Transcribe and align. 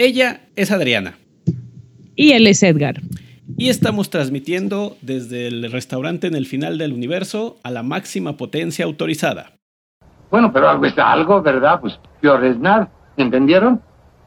Ella 0.00 0.40
es 0.56 0.70
Adriana. 0.70 1.18
Y 2.16 2.32
él 2.32 2.46
es 2.46 2.62
Edgar. 2.62 3.02
Y 3.58 3.68
estamos 3.68 4.08
transmitiendo 4.08 4.96
desde 5.02 5.46
el 5.46 5.70
restaurante 5.70 6.26
en 6.26 6.34
el 6.34 6.46
final 6.46 6.78
del 6.78 6.94
universo 6.94 7.58
a 7.62 7.70
la 7.70 7.82
máxima 7.82 8.38
potencia 8.38 8.86
autorizada. 8.86 9.52
Bueno, 10.30 10.54
pero 10.54 10.70
algo 10.70 10.86
es 10.86 10.96
algo, 10.96 11.42
¿verdad? 11.42 11.82
Pues 11.82 12.00
peor 12.22 12.42
es 12.46 12.56
nada. 12.58 12.90
¿Entendieron? 13.18 13.82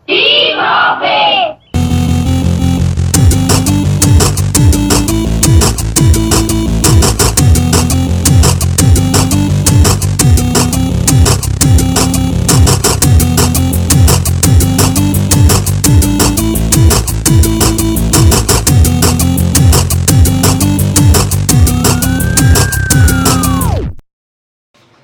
¡Sí, 0.06 0.22
profe! 0.54 1.63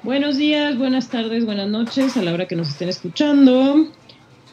Buenos 0.09 0.37
días, 0.37 0.75
buenas 0.75 1.09
tardes, 1.09 1.45
buenas 1.45 1.69
noches 1.69 2.17
a 2.17 2.23
la 2.23 2.33
hora 2.33 2.47
que 2.47 2.55
nos 2.55 2.69
estén 2.69 2.89
escuchando. 2.89 3.91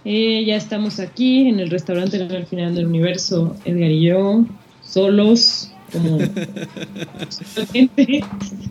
Eh, 0.05 0.45
ya 0.47 0.55
estamos 0.55 1.01
aquí 1.01 1.49
en 1.49 1.61
el 1.61 1.71
restaurante 1.71 2.19
el 2.19 2.45
final 2.45 2.75
del 2.75 2.85
universo, 2.85 3.57
Edgar 3.65 3.91
y 3.91 4.03
yo, 4.03 4.45
solos, 4.83 5.73
como 5.91 6.19
gente. 7.73 8.23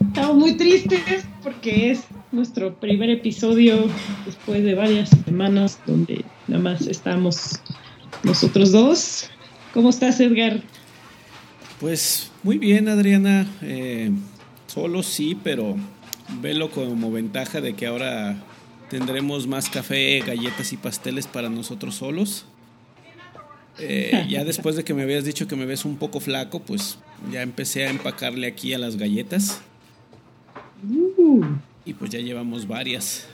Estamos 0.10 0.36
muy 0.36 0.58
tristes 0.58 1.26
porque 1.42 1.90
es 1.90 2.04
nuestro 2.32 2.76
primer 2.76 3.10
episodio 3.10 3.88
después 4.28 4.64
de 4.64 4.76
varias 4.76 5.10
semanas 5.26 5.80
donde 5.88 6.24
nada 6.48 6.62
más 6.62 6.86
estamos 6.86 7.62
nosotros 8.22 8.72
dos. 8.72 9.32
¿Cómo 9.74 9.90
estás, 9.90 10.20
Edgar? 10.20 10.62
Pues 11.80 12.32
muy 12.44 12.60
bien, 12.60 12.88
Adriana. 12.90 13.48
Eh, 13.64 14.12
solo 14.68 15.02
sí, 15.02 15.36
pero 15.44 15.78
velo 16.42 16.72
como 16.72 17.12
ventaja 17.12 17.62
de 17.62 17.74
que 17.74 17.88
ahora 17.88 18.38
tendremos 18.90 19.48
más 19.48 19.70
café, 19.70 20.20
galletas 20.20 20.74
y 20.74 20.78
pasteles 20.78 21.28
para 21.28 21.50
nosotros 21.50 21.96
solos. 21.96 22.46
Eh, 23.80 24.26
ya 24.30 24.44
después 24.46 24.76
de 24.76 24.84
que 24.84 24.94
me 24.94 25.04
habías 25.04 25.26
dicho 25.26 25.48
que 25.48 25.56
me 25.56 25.66
ves 25.66 25.86
un 25.86 25.98
poco 25.98 26.20
flaco, 26.20 26.62
pues 26.62 26.98
ya 27.32 27.42
empecé 27.42 27.86
a 27.86 27.90
empacarle 27.90 28.48
aquí 28.48 28.74
a 28.74 28.78
las 28.78 28.98
galletas. 28.98 29.62
Y 31.86 31.94
pues 31.94 32.12
ya 32.12 32.20
llevamos 32.20 32.68
varias. 32.68 33.28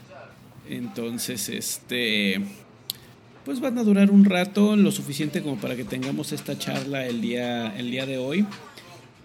Entonces, 0.70 1.50
este, 1.50 2.42
pues 3.46 3.60
van 3.60 3.78
a 3.78 3.84
durar 3.84 4.12
un 4.12 4.26
rato, 4.26 4.76
lo 4.76 4.92
suficiente 4.92 5.42
como 5.42 5.58
para 5.58 5.76
que 5.76 5.84
tengamos 5.84 6.32
esta 6.32 6.58
charla 6.58 7.06
el 7.06 7.22
día, 7.22 7.78
el 7.78 7.92
día 7.92 8.06
de 8.06 8.18
hoy. 8.18 8.46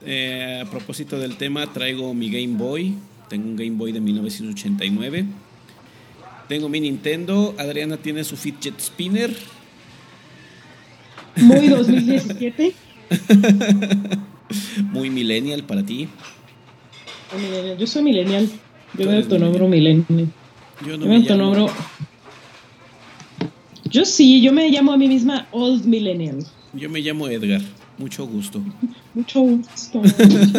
Eh, 0.05 0.63
a 0.65 0.71
propósito 0.71 1.19
del 1.19 1.37
tema, 1.37 1.73
traigo 1.73 2.13
mi 2.15 2.31
Game 2.31 2.59
Boy. 2.59 2.95
Tengo 3.29 3.49
un 3.49 3.57
Game 3.57 3.73
Boy 3.73 3.93
de 3.93 4.01
1989. 4.01 5.25
Tengo 6.49 6.69
mi 6.69 6.81
Nintendo. 6.81 7.55
Adriana 7.59 7.97
tiene 7.97 8.23
su 8.25 8.37
Fidget 8.37 8.81
Spinner. 8.81 9.35
Muy 11.37 11.69
2017. 11.69 12.73
Muy 14.93 15.11
millennial 15.11 15.65
para 15.65 15.83
ti. 15.85 16.09
Yo 17.79 17.87
soy 17.87 18.03
millennial. 18.03 18.49
Yo 18.97 19.11
me 19.11 19.17
autonombro 19.17 19.69
millennial. 19.69 20.29
Yo 20.87 20.97
no 20.97 21.05
Yo 21.05 21.09
me 21.09 21.09
me 21.09 21.17
autonombro. 21.17 21.67
Yo 23.85 24.05
sí, 24.05 24.43
yo 24.43 24.53
me 24.53 24.69
llamo 24.71 24.93
a 24.93 24.97
mí 24.97 25.09
misma 25.09 25.47
Old 25.51 25.85
Millennial. 25.85 26.45
Yo 26.73 26.91
me 26.91 27.01
llamo 27.01 27.29
Edgar. 27.29 27.63
Mucho 27.99 28.27
gusto. 28.27 28.63
Mucho 29.15 29.41
gusto. 29.41 30.03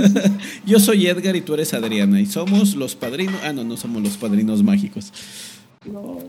Yo 0.65 0.79
soy 0.79 1.07
Edgar 1.07 1.35
y 1.35 1.41
tú 1.41 1.53
eres 1.53 1.73
Adriana. 1.73 2.19
Y 2.19 2.25
somos 2.25 2.75
los 2.75 2.95
padrinos. 2.95 3.39
Ah, 3.43 3.53
no, 3.53 3.63
no 3.63 3.77
somos 3.77 4.01
los 4.01 4.17
padrinos 4.17 4.63
mágicos. 4.63 5.13
No, 5.85 6.19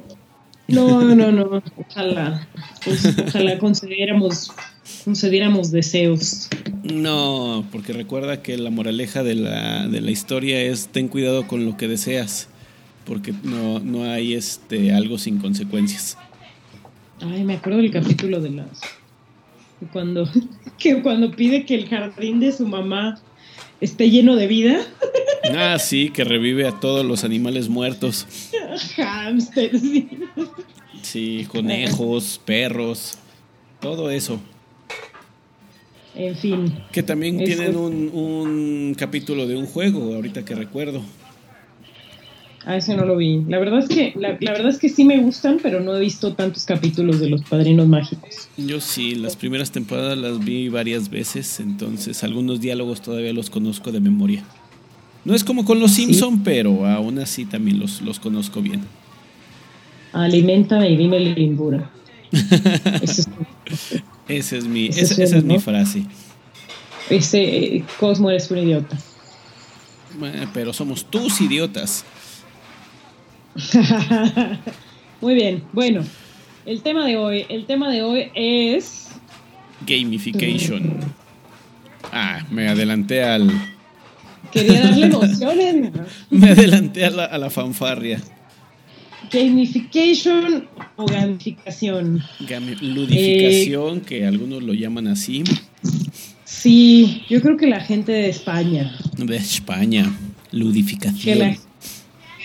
no, 0.69 1.15
no. 1.15 1.33
no. 1.33 1.63
Ojalá. 1.77 2.47
Pues, 2.85 3.17
ojalá 3.27 3.59
concediéramos, 3.61 4.53
concediéramos 5.05 5.71
deseos. 5.71 6.49
No, 6.83 7.65
porque 7.73 7.95
recuerda 7.95 8.43
que 8.43 8.59
la 8.59 8.71
moraleja 8.71 9.23
de 9.23 9.35
la, 9.35 9.89
de 9.89 10.03
la 10.03 10.11
historia 10.11 10.61
es 10.61 10.89
ten 10.89 11.09
cuidado 11.09 11.47
con 11.47 11.65
lo 11.65 11.79
que 11.79 11.89
deseas. 11.89 12.49
Porque 13.07 13.33
no, 13.43 13.81
no 13.81 14.05
hay 14.05 14.35
este 14.35 14.93
algo 14.93 15.17
sin 15.17 15.39
consecuencias. 15.39 16.19
Ay, 17.23 17.45
me 17.45 17.55
acuerdo 17.55 17.79
del 17.79 17.91
capítulo 17.91 18.41
de 18.41 18.51
las. 18.51 18.69
Cuando, 19.93 20.29
que 20.79 21.03
cuando 21.03 21.31
pide 21.31 21.65
que 21.65 21.75
el 21.75 21.89
jardín 21.89 22.41
de 22.41 22.53
su 22.53 22.67
mamá 22.67 23.21
esté 23.81 24.11
lleno 24.11 24.37
de 24.37 24.47
vida. 24.47 24.81
Ah, 25.57 25.79
sí, 25.79 26.11
que 26.11 26.25
revive 26.25 26.67
a 26.67 26.73
todos 26.73 27.05
los 27.05 27.25
animales 27.25 27.69
muertos. 27.69 28.27
Hamsters. 28.97 29.81
sí. 29.81 30.09
Sí, 31.03 31.47
conejos, 31.51 32.41
perros, 32.45 33.19
todo 33.81 34.11
eso. 34.11 34.41
En 36.15 36.37
fin. 36.37 36.75
Que 36.93 37.03
también 37.03 37.39
tienen 37.39 37.77
un, 37.77 38.11
un 38.13 38.95
capítulo 38.99 39.47
de 39.47 39.57
un 39.57 39.67
juego, 39.67 40.15
ahorita 40.15 40.45
que 40.45 40.55
recuerdo. 40.55 41.03
A 42.67 42.77
ese 42.77 42.95
no 42.97 43.05
lo 43.07 43.17
vi. 43.17 43.43
La 43.49 43.59
verdad 43.59 43.79
es 43.79 43.89
que, 43.89 44.13
la, 44.17 44.37
la 44.41 44.53
verdad 44.53 44.69
es 44.69 44.79
que 44.79 44.89
sí 44.89 45.05
me 45.05 45.19
gustan, 45.19 45.59
pero 45.63 45.81
no 45.81 45.97
he 45.97 46.01
visto 46.01 46.35
tantos 46.35 46.65
capítulos 46.65 47.19
de 47.21 47.31
los 47.31 47.43
padrinos 47.43 47.87
mágicos. 47.89 48.49
Yo 48.57 48.81
sí, 48.81 49.15
las 49.15 49.37
primeras 49.37 49.71
temporadas 49.71 50.19
las 50.19 50.39
vi 50.41 50.69
varias 50.69 51.09
veces, 51.09 51.61
entonces 51.61 52.23
algunos 52.25 52.61
diálogos 52.61 53.01
todavía 53.01 53.33
los 53.33 53.49
conozco 53.49 53.91
de 53.93 54.01
memoria. 54.01 54.43
No 55.25 55.35
es 55.35 55.45
como 55.45 55.65
con 55.65 55.79
los 55.81 55.93
Simpson, 55.93 56.43
pero 56.43 56.85
aún 56.87 57.19
así 57.21 57.45
también 57.47 57.79
los, 57.79 58.03
los 58.03 58.19
conozco 58.21 58.61
bien. 58.61 58.83
Aliméntame 60.13 60.91
y 60.91 60.97
dime 60.97 61.21
lindura. 61.21 61.91
Ese, 63.03 63.23
es- 63.23 63.29
Esa 64.29 64.57
es 64.57 64.65
mi, 64.67 64.87
Ese 64.89 65.01
esa, 65.03 65.15
suena, 65.15 65.25
esa 65.25 65.37
es 65.39 65.45
mi 65.45 65.59
frase. 65.59 66.03
ese 67.09 67.77
eh, 67.77 67.85
Cosmo 67.99 68.31
eres 68.31 68.51
un 68.51 68.59
idiota. 68.59 68.97
Eh, 70.23 70.47
Pero 70.53 70.73
somos 70.73 71.05
tus 71.05 71.41
idiotas. 71.41 72.05
Muy 75.21 75.35
bien, 75.35 75.65
bueno. 75.73 76.05
El 76.67 76.83
tema 76.83 77.07
de 77.07 77.17
hoy, 77.17 77.47
el 77.49 77.65
tema 77.65 77.91
de 77.91 78.03
hoy 78.03 78.31
es 78.35 79.09
Gamification. 79.87 80.99
Ah, 82.13 82.45
me 82.51 82.69
adelanté 82.69 83.23
al. 83.23 83.51
quería 84.53 84.81
darle 84.83 85.07
emociones. 85.13 85.93
Me 86.31 86.51
adelanté 86.51 87.05
a 87.07 87.11
la, 87.11 87.25
a 87.25 87.39
la 87.39 87.49
fanfarria. 87.51 88.21
Gamification 89.33 90.69
o 90.97 91.07
gamificación. 91.07 92.23
Gami- 92.41 92.81
ludificación, 92.81 94.01
que 94.03 94.27
algunos 94.27 94.63
lo 94.63 94.75
llaman 94.75 95.07
así. 95.09 95.45
Sí, 96.45 97.23
yo 97.29 97.41
creo 97.43 97.57
que 97.57 97.67
la 97.67 97.81
gente 97.81 98.13
de 98.13 98.29
España, 98.31 98.95
De 99.17 99.37
España. 99.37 100.05
que 100.51 100.57
Ludificación. 100.57 101.39
la, 101.39 101.57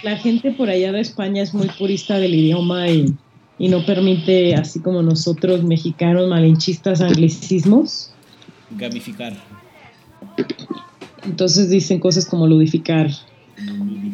la 0.04 0.18
gente 0.18 0.52
por 0.52 0.70
allá 0.70 0.92
de 0.92 1.02
España 1.02 1.42
es 1.42 1.54
muy 1.54 1.68
purista 1.78 2.18
del 2.20 2.34
idioma 2.36 2.90
y, 2.90 3.14
y 3.58 3.70
no 3.70 3.86
permite, 3.86 4.56
así 4.56 4.80
como 4.80 5.02
nosotros 5.02 5.64
mexicanos 5.64 6.28
malinchistas, 6.30 7.02
anglicismos. 7.02 8.12
Gamificar. 8.72 9.34
Entonces 11.24 11.70
dicen 11.70 12.00
cosas 12.00 12.26
como 12.26 12.48
ludificar. 12.48 13.10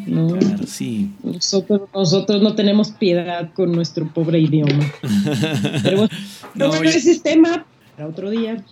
Ludificar, 0.08 0.68
sí. 0.68 1.10
Nosotros, 1.24 1.82
nosotros 1.94 2.42
no 2.42 2.56
tenemos 2.56 2.92
piedad 2.92 3.52
con 3.54 3.72
nuestro 3.72 4.08
pobre 4.14 4.40
idioma. 4.40 4.86
Pero 5.84 5.98
bueno, 5.98 6.10
No, 6.56 6.68
bueno, 6.68 6.84
yo- 6.84 6.90
ese 6.92 7.12
es 7.12 7.24
tema 7.24 7.66
para 7.96 8.08
otro 8.10 8.30
día. 8.30 8.64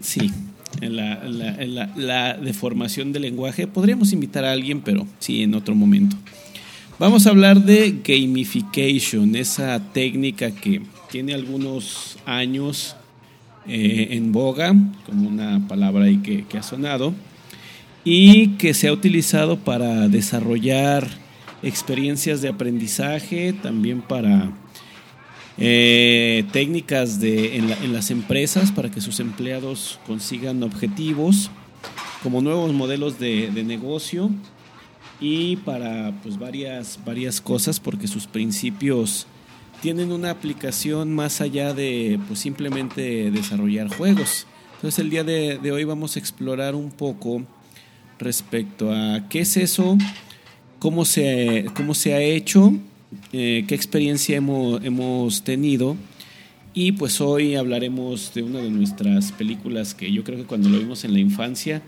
Sí, 0.00 0.30
en 0.80 0.96
la, 0.96 1.24
en 1.24 1.38
la- 1.38 1.54
en 1.62 1.74
la- 1.74 1.90
la 1.96 2.34
deformación 2.34 3.12
del 3.12 3.22
lenguaje. 3.22 3.66
Podríamos 3.66 4.12
invitar 4.12 4.44
a 4.44 4.52
alguien, 4.52 4.80
pero 4.80 5.06
sí, 5.20 5.42
en 5.42 5.54
otro 5.54 5.74
momento. 5.74 6.16
Vamos 6.98 7.26
a 7.26 7.30
hablar 7.30 7.60
de 7.62 8.00
gamification, 8.02 9.36
esa 9.36 9.78
técnica 9.92 10.50
que 10.50 10.80
tiene 11.10 11.34
algunos 11.34 12.16
años 12.24 12.96
eh, 13.68 14.08
en 14.12 14.32
boga, 14.32 14.74
como 15.04 15.28
una 15.28 15.66
palabra 15.68 16.04
ahí 16.06 16.18
que, 16.18 16.44
ha 16.56 16.62
sonado, 16.62 17.12
y 18.04 18.48
que 18.56 18.72
se 18.72 18.88
ha 18.88 18.92
utilizado 18.92 19.58
para 19.58 20.08
desarrollar 20.08 21.06
experiencias 21.62 22.40
de 22.40 22.48
aprendizaje, 22.48 23.52
también 23.52 24.00
para 24.00 24.52
eh, 25.58 26.44
técnicas 26.52 27.20
de, 27.20 27.56
en, 27.56 27.68
la- 27.70 27.76
en 27.84 27.92
las 27.92 28.10
empresas 28.10 28.72
para 28.72 28.90
que 28.90 29.00
sus 29.02 29.20
empleados 29.20 29.98
consigan 30.06 30.62
objetivos, 30.62 31.50
como 32.22 32.40
nuevos 32.40 32.72
modelos 32.72 33.18
de, 33.18 33.50
de 33.50 33.64
negocio 33.64 34.30
y 35.20 35.56
para 35.56 36.12
pues 36.22 36.38
varias, 36.38 36.98
varias 37.04 37.40
cosas 37.40 37.80
porque 37.80 38.06
sus 38.06 38.26
principios 38.26 39.26
tienen 39.80 40.12
una 40.12 40.30
aplicación 40.30 41.14
más 41.14 41.40
allá 41.40 41.74
de 41.74 42.18
pues, 42.26 42.40
simplemente 42.40 43.30
desarrollar 43.30 43.88
juegos. 43.88 44.46
Entonces 44.76 44.98
el 44.98 45.10
día 45.10 45.24
de, 45.24 45.72
hoy 45.72 45.84
vamos 45.84 46.16
a 46.16 46.18
explorar 46.18 46.74
un 46.74 46.90
poco 46.90 47.42
respecto 48.18 48.92
a 48.92 49.28
qué 49.28 49.40
es 49.40 49.56
eso, 49.56 49.96
cómo 50.78 51.04
se, 51.04 51.66
cómo 51.74 51.94
se 51.94 52.14
ha 52.14 52.20
hecho, 52.20 52.74
eh, 53.32 53.64
qué 53.66 53.74
experiencia 53.74 54.36
hemos, 54.36 54.84
hemos 54.84 55.44
tenido. 55.44 55.96
Y 56.74 56.92
pues 56.92 57.22
hoy 57.22 57.54
hablaremos 57.54 58.34
de 58.34 58.42
una 58.42 58.58
de 58.60 58.70
nuestras 58.70 59.32
películas 59.32 59.94
que 59.94 60.12
yo 60.12 60.24
creo 60.24 60.38
que 60.38 60.44
cuando 60.44 60.68
lo 60.68 60.78
vimos 60.78 61.04
en 61.04 61.14
la 61.14 61.20
infancia, 61.20 61.82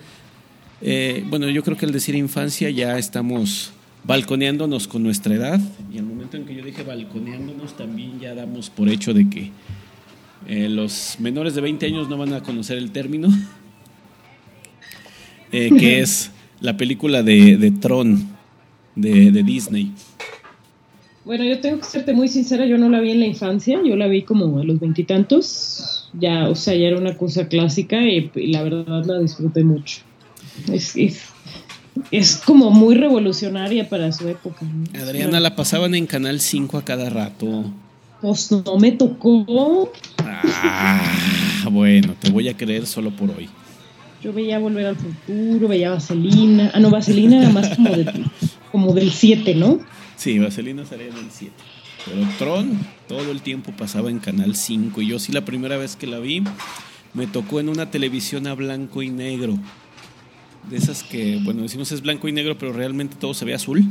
eh, 0.81 1.25
bueno, 1.29 1.49
yo 1.49 1.63
creo 1.63 1.77
que 1.77 1.87
al 1.87 1.93
decir 1.93 2.15
infancia 2.15 2.71
ya 2.71 2.99
estamos 2.99 3.73
balconeándonos 4.05 4.89
con 4.89 5.03
nuestra 5.03 5.35
edad. 5.35 5.61
Y 5.93 5.99
al 5.99 6.05
momento 6.05 6.37
en 6.37 6.45
que 6.45 6.55
yo 6.55 6.65
dije 6.65 6.83
balconeándonos, 6.83 7.77
también 7.77 8.19
ya 8.21 8.35
damos 8.35 8.71
por 8.71 8.89
hecho 8.89 9.13
de 9.13 9.29
que 9.29 9.51
eh, 10.47 10.69
los 10.69 11.17
menores 11.19 11.55
de 11.55 11.61
20 11.61 11.87
años 11.87 12.09
no 12.09 12.17
van 12.17 12.33
a 12.33 12.43
conocer 12.43 12.79
el 12.79 12.91
término, 12.91 13.29
eh, 15.53 15.71
que 15.79 16.01
es 16.01 16.31
la 16.61 16.77
película 16.77 17.23
de, 17.23 17.73
Tron 17.81 18.29
de, 18.95 19.31
de, 19.31 19.43
Disney. 19.43 19.93
Bueno, 21.25 21.45
yo 21.45 21.61
tengo 21.61 21.79
que 21.79 21.85
serte 21.85 22.15
muy 22.15 22.29
sincera, 22.29 22.65
yo 22.65 22.79
no 22.79 22.89
la 22.89 23.01
vi 23.01 23.11
en 23.11 23.21
la 23.21 23.27
infancia, 23.27 23.81
yo 23.85 23.97
la 23.97 24.07
vi 24.07 24.23
como 24.23 24.59
a 24.59 24.65
los 24.65 24.81
veintitantos, 24.81 26.11
ya, 26.15 26.49
o 26.49 26.55
sea, 26.55 26.75
ya 26.75 26.87
era 26.87 26.99
una 26.99 27.19
cosa 27.19 27.49
clásica 27.49 28.03
y, 28.03 28.31
la 28.51 28.63
verdad 28.63 29.05
la 29.05 29.19
disfruté 29.19 29.63
mucho. 29.63 30.08
Es, 30.73 30.97
es, 30.97 31.23
es 32.11 32.37
como 32.37 32.71
muy 32.71 32.95
revolucionaria 32.95 33.89
para 33.89 34.13
su 34.13 34.29
época. 34.29 34.67
Adriana, 34.95 35.41
la 35.41 35.57
pasaban 35.57 35.95
en 35.95 36.07
Canal 36.07 36.41
5 36.41 36.79
a 36.79 36.85
cada 36.85 37.11
rato. 37.11 37.65
Pues 38.21 38.51
no 38.51 38.79
me 38.79 38.93
tocó. 38.93 39.93
Ah, 40.17 41.69
bueno, 41.71 42.15
te 42.21 42.31
voy 42.31 42.49
a 42.49 42.57
creer 42.57 42.87
solo 42.87 43.11
por 43.11 43.31
hoy. 43.31 43.49
Yo 44.23 44.33
veía 44.33 44.59
Volver 44.59 44.87
al 44.87 44.97
Futuro, 44.97 45.69
veía 45.69 45.91
Vaselina. 45.91 46.71
Ah, 46.75 46.81
no, 46.81 46.91
Vaselina 46.91 47.39
era 47.39 47.51
más 47.51 47.69
como, 47.77 47.91
como 48.73 48.93
del 48.93 49.13
7, 49.13 49.55
¿no? 49.55 49.79
Sí, 50.17 50.39
Vaselina 50.39 50.85
salía 50.85 51.07
del 51.07 51.31
7. 51.31 51.53
Pero 52.05 52.29
Tron 52.39 52.79
todo 53.07 53.31
el 53.31 53.43
tiempo 53.43 53.73
pasaba 53.73 54.11
en 54.11 54.19
Canal 54.19 54.57
5 54.57 55.01
y 55.03 55.09
yo 55.09 55.19
sí 55.19 55.33
la 55.33 55.45
primera 55.45 55.77
vez 55.77 55.97
que 55.97 56.07
la 56.07 56.19
vi 56.19 56.43
me 57.15 57.27
tocó 57.27 57.61
en 57.61 57.69
una 57.69 57.91
televisión 57.91 58.47
a 58.47 58.55
blanco 58.55 59.03
y 59.03 59.11
negro 59.11 59.59
de 60.71 60.77
esas 60.77 61.03
que, 61.03 61.41
bueno, 61.43 61.63
decimos 61.63 61.93
es 61.93 62.03
blanco 62.03 62.29
y 62.29 62.33
negro, 62.33 62.59
pero 62.59 62.73
realmente 62.73 63.17
todo 63.19 63.35
se 63.35 63.45
ve 63.45 63.55
azul. 63.55 63.85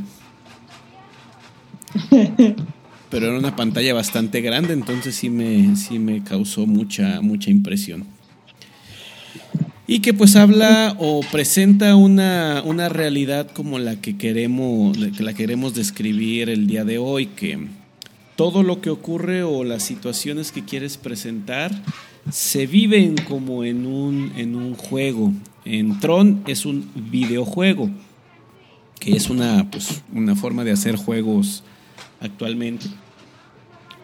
pero 3.10 3.26
era 3.26 3.38
una 3.38 3.56
pantalla 3.56 3.94
bastante 3.94 4.40
grande, 4.40 4.74
entonces 4.74 5.14
sí 5.14 5.30
me, 5.30 5.76
sí 5.76 5.98
me 5.98 6.22
causó 6.22 6.66
mucha, 6.66 7.20
mucha 7.20 7.50
impresión. 7.50 8.04
Y 9.86 10.00
que 10.00 10.12
pues 10.12 10.36
habla 10.36 10.94
o 10.98 11.22
presenta 11.32 11.96
una, 11.96 12.62
una 12.64 12.90
realidad 12.90 13.50
como 13.50 13.78
la 13.78 13.96
que 14.00 14.18
queremos, 14.18 14.98
la 14.98 15.32
queremos 15.32 15.74
describir 15.74 16.50
el 16.50 16.66
día 16.66 16.84
de 16.84 16.98
hoy, 16.98 17.26
que 17.26 17.58
todo 18.36 18.62
lo 18.62 18.82
que 18.82 18.90
ocurre 18.90 19.42
o 19.42 19.64
las 19.64 19.82
situaciones 19.82 20.52
que 20.52 20.64
quieres 20.64 20.98
presentar 20.98 21.72
se 22.30 22.66
viven 22.66 23.16
como 23.26 23.64
en 23.64 23.86
un, 23.86 24.32
en 24.36 24.54
un 24.54 24.74
juego. 24.74 25.32
En 25.68 26.00
Tron 26.00 26.42
es 26.46 26.64
un 26.64 26.90
videojuego, 26.94 27.90
que 28.98 29.12
es 29.12 29.28
una, 29.28 29.70
pues, 29.70 30.02
una 30.14 30.34
forma 30.34 30.64
de 30.64 30.72
hacer 30.72 30.96
juegos 30.96 31.62
actualmente. 32.20 32.86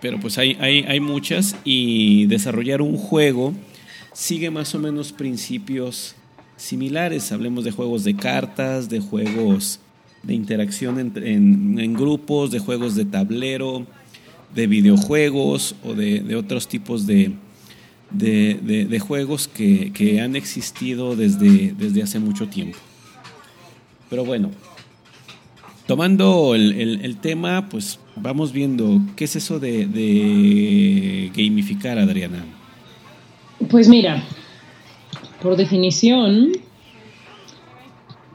Pero 0.02 0.20
pues 0.20 0.36
hay, 0.36 0.58
hay, 0.60 0.82
hay 0.82 1.00
muchas 1.00 1.56
y 1.64 2.26
desarrollar 2.26 2.82
un 2.82 2.98
juego 2.98 3.54
sigue 4.12 4.50
más 4.50 4.74
o 4.74 4.78
menos 4.78 5.12
principios 5.12 6.14
similares. 6.56 7.32
Hablemos 7.32 7.64
de 7.64 7.70
juegos 7.70 8.04
de 8.04 8.14
cartas, 8.14 8.90
de 8.90 9.00
juegos 9.00 9.80
de 10.22 10.34
interacción 10.34 10.98
en, 10.98 11.78
en, 11.78 11.94
grupos, 11.94 12.50
de 12.50 12.58
juegos 12.58 12.94
de 12.94 13.06
tablero, 13.06 13.86
de 14.54 14.66
videojuegos 14.66 15.76
o 15.82 15.94
de, 15.94 16.20
de 16.20 16.36
otros 16.36 16.68
tipos 16.68 17.06
de, 17.06 17.32
de, 18.14 18.98
juegos 19.00 19.48
que, 19.48 20.20
han 20.22 20.36
existido 20.36 21.16
desde, 21.16 21.74
desde 21.76 22.02
hace 22.02 22.18
mucho 22.18 22.48
tiempo. 22.48 22.78
Pero 24.10 24.24
bueno, 24.24 24.50
tomando 25.86 26.54
el, 26.54 27.16
tema, 27.20 27.68
pues 27.68 27.98
vamos 28.16 28.52
viendo 28.52 29.00
qué 29.16 29.24
es 29.24 29.36
eso 29.36 29.58
de, 29.58 29.86
de 29.86 31.30
gamificar, 31.34 31.98
Adriana. 31.98 32.44
Pues 33.70 33.88
mira, 33.88 34.22
por 35.42 35.56
definición, 35.56 36.52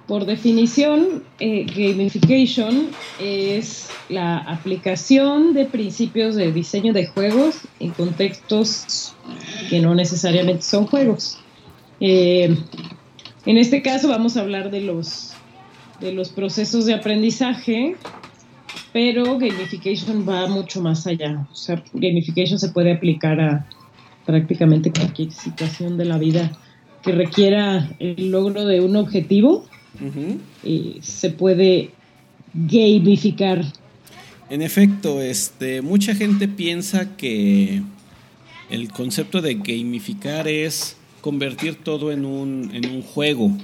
por 0.10 0.26
definición, 0.26 1.24
eh, 1.40 1.66
gamification 1.66 2.88
es 3.22 3.90
la 4.10 4.40
aplicación 4.40 5.54
de 5.54 5.66
principios 5.66 6.34
de 6.34 6.52
diseño 6.52 6.94
de 6.94 7.06
juegos 7.06 7.60
en 7.80 7.92
contextos 7.92 9.14
que 9.70 9.80
no 9.80 9.94
necesariamente 9.94 10.64
son 10.64 10.88
juegos. 10.88 11.38
Eh, 12.00 12.58
en 13.46 13.58
este 13.60 13.84
caso 13.84 14.10
vamos 14.10 14.36
a 14.36 14.42
hablar 14.42 14.72
de 14.72 14.82
los, 14.82 15.34
de 16.02 16.12
los 16.12 16.30
procesos 16.30 16.88
de 16.88 16.96
aprendizaje, 16.96 17.96
pero 18.92 19.38
gamification 19.38 20.28
va 20.28 20.48
mucho 20.48 20.82
más 20.82 21.06
allá. 21.06 21.48
O 21.52 21.56
sea, 21.56 21.84
gamification 21.94 22.58
se 22.58 22.70
puede 22.70 22.94
aplicar 22.94 23.40
a 23.40 23.68
prácticamente 24.26 24.92
cualquier 24.92 25.32
situación 25.32 26.00
de 26.00 26.06
la 26.06 26.18
vida 26.18 26.52
que 27.04 27.12
requiera 27.12 27.92
el 28.00 28.32
logro 28.32 28.66
de 28.66 28.82
un 28.82 28.96
objetivo 28.96 29.69
se 31.02 31.30
puede 31.32 31.92
gamificar. 32.54 33.66
En 34.50 34.62
efecto, 34.62 35.22
este, 35.22 35.82
mucha 35.82 36.16
gente 36.16 36.48
piensa 36.48 37.16
que 37.16 37.84
el 38.70 38.92
concepto 38.92 39.42
de 39.42 39.56
gamificar 39.56 40.48
es 40.48 40.96
convertir 41.22 41.76
todo 41.76 42.12
en 42.12 42.26
un, 42.26 42.72
en 42.74 42.90
un 42.90 43.02
juego. 43.02 43.56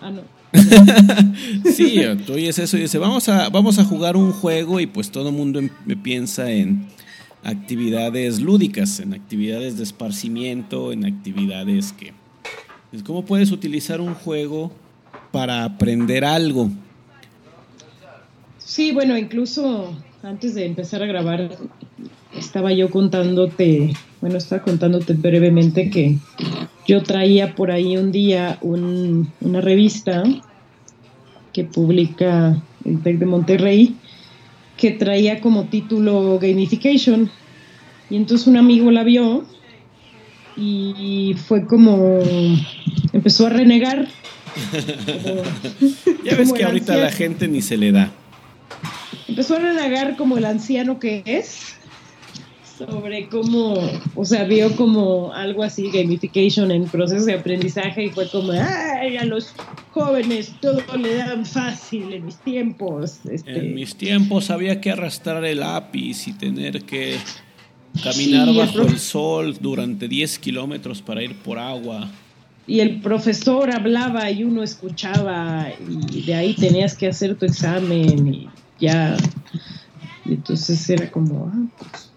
Ah, 0.00 0.10
no. 0.10 0.22
sí, 1.72 2.00
tú 2.26 2.32
oyes 2.34 2.58
eso 2.58 2.78
y 2.78 2.80
dices, 2.80 3.00
vamos 3.00 3.28
a, 3.28 3.50
vamos 3.50 3.78
a 3.78 3.84
jugar 3.84 4.16
un 4.16 4.32
juego 4.32 4.80
y 4.80 4.86
pues 4.86 5.10
todo 5.10 5.28
el 5.28 5.34
mundo 5.34 5.58
em, 5.58 5.68
piensa 6.02 6.50
en 6.50 6.86
actividades 7.44 8.40
lúdicas, 8.40 9.00
en 9.00 9.12
actividades 9.12 9.76
de 9.76 9.84
esparcimiento, 9.84 10.92
en 10.92 11.04
actividades 11.04 11.92
que 11.92 12.12
¿Cómo 13.04 13.24
puedes 13.24 13.52
utilizar 13.52 14.00
un 14.00 14.14
juego 14.14 14.72
para 15.30 15.64
aprender 15.64 16.24
algo? 16.24 16.70
Sí, 18.58 18.92
bueno, 18.92 19.16
incluso 19.16 19.94
antes 20.22 20.54
de 20.54 20.66
empezar 20.66 21.02
a 21.02 21.06
grabar, 21.06 21.50
estaba 22.36 22.72
yo 22.72 22.90
contándote, 22.90 23.92
bueno, 24.20 24.38
estaba 24.38 24.62
contándote 24.62 25.12
brevemente 25.14 25.90
que 25.90 26.18
yo 26.86 27.02
traía 27.02 27.54
por 27.54 27.70
ahí 27.70 27.96
un 27.96 28.10
día 28.10 28.58
una 28.62 29.60
revista 29.60 30.24
que 31.52 31.64
publica 31.64 32.60
el 32.84 33.02
TEC 33.02 33.18
de 33.18 33.26
Monterrey 33.26 33.96
que 34.78 34.92
traía 34.92 35.40
como 35.40 35.64
título 35.64 36.38
Gamification. 36.38 37.30
Y 38.08 38.16
entonces 38.16 38.46
un 38.46 38.56
amigo 38.56 38.90
la 38.90 39.04
vio 39.04 39.44
y 40.58 41.34
fue 41.46 41.66
como 41.66 42.20
empezó 43.12 43.46
a 43.46 43.50
renegar. 43.50 44.08
ya 46.24 46.36
ves 46.36 46.52
que 46.52 46.64
ahorita 46.64 46.96
la 46.96 47.12
gente 47.12 47.48
ni 47.48 47.62
se 47.62 47.76
le 47.76 47.92
da. 47.92 48.10
Empezó 49.28 49.56
a 49.56 49.60
renegar 49.60 50.16
como 50.16 50.38
el 50.38 50.44
anciano 50.44 50.98
que 50.98 51.22
es 51.24 51.78
sobre 52.78 53.28
cómo, 53.28 53.74
o 54.14 54.24
sea, 54.24 54.44
vio 54.44 54.74
como 54.76 55.32
algo 55.32 55.64
así, 55.64 55.90
gamification 55.90 56.70
en 56.70 56.84
proceso 56.84 57.24
de 57.24 57.34
aprendizaje 57.34 58.04
y 58.04 58.10
fue 58.10 58.28
como, 58.30 58.52
ay, 58.52 59.16
a 59.16 59.24
los 59.24 59.52
jóvenes 59.90 60.52
todo 60.60 60.82
le 60.96 61.16
dan 61.16 61.44
fácil 61.44 62.12
en 62.12 62.26
mis 62.26 62.36
tiempos. 62.36 63.18
Este". 63.30 63.58
En 63.58 63.74
mis 63.74 63.96
tiempos 63.96 64.50
había 64.50 64.80
que 64.80 64.92
arrastrar 64.92 65.44
el 65.44 65.60
lápiz 65.60 66.28
y 66.28 66.32
tener 66.34 66.82
que 66.82 67.16
Caminar 68.02 68.54
bajo 68.54 68.82
el 68.82 68.98
sol 68.98 69.56
durante 69.60 70.08
10 70.08 70.38
kilómetros 70.38 71.02
para 71.02 71.22
ir 71.22 71.34
por 71.36 71.58
agua. 71.58 72.08
Y 72.66 72.80
el 72.80 73.00
profesor 73.00 73.70
hablaba 73.74 74.30
y 74.30 74.44
uno 74.44 74.62
escuchaba 74.62 75.68
y 76.12 76.22
de 76.22 76.34
ahí 76.34 76.54
tenías 76.54 76.94
que 76.94 77.08
hacer 77.08 77.34
tu 77.36 77.46
examen 77.46 78.34
y 78.34 78.48
ya. 78.78 79.16
Y 80.26 80.34
entonces 80.34 80.88
era 80.90 81.10
como, 81.10 81.50
ah, 81.52 81.66
pues, 81.78 82.10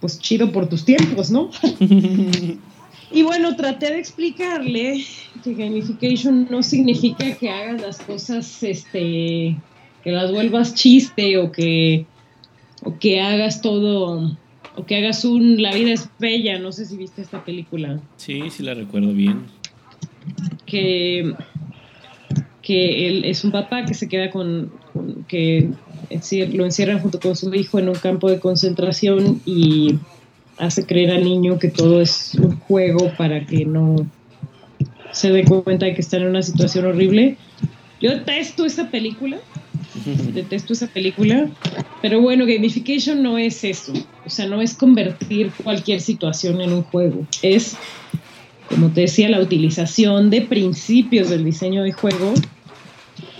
pues 0.00 0.18
chido 0.18 0.50
por 0.50 0.68
tus 0.68 0.84
tiempos, 0.86 1.30
¿no? 1.30 1.50
y 3.12 3.22
bueno, 3.22 3.54
traté 3.56 3.90
de 3.90 3.98
explicarle 3.98 5.04
que 5.44 5.54
gamification 5.54 6.48
no 6.50 6.62
significa 6.62 7.36
que 7.36 7.50
hagas 7.50 7.82
las 7.82 7.98
cosas, 7.98 8.62
este, 8.62 9.56
que 10.02 10.10
las 10.10 10.32
vuelvas 10.32 10.74
chiste 10.74 11.36
o 11.36 11.52
que 11.52 12.06
o 12.82 12.98
que 12.98 13.20
hagas 13.20 13.62
todo, 13.62 14.36
o 14.76 14.86
que 14.86 14.96
hagas 14.96 15.24
un 15.24 15.62
La 15.62 15.74
vida 15.74 15.92
es 15.92 16.08
bella, 16.18 16.58
no 16.58 16.72
sé 16.72 16.86
si 16.86 16.96
viste 16.96 17.22
esta 17.22 17.44
película. 17.44 18.00
Sí, 18.16 18.50
sí 18.50 18.62
la 18.62 18.74
recuerdo 18.74 19.12
bien. 19.12 19.46
Que, 20.66 21.34
que 22.62 23.08
él 23.08 23.24
es 23.24 23.44
un 23.44 23.50
papá 23.50 23.84
que 23.84 23.94
se 23.94 24.08
queda 24.08 24.30
con, 24.30 24.72
con 24.92 25.24
que 25.24 25.70
lo 26.52 26.64
encierran 26.64 27.00
junto 27.00 27.20
con 27.20 27.36
su 27.36 27.54
hijo 27.54 27.78
en 27.78 27.88
un 27.88 27.94
campo 27.94 28.28
de 28.28 28.40
concentración 28.40 29.40
y 29.44 29.98
hace 30.58 30.84
creer 30.84 31.10
al 31.12 31.24
niño 31.24 31.58
que 31.58 31.68
todo 31.68 32.00
es 32.00 32.34
un 32.34 32.58
juego 32.60 33.12
para 33.16 33.46
que 33.46 33.64
no 33.64 33.96
se 35.12 35.30
dé 35.30 35.44
cuenta 35.44 35.86
de 35.86 35.94
que 35.94 36.00
está 36.00 36.18
en 36.18 36.26
una 36.26 36.42
situación 36.42 36.86
horrible. 36.86 37.36
Yo 38.00 38.10
detesto 38.10 38.64
esa 38.64 38.90
película, 38.90 39.38
detesto 40.34 40.72
esa 40.72 40.86
película, 40.86 41.48
pero 42.02 42.20
bueno, 42.20 42.46
gamification 42.46 43.22
no 43.22 43.38
es 43.38 43.64
eso, 43.64 43.92
o 44.24 44.30
sea, 44.30 44.46
no 44.46 44.60
es 44.60 44.74
convertir 44.74 45.52
cualquier 45.62 46.00
situación 46.00 46.60
en 46.60 46.72
un 46.72 46.82
juego, 46.82 47.26
es, 47.42 47.76
como 48.68 48.88
te 48.88 49.02
decía, 49.02 49.28
la 49.28 49.40
utilización 49.40 50.30
de 50.30 50.42
principios 50.42 51.30
del 51.30 51.44
diseño 51.44 51.82
de 51.82 51.92
juego 51.92 52.34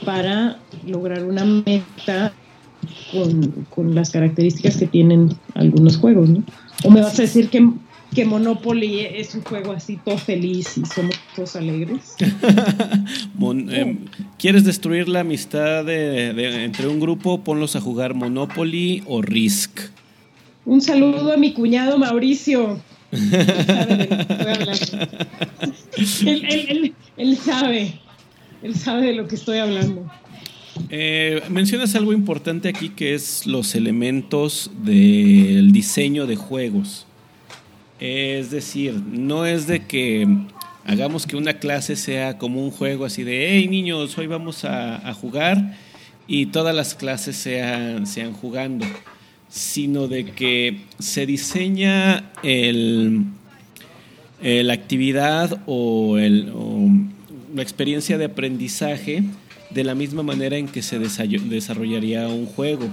para 0.04 0.58
lograr 0.86 1.24
una 1.24 1.44
meta 1.44 2.32
con, 3.12 3.66
con 3.70 3.94
las 3.94 4.10
características 4.10 4.76
que 4.76 4.86
tienen 4.86 5.30
algunos 5.54 5.96
juegos, 5.96 6.28
¿no? 6.28 6.42
¿O 6.84 6.90
me 6.90 7.02
vas 7.02 7.18
a 7.18 7.22
decir 7.22 7.50
que, 7.50 7.68
que 8.14 8.24
Monopoly 8.24 9.00
es 9.00 9.34
un 9.34 9.42
juego 9.42 9.72
así 9.72 9.98
todo 10.04 10.18
feliz 10.18 10.78
y 10.78 10.84
somos 10.84 11.14
todos 11.34 11.56
alegres? 11.56 12.14
Em, 13.70 13.98
¿Quieres 14.38 14.64
destruir 14.64 15.08
la 15.08 15.20
amistad 15.20 15.84
de, 15.84 16.64
entre 16.64 16.88
un 16.88 17.00
grupo? 17.00 17.42
Ponlos 17.42 17.74
a 17.76 17.80
jugar 17.80 18.14
Monopoly 18.14 19.02
o 19.06 19.22
Risk. 19.22 19.80
Un 20.66 20.80
saludo 20.80 21.32
a 21.32 21.36
mi 21.36 21.52
cuñado 21.52 21.98
Mauricio. 21.98 22.80
él, 26.26 26.94
él 27.16 27.36
sabe, 27.36 27.94
él 28.62 28.74
sabe 28.74 29.06
de 29.06 29.14
lo 29.14 29.26
que 29.26 29.36
estoy 29.36 29.58
hablando. 29.58 30.06
Eh, 30.88 31.42
mencionas 31.50 31.94
algo 31.94 32.12
importante 32.12 32.68
aquí 32.68 32.90
que 32.90 33.14
es 33.14 33.46
los 33.46 33.74
elementos 33.74 34.70
del 34.82 35.72
diseño 35.72 36.26
de 36.26 36.36
juegos. 36.36 37.06
Es 38.00 38.50
decir, 38.50 38.94
no 38.94 39.44
es 39.44 39.66
de 39.66 39.84
que 39.84 40.26
hagamos 40.86 41.26
que 41.26 41.36
una 41.36 41.54
clase 41.54 41.96
sea 41.96 42.38
como 42.38 42.64
un 42.64 42.70
juego 42.70 43.04
así 43.04 43.24
de, 43.24 43.50
hey 43.50 43.68
niños, 43.68 44.16
hoy 44.16 44.26
vamos 44.26 44.64
a, 44.64 45.12
jugar 45.12 45.76
y 46.26 46.46
todas 46.46 46.74
las 46.74 46.94
clases 46.94 47.36
sean, 47.36 48.06
sean 48.06 48.32
jugando, 48.32 48.86
sino 49.50 50.08
de 50.08 50.24
que 50.24 50.80
se 50.98 51.26
diseña 51.26 52.32
el, 52.42 53.24
la 54.40 54.72
actividad 54.72 55.60
o, 55.66 56.16
el, 56.16 56.50
o 56.54 56.88
la 57.54 57.62
experiencia 57.62 58.16
de 58.16 58.24
aprendizaje 58.24 59.24
de 59.68 59.84
la 59.84 59.94
misma 59.94 60.22
manera 60.22 60.56
en 60.56 60.68
que 60.68 60.80
se 60.80 60.98
desarrollaría 60.98 62.28
un 62.28 62.46
juego, 62.46 62.88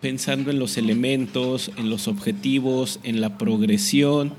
pensando 0.00 0.50
en 0.50 0.58
los 0.58 0.76
elementos, 0.76 1.70
en 1.76 1.90
los 1.90 2.08
objetivos, 2.08 2.98
en 3.04 3.20
la 3.20 3.38
progresión, 3.38 4.34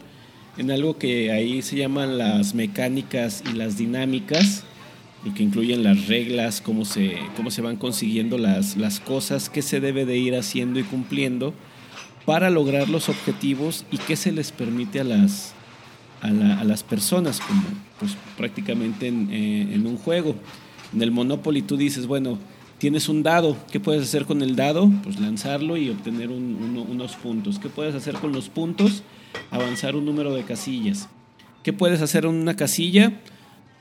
en 0.58 0.72
algo 0.72 0.98
que 0.98 1.32
ahí 1.32 1.62
se 1.62 1.76
llaman 1.76 2.18
las 2.18 2.54
mecánicas 2.54 3.44
y 3.50 3.54
las 3.54 3.78
dinámicas, 3.78 4.64
y 5.26 5.32
que 5.32 5.44
incluyen 5.44 5.84
las 5.84 6.08
reglas, 6.08 6.62
cómo 6.62 6.86
se, 6.86 7.18
cómo 7.36 7.52
se 7.52 7.62
van 7.62 7.76
consiguiendo 7.76 8.38
las, 8.38 8.78
las 8.78 9.00
cosas, 9.00 9.50
qué 9.50 9.62
se 9.62 9.80
debe 9.80 10.06
de 10.06 10.18
ir 10.18 10.36
haciendo 10.36 10.80
y 10.80 10.84
cumpliendo 10.84 11.54
para 12.26 12.50
lograr 12.50 12.90
los 12.90 13.10
objetivos 13.10 13.86
y 13.92 13.98
qué 13.98 14.16
se 14.16 14.32
les 14.32 14.52
permite 14.52 15.02
a 15.02 15.04
las, 15.04 15.54
a, 16.22 16.30
las 16.64 16.84
personas, 16.84 17.40
como 17.40 17.64
pues, 18.00 18.16
prácticamente 18.38 19.08
en, 19.08 19.30
eh, 19.32 19.74
en 19.74 19.88
un 19.88 19.98
juego. 19.98 20.36
En 20.94 21.02
el 21.02 21.12
Monopoly 21.12 21.64
tú 21.64 21.76
dices, 21.76 22.08
bueno, 22.08 22.38
tienes 22.78 23.10
un 23.10 23.24
dado, 23.24 23.58
¿qué 23.72 23.80
puedes 23.80 24.04
hacer 24.04 24.26
con 24.26 24.42
el 24.42 24.56
dado? 24.56 24.90
Pues 25.04 25.20
lanzarlo 25.20 25.78
y 25.78 25.90
obtener 25.90 26.30
unos 26.30 27.16
puntos. 27.16 27.60
¿Qué 27.60 27.70
puedes 27.70 27.94
hacer 27.94 28.16
con 28.16 28.32
los 28.32 28.50
puntos? 28.50 29.04
Avanzar 29.52 29.96
un 29.96 30.06
número 30.06 30.34
de 30.34 30.44
casillas. 30.44 31.10
¿Qué 31.64 31.74
puedes 31.74 32.02
hacer 32.02 32.26
en 32.26 32.32
una 32.32 32.56
casilla? 32.56 33.14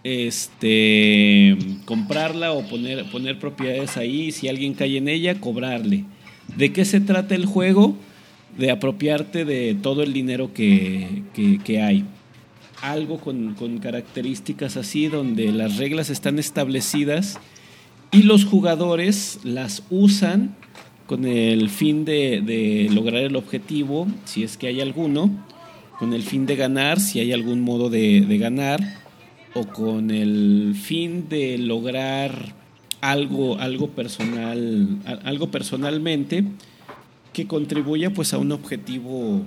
Este, 0.04 1.56
comprarla 1.84 2.52
o 2.52 2.66
poner, 2.66 3.10
poner 3.10 3.38
propiedades 3.38 3.96
ahí. 3.96 4.32
Si 4.32 4.48
alguien 4.48 4.74
cae 4.74 4.96
en 4.96 5.08
ella, 5.08 5.40
cobrarle. 5.40 6.04
¿De 6.56 6.72
qué 6.72 6.84
se 6.84 7.00
trata 7.00 7.34
el 7.34 7.46
juego? 7.46 7.96
De 8.56 8.70
apropiarte 8.70 9.44
de 9.44 9.74
todo 9.74 10.02
el 10.02 10.12
dinero 10.12 10.52
que, 10.52 11.22
que 11.64 11.82
hay 11.82 12.04
algo 12.82 13.18
con, 13.18 13.78
características 13.78 14.76
así, 14.76 15.08
donde 15.08 15.52
las 15.52 15.76
reglas 15.76 16.10
están 16.10 16.38
establecidas 16.38 17.38
y 18.10 18.22
los 18.22 18.44
jugadores 18.44 19.40
las 19.44 19.82
usan 19.90 20.56
con 21.08 21.24
el 21.24 21.70
fin 21.70 22.04
de, 22.04 22.88
lograr 22.92 23.22
el 23.22 23.34
objetivo, 23.34 24.06
si 24.26 24.42
es 24.44 24.58
que 24.58 24.66
hay 24.66 24.82
alguno, 24.82 25.30
con 25.98 26.12
el 26.12 26.22
fin 26.22 26.44
de 26.44 26.54
ganar, 26.54 27.00
si 27.00 27.18
hay 27.18 27.32
algún 27.32 27.62
modo 27.62 27.88
de, 27.88 28.36
ganar, 28.38 28.78
o 29.54 29.66
con 29.66 30.10
el 30.10 30.76
fin 30.78 31.26
de 31.30 31.56
lograr 31.56 32.54
algo, 33.00 33.58
algo 33.58 33.88
personal, 33.88 34.98
algo 35.24 35.50
personalmente 35.50 36.44
que 37.32 37.46
contribuya 37.46 38.10
pues 38.10 38.34
a 38.34 38.38
un 38.38 38.52
objetivo, 38.52 39.40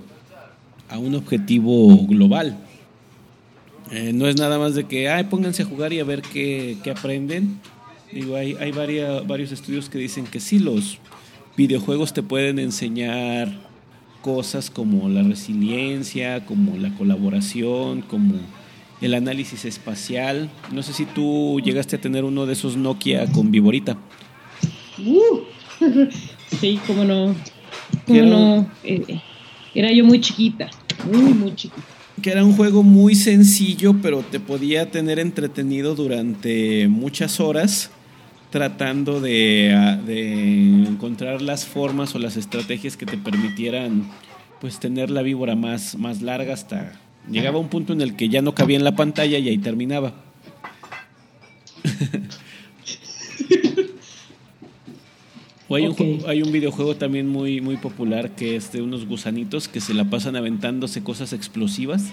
a 0.88 0.98
un 0.98 1.14
objetivo 1.14 1.96
global. 2.08 2.58
Eh, 3.92 4.10
no 4.12 4.26
es 4.26 4.36
nada 4.36 4.58
más 4.58 4.74
de 4.74 4.84
que, 4.84 5.08
ay, 5.08 5.24
pónganse 5.24 5.62
a 5.62 5.66
jugar 5.66 5.92
y 5.92 6.00
a 6.00 6.04
ver 6.04 6.22
qué, 6.22 6.76
aprenden. 6.90 7.60
Digo, 8.10 8.34
hay, 8.34 8.56
hay 8.58 8.72
varios 8.72 9.52
estudios 9.52 9.88
que 9.88 9.98
dicen 9.98 10.26
que 10.26 10.40
sí, 10.40 10.58
los 10.58 10.98
videojuegos 11.56 12.12
te 12.12 12.22
pueden 12.22 12.58
enseñar 12.58 13.52
cosas 14.22 14.70
como 14.70 15.08
la 15.08 15.22
resiliencia, 15.22 16.46
como 16.46 16.76
la 16.76 16.94
colaboración, 16.94 18.02
como 18.02 18.34
el 19.00 19.14
análisis 19.14 19.64
espacial. 19.64 20.50
No 20.72 20.82
sé 20.82 20.92
si 20.92 21.04
tú 21.04 21.60
llegaste 21.60 21.96
a 21.96 22.00
tener 22.00 22.24
uno 22.24 22.46
de 22.46 22.52
esos 22.52 22.76
Nokia 22.76 23.26
con 23.26 23.50
Viborita. 23.50 23.96
Uh, 24.98 25.40
sí, 26.60 26.80
cómo 26.86 27.04
no. 27.04 27.34
Cómo 28.06 28.22
no. 28.22 28.70
Eh, 28.84 29.20
era 29.74 29.92
yo 29.92 30.04
muy 30.04 30.20
chiquita, 30.20 30.70
muy, 31.10 31.34
muy 31.34 31.54
chiquita 31.54 31.82
que 32.22 32.30
era 32.30 32.44
un 32.44 32.54
juego 32.54 32.84
muy 32.84 33.16
sencillo, 33.16 33.96
pero 34.00 34.20
te 34.22 34.38
podía 34.38 34.90
tener 34.90 35.18
entretenido 35.18 35.96
durante 35.96 36.86
muchas 36.86 37.40
horas 37.40 37.90
tratando 38.52 39.20
de, 39.20 39.74
ah, 39.74 39.98
encontrar 40.06 41.42
las 41.42 41.64
formas 41.64 42.14
o 42.14 42.20
las 42.20 42.36
estrategias 42.36 42.96
que 42.98 43.06
te 43.06 43.16
permitieran 43.16 44.08
pues 44.60 44.78
tener 44.78 45.10
la 45.10 45.22
víbora 45.22 45.56
más, 45.56 45.96
más 45.96 46.22
larga 46.22 46.54
hasta 46.54 47.00
llegaba 47.28 47.58
un 47.58 47.68
punto 47.68 47.92
en 47.94 48.00
el 48.00 48.14
que 48.14 48.28
ya 48.28 48.42
no 48.42 48.54
cabía 48.54 48.76
en 48.76 48.84
la 48.84 48.94
pantalla 48.94 49.38
y 49.38 49.48
ahí 49.48 49.58
terminaba. 49.58 50.12
o 55.68 55.74
hay, 55.74 55.86
un, 55.86 56.22
hay 56.28 56.42
un 56.42 56.52
videojuego 56.52 56.94
también 56.96 57.28
muy, 57.28 57.62
muy 57.62 57.78
popular 57.78 58.32
que 58.36 58.54
es 58.56 58.70
de 58.70 58.82
unos 58.82 59.06
gusanitos 59.06 59.66
que 59.66 59.80
se 59.80 59.94
la 59.94 60.04
pasan 60.04 60.36
aventándose 60.36 61.02
cosas 61.02 61.32
explosivas. 61.32 62.10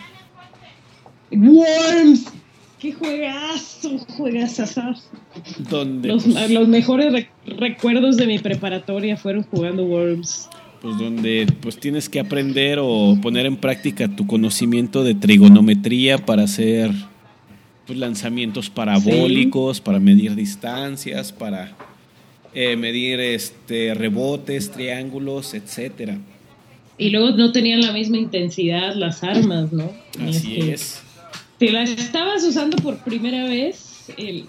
Worms. 1.31 2.31
¡Qué 2.79 2.93
juegazo! 2.93 3.97
Juegazo. 4.17 4.63
Donde 5.69 6.07
los, 6.07 6.23
pues, 6.23 6.49
los 6.49 6.67
mejores 6.67 7.27
recuerdos 7.45 8.15
de 8.15 8.25
mi 8.25 8.39
preparatoria 8.39 9.17
fueron 9.17 9.43
jugando 9.43 9.85
Worms. 9.85 10.49
Pues 10.81 10.97
donde 10.97 11.45
pues 11.61 11.77
tienes 11.77 12.07
que 12.07 12.21
aprender 12.21 12.79
o 12.81 13.17
poner 13.21 13.45
en 13.45 13.57
práctica 13.57 14.07
tu 14.07 14.25
conocimiento 14.25 15.03
de 15.03 15.13
trigonometría 15.13 16.19
para 16.19 16.43
hacer 16.43 16.91
pues, 17.85 17.99
lanzamientos 17.99 18.69
parabólicos, 18.69 19.81
para 19.81 19.99
medir 19.99 20.35
distancias, 20.35 21.33
para 21.33 21.75
eh, 22.53 22.77
medir 22.77 23.19
este 23.19 23.93
rebotes, 23.93 24.71
triángulos, 24.71 25.53
etcétera. 25.53 26.17
Y 26.97 27.09
luego 27.09 27.31
no 27.31 27.51
tenían 27.51 27.81
la 27.81 27.91
misma 27.91 28.17
intensidad 28.17 28.95
las 28.95 29.21
armas, 29.21 29.73
¿no? 29.73 29.91
Así 30.21 30.59
este, 30.59 30.73
es 30.73 31.01
te 31.59 31.71
la 31.71 31.83
estabas 31.83 32.43
usando 32.43 32.77
por 32.77 32.97
primera 32.99 33.43
vez, 33.43 34.07
el, 34.17 34.47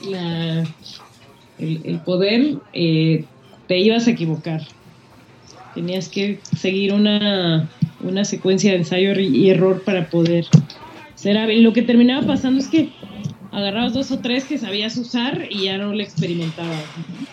poder, 2.05 2.59
eh, 2.73 3.25
te 3.67 3.79
ibas 3.79 4.07
a 4.07 4.13
equivocar. 4.13 4.63
Tenías 5.75 6.09
que 6.09 6.41
seguir 6.57 6.93
una, 6.95 7.69
secuencia 8.25 8.71
de 8.71 8.79
ensayo 8.79 9.19
y 9.19 9.51
error 9.51 9.83
para 9.83 10.09
poder 10.09 10.47
ser. 11.17 11.37
Lo 11.61 11.73
que 11.73 11.83
terminaba 11.83 12.27
pasando 12.27 12.61
es 12.61 12.69
que 12.69 12.91
agarrabas 13.51 13.93
dos 13.93 14.13
o 14.13 14.21
tres 14.21 14.45
que 14.45 14.57
sabías 14.57 14.97
usar 14.97 15.49
y 15.51 15.65
ya 15.65 15.79
no 15.79 15.93
le 15.93 16.05
experimentabas. 16.05 16.85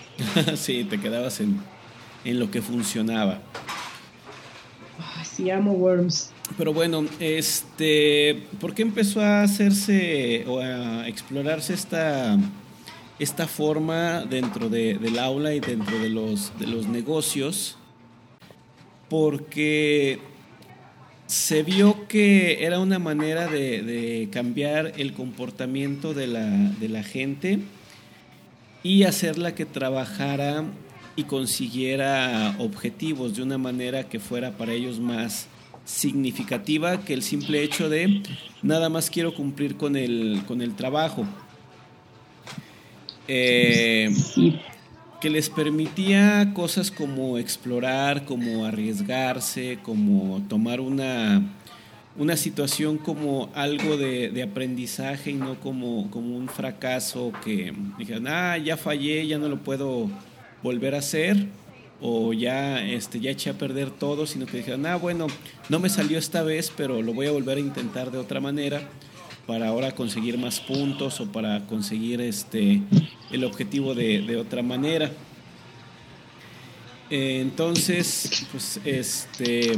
sí, 0.56 0.86
te 0.90 1.00
quedabas 1.00 1.40
en, 1.40 1.62
en 2.26 2.40
lo 2.40 2.50
que 2.50 2.64
funcionaba. 2.64 3.42
Amo 5.52 5.74
Worms. 5.74 6.32
Pero 6.58 6.74
bueno, 6.74 7.06
este, 7.20 8.44
¿por 8.60 8.74
qué 8.74 8.82
empezó 8.82 9.22
a 9.22 9.44
hacerse 9.44 10.46
o 10.48 10.60
a 10.60 11.08
explorarse 11.08 11.74
esta, 11.74 12.38
esta 13.20 13.48
forma 13.48 14.26
dentro 14.26 14.70
del 14.70 15.20
aula 15.20 15.54
y 15.54 15.60
dentro 15.60 16.00
de 16.00 16.10
los, 16.10 16.58
de 16.60 16.68
los 16.68 16.88
negocios? 16.88 17.78
Porque 19.10 20.20
se 21.28 21.64
vio 21.64 22.08
que 22.08 22.66
era 22.66 22.80
una 22.80 23.00
manera 23.00 23.48
de, 23.48 24.30
cambiar 24.32 24.94
el 24.98 25.14
comportamiento 25.14 26.14
de 26.14 26.28
la, 26.28 26.48
de 26.48 26.90
la 26.90 27.04
gente 27.04 27.60
y 28.84 29.04
hacerla 29.04 29.54
que 29.54 29.66
trabajara 29.66 30.64
y 31.18 31.24
consiguiera 31.24 32.56
objetivos 32.60 33.36
de 33.36 33.42
una 33.42 33.58
manera 33.58 34.08
que 34.08 34.20
fuera 34.20 34.52
para 34.52 34.72
ellos 34.72 35.00
más 35.00 35.48
significativa 35.84 37.02
que 37.02 37.14
el 37.14 37.24
simple 37.24 37.64
hecho 37.64 37.90
de 37.90 38.22
nada 38.62 38.88
más 38.88 39.10
quiero 39.10 39.34
cumplir 39.34 39.78
con 39.78 39.96
el, 39.96 40.44
con 40.48 40.62
el 40.62 40.76
trabajo. 40.76 41.26
Eh, 43.28 44.10
que 45.20 45.30
les 45.30 45.50
permitía 45.50 46.54
cosas 46.54 46.92
como 46.92 47.40
explorar, 47.40 48.24
como 48.24 48.66
arriesgarse, 48.66 49.80
como 49.82 50.44
tomar 50.48 50.80
una, 50.80 51.42
una 52.18 52.38
situación 52.38 52.98
como 53.00 53.50
algo 53.56 53.98
de, 53.98 54.44
aprendizaje 54.44 55.32
y 55.32 55.34
no 55.34 55.60
como, 55.60 56.12
como 56.12 56.38
un 56.38 56.48
fracaso 56.48 57.32
que 57.44 57.74
dijeron, 57.98 58.28
ah, 58.28 58.58
ya 58.58 58.78
fallé, 58.78 59.26
ya 59.26 59.40
no 59.40 59.50
lo 59.50 59.58
puedo 59.58 60.10
volver 60.64 60.96
a 60.96 61.00
hacer 61.00 61.48
o 62.00 62.34
ya, 62.34 62.84
este, 62.86 63.20
ya 63.20 63.32
eché 63.32 63.50
a 63.50 63.58
perder 63.58 63.90
todo, 63.90 64.28
sino 64.28 64.46
que 64.46 64.58
dijeron, 64.58 64.86
ah, 64.86 64.96
bueno, 64.96 65.28
no 65.70 65.80
me 65.80 65.90
salió 65.90 66.20
esta 66.20 66.44
vez, 66.44 66.72
pero 66.76 67.02
lo 67.02 67.14
voy 67.14 67.28
a 67.28 67.32
volver 67.32 67.58
a 67.58 67.62
intentar 67.62 68.12
de 68.12 68.18
otra 68.18 68.40
manera 68.40 68.88
para 69.48 69.70
ahora 69.70 69.94
conseguir 69.96 70.38
más 70.38 70.60
puntos 70.60 71.20
o 71.22 71.32
para 71.32 71.66
conseguir 71.66 72.22
este, 72.22 72.82
el 73.32 73.44
objetivo 73.44 73.96
de, 73.96 74.38
otra 74.38 74.62
manera. 74.62 75.12
entonces, 77.10 78.46
pues, 78.52 78.80
este, 78.84 79.74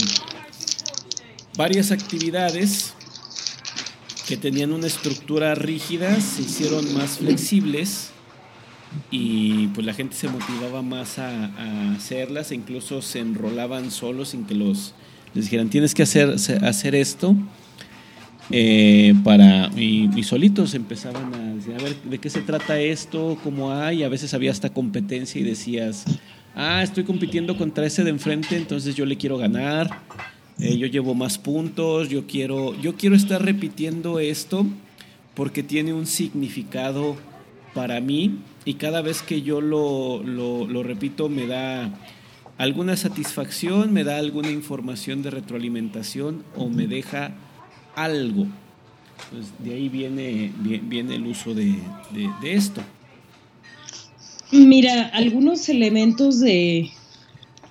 varias 1.55 1.91
actividades 1.91 2.95
que 4.27 4.37
tenían 4.37 4.73
una 4.73 4.87
estructura 4.87 5.55
rígida 5.55 6.19
se 6.19 6.41
hicieron 6.41 6.93
más 6.93 7.17
flexibles 7.17 8.11
y 9.11 9.67
pues 9.67 9.85
la 9.85 9.93
gente 9.93 10.15
se 10.15 10.27
motivaba 10.27 10.81
más 10.81 11.19
a, 11.19 11.93
hacerlas 11.93 12.51
e 12.51 12.55
incluso 12.55 13.01
se 13.01 13.19
enrolaban 13.19 13.91
solos 13.91 14.29
sin 14.29 14.45
que 14.45 14.55
los 14.55 14.93
les 15.33 15.45
dijeran 15.45 15.69
tienes 15.69 15.93
que 15.93 16.03
hacer, 16.03 16.35
hacer 16.63 16.95
esto 16.95 17.35
eh, 18.51 19.13
para 19.23 19.67
y, 19.77 20.23
solitos 20.23 20.73
empezaban 20.73 21.33
a 21.33 21.53
decir 21.53 21.75
a 21.75 21.83
ver 21.83 21.95
de 22.01 22.17
qué 22.17 22.29
se 22.29 22.41
trata 22.41 22.79
esto 22.79 23.37
cómo 23.43 23.71
hay 23.71 24.03
a 24.03 24.09
veces 24.09 24.33
había 24.33 24.51
hasta 24.51 24.71
competencia 24.71 25.39
y 25.39 25.43
decías 25.43 26.05
ah 26.55 26.81
estoy 26.81 27.03
compitiendo 27.03 27.57
contra 27.57 27.85
ese 27.85 28.03
de 28.03 28.09
enfrente 28.09 28.57
entonces 28.57 28.95
yo 28.95 29.05
le 29.05 29.17
quiero 29.17 29.37
ganar 29.37 30.01
eh, 30.57 30.77
yo 30.77 30.87
llevo 30.87 31.13
más 31.13 31.37
puntos 31.37 32.09
yo 32.09 32.25
quiero 32.25 32.79
yo 32.81 32.95
quiero 32.95 33.15
estar 33.15 33.43
repitiendo 33.43 34.19
esto 34.19 34.65
porque 35.35 35.61
tiene 35.61 35.93
un 35.93 36.07
significado 36.07 37.15
para 37.75 38.01
mí 38.01 38.39
y 38.65 38.75
cada 38.75 39.01
vez 39.01 39.21
que 39.21 39.41
yo 39.41 39.61
lo, 39.61 40.23
lo, 40.23 40.83
repito 40.83 41.29
me 41.29 41.47
da 41.47 41.89
alguna 42.57 42.97
satisfacción, 42.97 43.93
me 43.93 44.03
da 44.03 44.17
alguna 44.17 44.49
información 44.49 45.21
de 45.21 45.31
retroalimentación 45.31 46.43
o 46.55 46.69
me 46.69 46.87
deja 46.87 47.31
algo. 47.95 48.47
Pues 49.31 49.47
de 49.59 49.75
ahí 49.75 49.89
viene, 49.89 50.51
viene 50.83 51.15
el 51.15 51.25
uso 51.27 51.53
de, 51.53 51.75
de, 52.41 52.53
esto. 52.53 52.81
Mira, 54.51 55.07
algunos 55.07 55.67
elementos 55.69 56.39
de, 56.39 56.89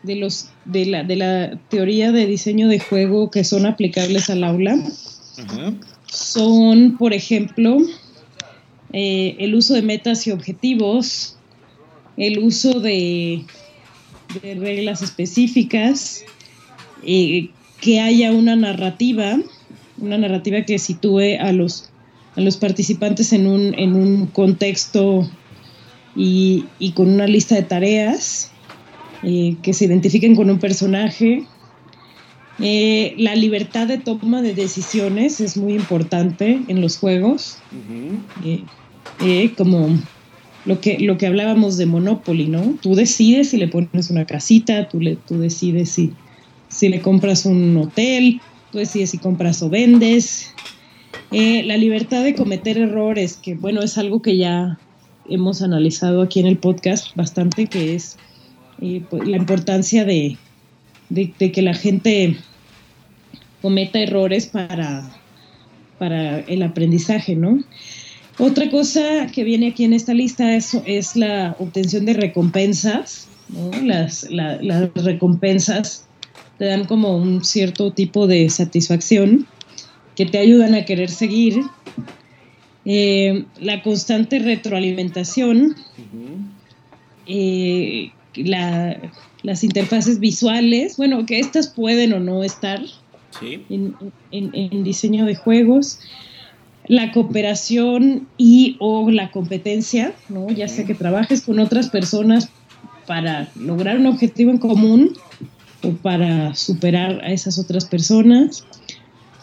de, 0.03 0.17
los, 0.17 0.51
de, 0.65 0.87
la, 0.87 1.05
de 1.05 1.17
la 1.17 1.59
teoría 1.69 2.13
de 2.13 2.27
diseño 2.27 2.69
de 2.69 2.79
juego 2.81 3.31
que 3.31 3.45
son 3.45 3.67
aplicables 3.67 4.31
al 4.31 4.45
aula 4.45 4.77
son, 6.11 6.97
por 6.97 7.13
ejemplo, 7.13 7.79
eh, 8.93 9.37
el 9.39 9.55
uso 9.55 9.75
de 9.75 9.83
metas 9.83 10.27
y 10.27 10.31
objetivos, 10.31 11.37
el 12.17 12.39
uso 12.39 12.81
de, 12.81 13.45
reglas 14.43 15.03
específicas, 15.03 16.25
eh, 17.05 17.51
que 17.81 18.01
haya 18.01 18.33
una 18.33 18.57
narrativa, 18.57 19.39
una 19.99 20.19
narrativa 20.19 20.63
que 20.63 20.79
sitúe 20.79 21.39
a 21.41 21.53
los, 21.53 21.91
a 22.37 22.41
los 22.41 22.57
participantes 22.57 23.33
en 23.33 23.47
un, 23.47 23.75
en 23.79 23.95
un 23.95 24.27
contexto 24.27 25.29
y, 26.17 26.93
con 26.95 27.09
una 27.09 27.27
lista 27.27 27.55
de 27.55 27.63
tareas, 27.63 28.51
eh, 29.23 29.57
que 29.63 29.73
se 29.73 29.85
identifiquen 29.85 30.35
con 30.35 30.51
un 30.51 30.59
personaje. 30.59 31.45
La 32.59 33.35
libertad 33.37 33.87
de 33.87 33.99
toma 33.99 34.43
de 34.43 34.55
decisiones 34.55 35.41
es 35.41 35.57
muy 35.57 35.75
importante 35.75 36.61
en 36.69 36.81
los 36.81 36.99
juegos. 36.99 37.59
Eh, 39.21 39.53
como 39.57 39.99
lo 40.65 40.81
que, 40.81 40.99
lo 40.99 41.17
que 41.19 41.27
hablábamos 41.27 41.77
de 41.77 41.87
Monopoly, 41.87 42.47
¿no? 42.47 42.77
Tú 42.83 42.95
decides 42.95 43.51
si 43.51 43.57
le 43.57 43.69
pones 43.69 44.11
una 44.11 44.27
casita, 44.27 44.89
tú, 44.89 45.01
le, 45.01 45.17
tú 45.17 45.39
decides 45.39 45.91
si, 45.91 46.13
si 46.69 46.89
le 46.89 47.01
compras 47.01 47.47
un 47.47 47.77
hotel, 47.77 48.41
tú 48.71 48.79
decides 48.79 49.11
si 49.11 49.19
compras 49.19 49.63
o 49.63 49.71
vendes. 49.71 50.53
Eh, 51.31 51.63
la 51.65 51.77
libertad 51.77 52.23
de 52.23 52.35
cometer 52.35 52.79
errores, 52.79 53.39
que 53.43 53.55
bueno, 53.55 53.83
es 53.83 53.99
algo 53.99 54.21
que 54.21 54.37
ya 54.37 54.79
hemos 55.29 55.63
analizado 55.63 56.23
aquí 56.23 56.41
en 56.41 56.47
el 56.47 56.59
podcast 56.59 57.15
bastante, 57.17 57.67
que 57.67 57.95
es 57.95 58.17
eh, 58.81 59.03
pues, 59.09 59.27
la 59.27 59.37
importancia 59.37 60.05
de, 60.05 60.37
de, 61.09 61.53
que 61.53 61.63
la 61.63 61.75
gente 61.75 62.37
cometa 63.63 63.99
errores 63.99 64.47
para, 64.47 65.09
para 65.99 66.41
el 66.41 66.63
aprendizaje, 66.63 67.35
¿no? 67.35 67.63
Otra 68.39 68.71
cosa 68.71 69.27
que 69.35 69.43
viene 69.43 69.69
aquí 69.69 69.85
en 69.85 69.93
esta 69.93 70.15
lista 70.15 70.55
es, 70.55 70.75
es 70.87 71.17
la 71.17 71.57
obtención 71.59 72.05
de 72.05 72.15
recompensas. 72.15 73.27
Las, 73.83 74.29
recompensas 74.95 76.07
te 76.59 76.67
dan 76.67 76.85
como 76.85 77.17
un 77.17 77.45
cierto 77.45 77.93
tipo 77.93 78.27
de 78.27 78.49
satisfacción 78.49 79.47
que 80.15 80.27
te 80.27 80.39
ayudan 80.39 80.75
a 80.75 80.85
querer 80.85 81.11
seguir. 81.11 81.63
Eh, 82.85 83.45
la 83.61 83.83
constante 83.83 84.39
retroalimentación, 84.39 85.75
eh, 87.27 88.13
las 88.35 89.65
interfaces 89.65 90.21
visuales, 90.21 90.97
bueno, 90.97 91.27
que 91.27 91.41
estas 91.41 91.69
pueden 91.69 92.13
o 92.13 92.21
no 92.21 92.45
estar 92.45 92.81
en 93.41 94.85
diseño 94.85 95.25
de 95.25 95.35
juegos 95.35 96.01
la 96.89 97.13
cooperación 97.13 98.27
y 98.39 98.77
o 98.81 99.11
la 99.11 99.31
competencia, 99.31 100.15
¿no? 100.29 100.49
ya 100.49 100.69
sea 100.69 100.87
que 100.87 100.95
trabajes 100.95 101.43
con 101.43 101.61
otras 101.61 101.91
personas 101.91 102.49
para 103.07 103.51
lograr 103.55 103.99
un 103.99 104.07
objetivo 104.07 104.51
en 104.51 104.59
común 104.59 105.13
o 105.83 105.93
para 105.93 106.55
superar 106.55 107.23
a 107.23 107.31
esas 107.31 107.59
otras 107.59 107.85
personas. 107.85 108.65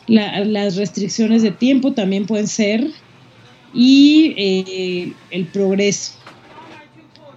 las 0.07 0.75
restricciones 0.75 1.43
de 1.43 1.51
tiempo 1.51 1.93
también 1.93 2.25
pueden 2.25 2.47
ser 2.47 2.87
y 3.73 4.33
eh, 4.37 5.13
el 5.31 5.45
progreso. 5.45 6.13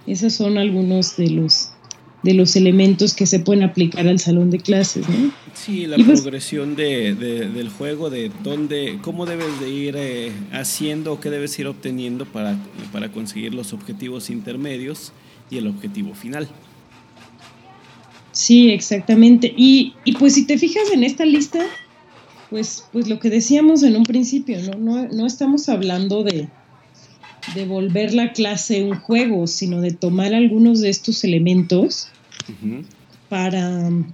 Esos 0.07 0.33
son 0.33 0.57
algunos 0.57 1.17
de 1.17 1.29
los 1.29 1.69
de 2.23 2.33
los 2.33 2.55
elementos 2.55 3.13
que 3.13 3.25
se 3.25 3.39
pueden 3.39 3.63
aplicar 3.63 4.07
al 4.07 4.19
salón 4.19 4.51
de 4.51 4.59
clases, 4.59 5.07
¿no? 5.07 5.31
Sí, 5.53 5.85
la 5.85 5.97
pues 5.97 6.21
progresión 6.21 6.75
de, 6.75 7.15
del 7.15 7.69
juego, 7.69 8.09
de 8.09 8.31
dónde, 8.43 8.99
cómo 9.01 9.25
debes 9.25 9.59
de 9.59 9.69
ir 9.69 9.95
eh, 9.97 10.31
haciendo 10.51 11.13
o 11.13 11.19
qué 11.19 11.29
debes 11.29 11.57
ir 11.59 11.67
obteniendo 11.67 12.25
para, 12.25 12.57
para 12.91 13.11
conseguir 13.11 13.53
los 13.53 13.73
objetivos 13.73 14.29
intermedios 14.29 15.13
y 15.49 15.57
el 15.57 15.67
objetivo 15.67 16.13
final. 16.13 16.47
Sí, 18.31 18.69
exactamente. 18.69 19.53
Y, 19.55 19.93
y 20.03 20.13
pues 20.13 20.33
si 20.33 20.45
te 20.45 20.57
fijas 20.57 20.91
en 20.93 21.03
esta 21.03 21.25
lista, 21.25 21.65
pues, 22.49 22.85
pues 22.91 23.07
lo 23.07 23.19
que 23.19 23.29
decíamos 23.29 23.83
en 23.83 23.95
un 23.95 24.03
principio, 24.03 24.59
¿no? 24.61 24.77
No, 24.77 25.07
no 25.07 25.25
estamos 25.25 25.69
hablando 25.69 26.23
de, 26.23 26.47
de 27.53 27.65
volver 27.65 28.13
la 28.13 28.33
clase 28.33 28.83
un 28.83 28.99
juego, 28.99 29.47
sino 29.47 29.81
de 29.81 29.91
tomar 29.91 30.33
algunos 30.33 30.81
de 30.81 30.89
estos 30.89 31.23
elementos 31.23 32.09
para 33.29 33.69
um, 33.69 34.11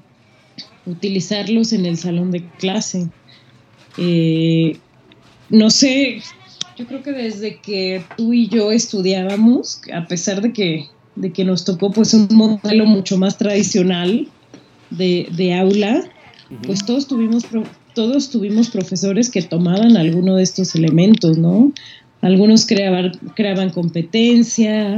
utilizarlos 0.86 1.74
en 1.74 1.86
el 1.86 1.98
salón 1.98 2.32
de 2.32 2.46
clase. 2.60 3.10
Eh, 3.98 4.78
no 5.50 5.70
sé, 5.70 6.22
yo 6.78 6.86
creo 6.88 7.04
que 7.04 7.12
desde 7.12 7.60
que 7.60 8.04
tú 8.18 8.34
y 8.34 8.48
yo 8.48 8.72
estudiábamos, 8.72 9.82
a 9.94 10.08
pesar 10.08 10.42
de 10.42 10.52
que, 10.52 10.88
de 11.16 11.32
que 11.32 11.46
nos 11.46 11.64
tocó 11.64 11.92
pues 11.92 12.14
un 12.14 12.28
modelo 12.32 12.86
mucho 12.86 13.18
más 13.18 13.38
tradicional 13.38 14.28
de, 14.90 15.54
aula, 15.58 16.04
pues 16.66 16.86
todos 16.86 17.08
tuvimos, 17.08 17.44
todos 17.94 18.30
tuvimos 18.30 18.70
profesores 18.70 19.30
que 19.30 19.42
tomaban 19.42 19.96
alguno 19.98 20.36
de 20.36 20.44
estos 20.44 20.76
elementos, 20.76 21.38
¿no? 21.38 21.72
Algunos 22.26 22.66
creaban, 22.66 23.12
creaban 23.36 23.70
competencia, 23.70 24.98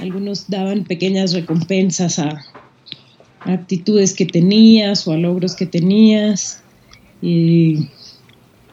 algunos 0.00 0.50
daban 0.50 0.82
pequeñas 0.82 1.32
recompensas 1.32 2.18
a, 2.18 2.44
actitudes 3.42 4.12
que 4.12 4.26
tenías 4.26 5.06
o 5.06 5.12
a 5.12 5.16
logros 5.16 5.54
que 5.54 5.66
tenías, 5.66 6.64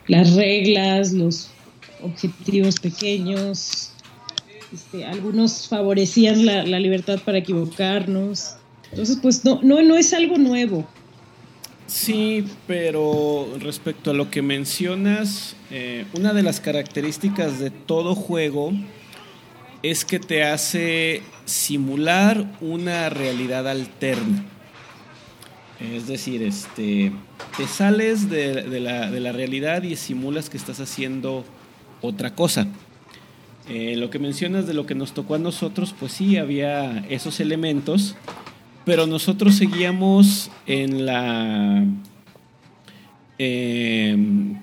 las 0.08 0.34
reglas, 0.34 1.12
los 1.12 1.48
objetivos 2.02 2.80
pequeños, 2.80 3.92
este, 4.74 5.04
algunos 5.04 5.68
favorecían 5.68 6.44
la, 6.44 6.64
la, 6.64 6.80
libertad 6.80 7.20
para 7.24 7.38
equivocarnos. 7.38 8.56
Entonces, 8.90 9.16
pues 9.22 9.44
no, 9.44 9.60
no, 9.62 9.80
no 9.80 9.96
es 9.96 10.12
algo 10.12 10.38
nuevo. 10.38 10.88
Sí, 11.92 12.46
pero 12.66 13.46
respecto 13.60 14.12
a 14.12 14.14
lo 14.14 14.30
que 14.30 14.40
mencionas, 14.40 15.56
eh, 15.70 16.06
una 16.14 16.32
de 16.32 16.42
las 16.42 16.58
características 16.58 17.58
de 17.58 17.70
todo 17.70 18.14
juego 18.14 18.72
es 19.82 20.06
que 20.06 20.18
te 20.18 20.42
hace 20.42 21.20
simular 21.44 22.50
una 22.62 23.10
realidad 23.10 23.68
alterna. 23.68 24.42
Es 25.80 26.06
decir, 26.06 26.42
este, 26.42 27.12
te 27.58 27.66
sales 27.68 28.30
de, 28.30 28.80
la, 28.80 29.32
realidad 29.32 29.82
y 29.82 29.96
simulas 29.96 30.48
que 30.48 30.56
estás 30.56 30.80
haciendo 30.80 31.44
otra 32.00 32.34
cosa. 32.34 32.68
Eh, 33.68 33.96
lo 33.98 34.08
que 34.08 34.18
mencionas 34.18 34.66
de 34.66 34.72
lo 34.72 34.86
que 34.86 34.94
nos 34.94 35.12
tocó 35.12 35.34
a 35.34 35.38
nosotros, 35.38 35.94
pues 36.00 36.12
sí, 36.12 36.38
había 36.38 37.04
esos 37.10 37.38
elementos, 37.38 38.16
pero 38.84 39.06
nosotros 39.06 39.54
seguíamos 39.54 40.50
en 40.66 41.06
la... 41.06 41.84
Em, 43.38 44.60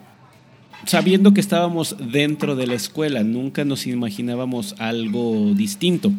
sabiendo 0.86 1.34
que 1.34 1.42
estábamos 1.42 1.96
dentro 2.12 2.56
de 2.56 2.68
la 2.68 2.76
escuela, 2.76 3.24
nunca 3.24 3.66
nos 3.66 3.88
imaginábamos 3.88 4.76
algo 4.80 5.54
distinto. 5.54 6.12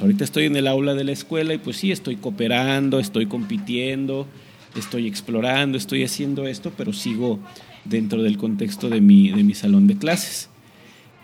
ahorita 0.00 0.24
estoy 0.24 0.46
en 0.46 0.56
el 0.56 0.66
aula 0.66 0.94
de 0.94 1.04
la 1.04 1.12
escuela 1.12 1.54
y 1.54 1.58
pues 1.58 1.78
sí, 1.78 1.92
estoy 1.92 2.16
cooperando, 2.16 2.98
estoy 2.98 3.26
compitiendo, 3.26 4.26
estoy 4.74 5.06
explorando, 5.06 5.78
estoy 5.78 6.04
haciendo 6.04 6.46
esto, 6.46 6.72
pero 6.76 6.92
sigo 6.92 7.38
dentro 7.84 8.22
del 8.22 8.36
contexto 8.36 8.88
de 8.88 9.00
mi, 9.00 9.30
de 9.30 9.44
mi 9.44 9.54
salón 9.54 9.86
de 9.86 9.96
clases. 9.96 10.50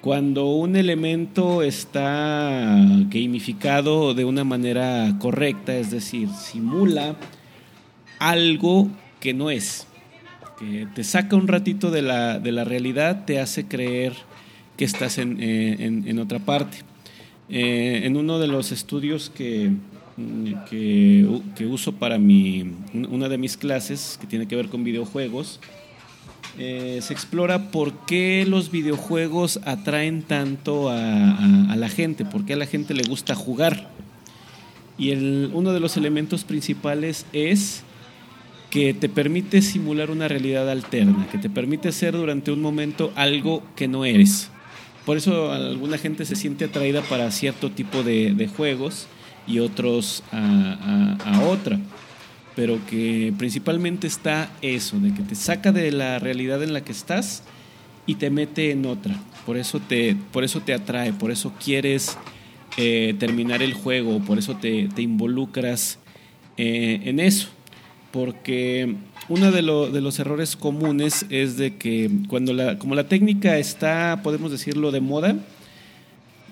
Cuando 0.03 0.47
un 0.47 0.75
elemento 0.75 1.63
está 1.63 2.77
gamificado 3.09 4.15
de 4.15 4.25
una 4.25 4.43
manera 4.43 5.15
correcta, 5.21 5.77
es 5.77 5.93
decir, 5.93 6.29
simula 6.31 7.15
algo 8.19 8.89
que 9.21 9.33
no 9.33 9.49
es, 9.49 9.87
que 10.59 10.89
te 10.93 11.05
saca 11.05 11.37
un 11.37 11.47
ratito 11.47 11.93
de 11.93 12.03
la, 12.03 12.41
de 12.41 12.51
la 12.51 12.65
realidad, 12.65 13.25
te 13.27 13.39
hace 13.39 13.67
creer 13.67 14.15
que 14.77 14.85
estás 14.85 15.19
en, 15.19 15.41
en, 15.41 16.19
otra 16.19 16.41
parte. 16.41 16.79
Eh, 17.49 18.01
en 18.03 18.17
uno 18.17 18.41
de 18.41 18.49
los 18.49 18.73
estudios 18.73 19.31
que, 19.31 19.71
que, 20.69 21.41
que, 21.55 21.67
uso 21.67 21.93
para 21.93 22.19
mi, 22.19 22.73
una 22.93 23.29
de 23.29 23.39
mis 23.39 23.57
clases, 23.57 24.19
que 24.21 24.27
tiene 24.27 24.49
que 24.49 24.57
ver 24.57 24.69
con 24.69 24.83
videojuegos, 24.83 25.61
eh, 26.59 26.99
se 27.03 27.13
explora 27.15 27.71
por 27.71 28.05
qué 28.07 28.45
los 28.47 28.71
videojuegos 28.71 29.61
atraen 29.65 30.23
tanto 30.23 30.91
a, 30.91 31.77
la 31.77 31.89
gente, 31.89 32.25
por 32.25 32.45
qué 32.45 32.53
a 32.53 32.57
la 32.57 32.67
gente 32.67 32.95
le 32.95 33.05
gusta 33.05 33.35
jugar. 33.35 33.89
Y 34.99 35.13
uno 35.13 35.73
de 35.73 35.81
los 35.81 35.97
elementos 35.97 36.45
principales 36.45 37.25
es 37.33 37.83
que 38.71 38.95
te 38.95 39.09
permite 39.09 39.63
simular 39.63 40.11
una 40.11 40.29
realidad 40.29 40.69
alterna, 40.71 41.27
que 41.31 41.39
te 41.39 41.51
permite 41.51 41.93
ser 41.93 42.13
durante 42.15 42.53
un 42.53 42.61
momento 42.61 43.13
algo 43.17 43.63
que 43.75 43.89
no 43.89 44.05
eres. 44.05 44.51
Por 45.07 45.17
eso 45.17 45.51
alguna 45.51 45.99
gente 45.99 46.25
se 46.25 46.37
siente 46.37 46.67
atraída 46.67 47.03
para 47.03 47.31
cierto 47.31 47.71
tipo 47.71 48.03
de, 48.03 48.49
juegos 48.57 49.09
y 49.47 49.59
otros 49.59 50.23
a 50.31 51.41
otra 51.49 51.81
pero 52.55 52.85
que 52.87 53.33
principalmente 53.39 54.07
está 54.07 54.51
eso, 54.63 54.99
de 54.99 55.15
que 55.15 55.23
te 55.23 55.35
saca 55.35 55.73
de 55.73 55.91
la 55.91 56.19
realidad 56.19 56.63
en 56.63 56.73
la 56.73 56.83
que 56.85 56.93
estás 56.93 57.43
y 58.07 58.17
te 58.17 58.31
mete 58.31 58.71
en 58.71 58.87
otra. 58.87 59.17
Por 59.47 59.57
eso 59.57 59.81
te, 59.81 60.17
por 60.33 60.45
eso 60.45 60.61
te 60.61 60.75
atrae, 60.75 61.13
por 61.13 61.31
eso 61.31 61.53
quieres 61.63 62.17
eh, 62.77 63.15
terminar 63.19 63.63
el 63.63 63.75
juego, 63.75 64.21
por 64.21 64.39
eso 64.39 64.57
te, 64.57 64.89
involucras 64.99 65.99
eh, 66.57 67.01
en 67.05 67.21
eso. 67.21 67.49
Porque 68.11 68.97
uno 69.31 69.51
de, 69.51 69.63
de, 69.63 70.01
los 70.01 70.19
errores 70.19 70.57
comunes 70.57 71.25
es 71.31 71.57
de 71.57 71.77
que 71.77 72.11
cuando 72.29 72.53
la, 72.53 72.79
como 72.79 72.95
la 72.95 73.09
técnica 73.09 73.57
está, 73.57 74.21
podemos 74.23 74.51
decirlo, 74.51 74.91
de 74.91 75.01
moda, 75.01 75.37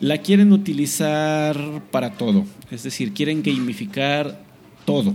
la 0.01 0.19
quieren 0.19 0.53
utilizar 0.53 1.83
para 1.91 2.13
todo. 2.13 2.47
Es 2.71 2.83
decir, 2.83 3.13
quieren 3.13 3.43
gamificar 3.43 4.43
todo. 4.87 5.15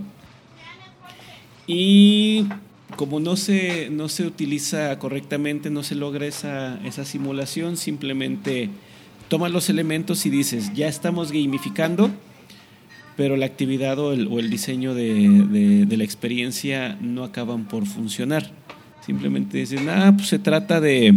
Y 1.67 2.45
como 2.95 3.19
no 3.19 3.36
se, 3.36 3.89
no 3.89 4.10
se 4.10 4.25
utiliza 4.25 4.97
correctamente, 4.99 5.69
no 5.69 5.84
se 5.84 5.95
logra 5.95 6.25
esa, 6.25 6.80
esa 6.86 7.06
simulación, 7.06 7.78
simplemente 7.78 8.69
tomas 9.28 9.51
los 9.51 9.69
elementos 9.69 10.25
y 10.25 10.30
dices, 10.30 10.71
ya 10.73 10.88
estamos 10.88 11.32
gamificando, 11.32 12.12
pero 13.17 13.38
la 13.38 13.45
actividad 13.45 13.97
o 13.99 14.13
el, 14.13 14.28
o 14.28 14.39
el 14.39 14.49
diseño 14.49 14.93
de, 14.93 15.86
de, 15.88 15.97
la 15.97 16.04
experiencia 16.04 16.97
no 17.01 17.23
acaban 17.23 17.65
por 17.65 17.86
funcionar. 17.86 18.51
Simplemente 19.06 19.58
dicen, 19.58 19.89
ah, 19.89 20.13
pues 20.15 20.30
se 20.30 20.39
trata 20.39 20.82
de 20.82 21.13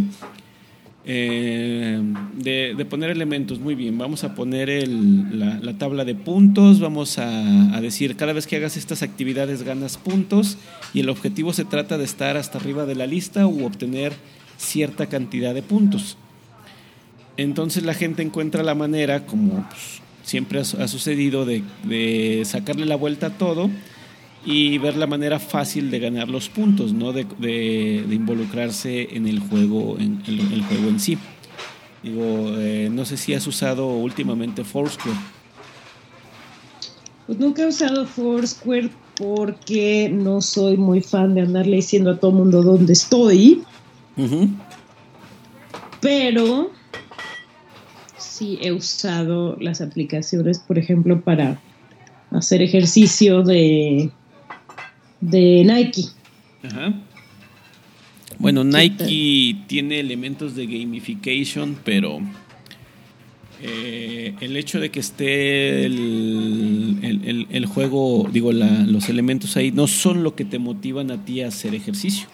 eh, 1.04 2.02
de, 2.34 2.84
poner 2.84 3.11
elementos. 3.11 3.61
Muy 3.61 3.74
bien, 3.74 3.96
vamos 3.98 4.24
a 4.24 4.34
poner 4.34 4.68
la, 4.88 5.78
tabla 5.78 6.04
de 6.04 6.14
puntos, 6.14 6.80
vamos 6.80 7.18
a, 7.18 7.80
decir, 7.80 8.16
cada 8.16 8.32
vez 8.32 8.46
que 8.46 8.56
hagas 8.56 8.76
estas 8.76 9.02
actividades 9.02 9.62
ganas 9.62 9.96
puntos 9.96 10.58
y 10.92 11.00
el 11.00 11.08
objetivo 11.08 11.52
se 11.52 11.64
trata 11.64 11.98
de 11.98 12.04
estar 12.04 12.37
hasta 12.37 12.58
arriba 12.58 12.87
de 12.87 12.94
la 12.94 13.06
lista 13.06 13.46
u 13.46 13.64
obtener 13.64 14.12
cierta 14.56 15.06
cantidad 15.06 15.54
de 15.54 15.62
puntos. 15.62 16.16
Entonces 17.37 17.84
la 17.84 17.94
gente 17.94 18.22
encuentra 18.22 18.62
la 18.62 18.74
manera, 18.74 19.24
como 19.24 19.66
pues, 19.68 20.02
siempre 20.24 20.58
ha, 20.61 20.88
sucedido, 20.88 21.46
de, 21.46 21.62
de 21.84 22.42
sacarle 22.44 22.84
la 22.84 22.96
vuelta 22.96 23.28
a 23.28 23.38
todo 23.38 23.70
y 24.44 24.79
ver 24.79 24.96
la 24.96 25.07
manera 25.07 25.38
fácil 25.38 25.90
de 25.90 25.98
ganar 25.98 26.29
los 26.29 26.48
puntos, 26.48 26.92
¿no? 26.92 27.12
de, 27.12 27.27
de, 27.38 28.14
involucrarse 28.14 29.16
en 29.16 29.27
el 29.27 29.40
juego 29.40 29.96
en, 29.98 30.22
el 30.27 30.62
juego 30.62 30.88
en 30.88 31.01
sí. 31.01 31.18
Digo, 32.03 32.53
eh, 32.57 32.88
no 32.90 33.05
sé 33.05 33.16
si 33.16 33.35
has 33.35 33.46
usado 33.46 33.88
últimamente 33.88 34.64
Foursquare. 34.64 35.16
Pues 37.27 37.38
nunca 37.38 37.62
he 37.62 37.66
usado 37.66 38.07
Foursquare 38.07 38.90
porque 39.16 40.09
no 40.09 40.40
soy 40.40 40.77
muy 40.77 41.01
fan 41.01 41.35
de 41.35 41.42
andarle 41.42 41.77
diciendo 41.77 42.12
a 42.12 42.16
todo 42.18 42.31
el 42.31 42.37
mundo 42.37 42.62
dónde 42.62 42.92
estoy. 42.92 43.62
Pero 46.01 46.70
sí 48.16 48.59
he 48.62 48.72
usado 48.72 49.57
las 49.61 49.81
aplicaciones, 49.81 50.61
por 50.61 50.79
ejemplo, 50.79 51.20
para 51.20 51.61
hacer 52.31 52.62
ejercicio 52.62 53.42
de 53.42 54.11
de 55.20 55.64
Nike. 55.64 56.04
Ajá. 56.62 56.94
Bueno, 58.38 58.62
Nike 58.62 59.57
tiene 59.66 59.98
elementos 59.98 60.54
de 60.54 60.66
gamification, 60.66 61.76
pero 61.85 62.20
eh, 63.61 64.35
el 64.40 64.57
hecho 64.57 64.78
de 64.78 64.90
que 64.90 65.00
esté 65.00 65.85
el, 65.85 67.66
juego, 67.66 68.28
digo, 68.33 68.52
los 68.52 69.09
elementos 69.09 69.57
ahí, 69.57 69.72
no 69.72 69.88
son 69.88 70.22
lo 70.22 70.37
que 70.37 70.44
te 70.44 70.61
motivan 70.61 71.11
a 71.11 71.24
ti 71.24 71.42
a 71.42 71.48
hacer 71.48 71.74
ejercicio. 71.74 72.28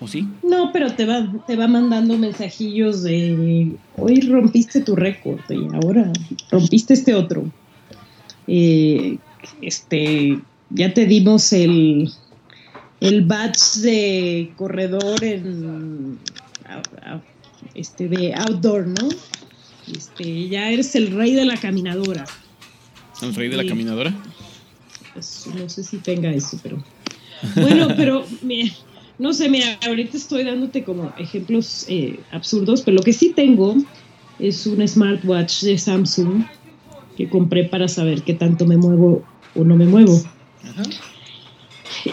¿O 0.00 0.06
sí? 0.06 0.28
No, 0.42 0.70
pero 0.72 0.92
te 0.92 1.04
va, 1.04 1.32
te 1.46 1.56
va 1.56 1.66
mandando 1.66 2.16
mensajillos 2.16 3.02
de 3.02 3.72
hoy 3.96 4.20
rompiste 4.20 4.80
tu 4.80 4.94
récord 4.94 5.40
y 5.48 5.74
ahora 5.74 6.12
rompiste 6.50 6.94
este 6.94 7.14
otro. 7.14 7.44
Eh, 8.46 9.18
este, 9.62 10.38
ya 10.70 10.92
te 10.92 11.06
dimos 11.06 11.52
el, 11.52 12.10
el 13.00 13.22
badge 13.22 13.80
de 13.80 14.52
corredor 14.56 15.22
en, 15.22 16.18
este, 17.74 18.08
de 18.08 18.34
outdoor, 18.34 18.86
¿no? 18.86 19.08
Este, 19.94 20.48
ya 20.48 20.70
eres 20.70 20.94
el 20.94 21.12
rey 21.12 21.34
de 21.34 21.44
la 21.44 21.56
caminadora. 21.56 22.24
¿El 23.22 23.34
rey 23.34 23.48
de 23.48 23.56
la 23.56 23.66
caminadora? 23.66 24.14
Pues, 25.12 25.48
no 25.54 25.68
sé 25.68 25.84
si 25.84 25.98
tenga 25.98 26.30
eso, 26.32 26.58
pero... 26.62 26.82
Bueno, 27.56 27.88
pero 27.96 28.24
no 29.18 29.32
sé, 29.32 29.48
mira, 29.48 29.78
ahorita 29.86 30.16
estoy 30.16 30.44
dándote 30.44 30.82
como 30.82 31.12
ejemplos 31.18 31.86
eh, 31.88 32.18
absurdos, 32.32 32.82
pero 32.82 32.96
lo 32.96 33.02
que 33.02 33.12
sí 33.12 33.32
tengo 33.34 33.76
es 34.38 34.66
un 34.66 34.86
smartwatch 34.86 35.62
de 35.62 35.78
Samsung 35.78 36.44
que 37.16 37.28
compré 37.28 37.64
para 37.64 37.86
saber 37.86 38.22
qué 38.22 38.34
tanto 38.34 38.66
me 38.66 38.76
muevo 38.76 39.22
o 39.54 39.64
no 39.64 39.76
me 39.76 39.86
muevo. 39.86 40.20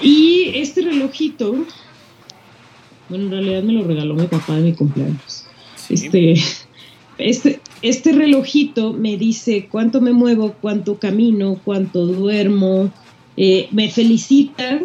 Y 0.01 0.51
este 0.55 0.81
relojito, 0.81 1.65
bueno, 3.09 3.25
en 3.25 3.31
realidad 3.31 3.63
me 3.63 3.73
lo 3.73 3.83
regaló 3.83 4.15
mi 4.15 4.27
papá 4.27 4.55
de 4.55 4.61
mi 4.61 4.73
cumpleaños. 4.73 5.45
Este, 5.89 6.35
este, 7.17 7.59
este 7.81 8.11
relojito 8.13 8.93
me 8.93 9.17
dice 9.17 9.67
cuánto 9.69 10.01
me 10.01 10.13
muevo, 10.13 10.55
cuánto 10.61 10.95
camino, 10.95 11.59
cuánto 11.63 12.05
duermo. 12.05 12.91
Eh, 13.37 13.67
me 13.71 13.89
felicita, 13.89 14.81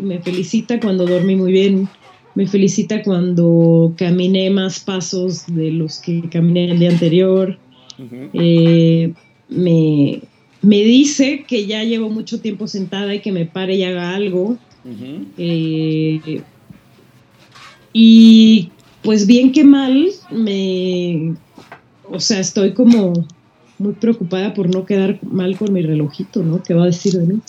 me 0.00 0.18
felicita 0.20 0.80
cuando 0.80 1.06
dormí 1.06 1.36
muy 1.36 1.52
bien, 1.52 1.88
me 2.34 2.46
felicita 2.46 3.02
cuando 3.02 3.94
caminé 3.96 4.50
más 4.50 4.80
pasos 4.80 5.46
de 5.46 5.70
los 5.70 6.00
que 6.00 6.28
caminé 6.28 6.70
el 6.70 6.78
día 6.78 6.90
anterior. 6.90 7.58
Eh, 8.34 9.14
me, 9.48 10.20
me, 10.66 10.82
dice 10.82 11.44
que 11.46 11.66
ya 11.66 11.84
llevo 11.84 12.10
mucho 12.10 12.40
tiempo 12.40 12.66
sentada 12.68 13.14
y 13.14 13.20
que 13.20 13.32
me 13.32 13.46
pare 13.46 13.76
y 13.76 13.84
haga 13.84 14.14
algo. 14.14 14.58
Eh, 15.38 16.42
y 17.92 18.70
pues 19.02 19.26
bien 19.26 19.52
que 19.52 19.64
mal, 19.64 20.08
me, 20.30 21.34
o 22.10 22.20
sea, 22.20 22.40
estoy 22.40 22.72
como 22.72 23.26
muy 23.78 23.92
preocupada 23.94 24.54
por 24.54 24.72
no 24.72 24.86
quedar 24.86 25.18
mal 25.22 25.56
con 25.56 25.72
mi 25.72 25.82
relojito, 25.82 26.42
¿no? 26.42 26.62
¿Qué 26.62 26.74
va 26.74 26.84
a 26.84 26.86
decir 26.86 27.14
de 27.14 27.26
mí? 27.26 27.40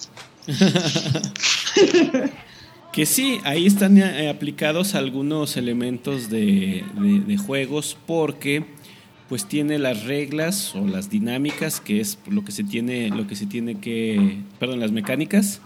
Que 2.98 3.06
sí, 3.06 3.38
ahí 3.44 3.68
están 3.68 3.96
eh, 4.00 4.28
aplicados 4.28 4.96
algunos 4.96 5.56
elementos 5.56 6.32
de, 6.32 6.84
juegos 7.46 7.96
porque 8.08 8.66
pues 9.30 9.46
tiene 9.46 9.80
las 9.80 10.04
reglas 10.06 10.76
o 10.76 10.88
las 10.88 11.10
dinámicas 11.10 11.82
que 11.82 12.00
es 12.00 12.18
lo 12.30 12.46
que 12.46 12.52
se 12.52 12.64
tiene 12.64 13.10
lo 13.10 13.28
que 13.28 13.36
se 13.36 13.46
tiene 13.46 13.80
que 13.80 14.38
perdón 14.60 14.80
las 14.80 14.92
mecánicas 14.92 15.62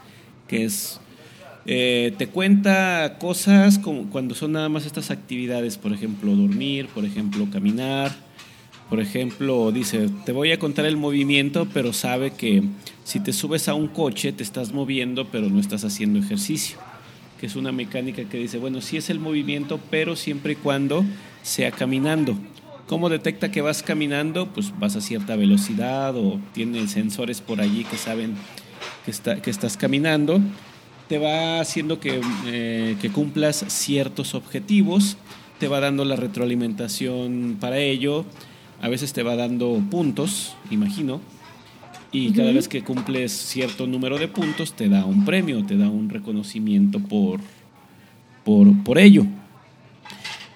que 0.48 0.66
es 0.66 1.00
eh, 1.66 2.14
te 2.18 2.28
cuenta 2.28 3.18
cosas 3.20 3.78
como 3.78 4.10
cuando 4.10 4.34
son 4.34 4.54
nada 4.54 4.70
más 4.70 4.86
estas 4.86 5.12
actividades 5.12 5.78
por 5.78 5.94
ejemplo 5.94 6.36
dormir 6.36 6.88
por 6.88 7.06
ejemplo 7.06 7.48
caminar 7.52 8.12
por 8.90 9.00
ejemplo 9.00 9.72
dice 9.72 10.10
te 10.26 10.32
voy 10.32 10.52
a 10.52 10.60
contar 10.60 10.86
el 10.86 10.98
movimiento 10.98 11.68
pero 11.74 11.94
sabe 11.94 12.32
que 12.32 12.64
si 13.04 13.20
te 13.20 13.34
subes 13.34 13.68
a 13.68 13.76
un 13.76 13.88
coche 13.88 14.34
te 14.34 14.44
estás 14.44 14.74
moviendo 14.74 15.28
pero 15.28 15.50
no 15.50 15.60
estás 15.60 15.84
haciendo 15.84 16.20
ejercicio 16.20 16.78
que 17.42 17.48
es 17.48 17.56
una 17.56 17.72
mecánica 17.72 18.24
que 18.26 18.38
dice, 18.38 18.60
bueno, 18.60 18.82
sí 18.82 18.98
es 18.98 19.10
el 19.10 19.20
movimiento, 19.20 19.80
pero 19.90 20.16
siempre 20.16 20.54
y 20.54 20.56
cuando 20.58 21.04
sea 21.42 21.72
caminando. 21.72 22.36
¿Cómo 22.92 23.08
detecta 23.08 23.52
que 23.52 23.62
vas 23.62 23.84
caminando? 23.84 24.48
Pues 24.48 24.78
vas 24.78 24.98
a 24.98 25.02
cierta 25.02 25.38
velocidad 25.38 26.14
o 26.18 26.42
tiene 26.52 26.90
sensores 26.90 27.40
por 27.40 27.62
allí 27.62 27.86
que 27.86 27.96
saben 27.96 28.36
que, 29.06 29.12
está, 29.12 29.42
que 29.42 29.50
estás 29.50 29.78
caminando. 29.78 30.42
Te 31.08 31.18
va 31.18 31.62
haciendo 31.62 32.02
que, 32.02 32.20
eh, 32.48 32.98
que 33.00 33.10
cumplas 33.10 33.64
ciertos 33.70 34.36
objetivos, 34.36 35.16
te 35.58 35.70
va 35.70 35.80
dando 35.80 36.04
la 36.04 36.18
retroalimentación 36.18 37.56
para 37.62 37.78
ello, 37.78 38.26
a 38.82 38.90
veces 38.90 39.14
te 39.14 39.24
va 39.24 39.38
dando 39.38 39.82
puntos, 39.90 40.58
imagino, 40.70 41.22
y 42.12 42.34
cada 42.34 42.52
vez 42.52 42.68
que 42.68 42.84
cumples 42.84 43.32
cierto 43.32 43.88
número 43.88 44.18
de 44.18 44.28
puntos 44.28 44.74
te 44.74 44.90
da 44.90 45.06
un 45.06 45.24
premio, 45.24 45.66
te 45.66 45.78
da 45.78 45.90
un 45.90 46.10
reconocimiento 46.10 47.00
por, 47.00 47.40
por, 48.44 48.84
por 48.84 49.00
ello. 49.00 49.26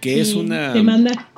Que 0.02 0.20
es 0.20 0.34
una... 0.34 0.74
Te 0.74 0.84
manda, 0.84 1.32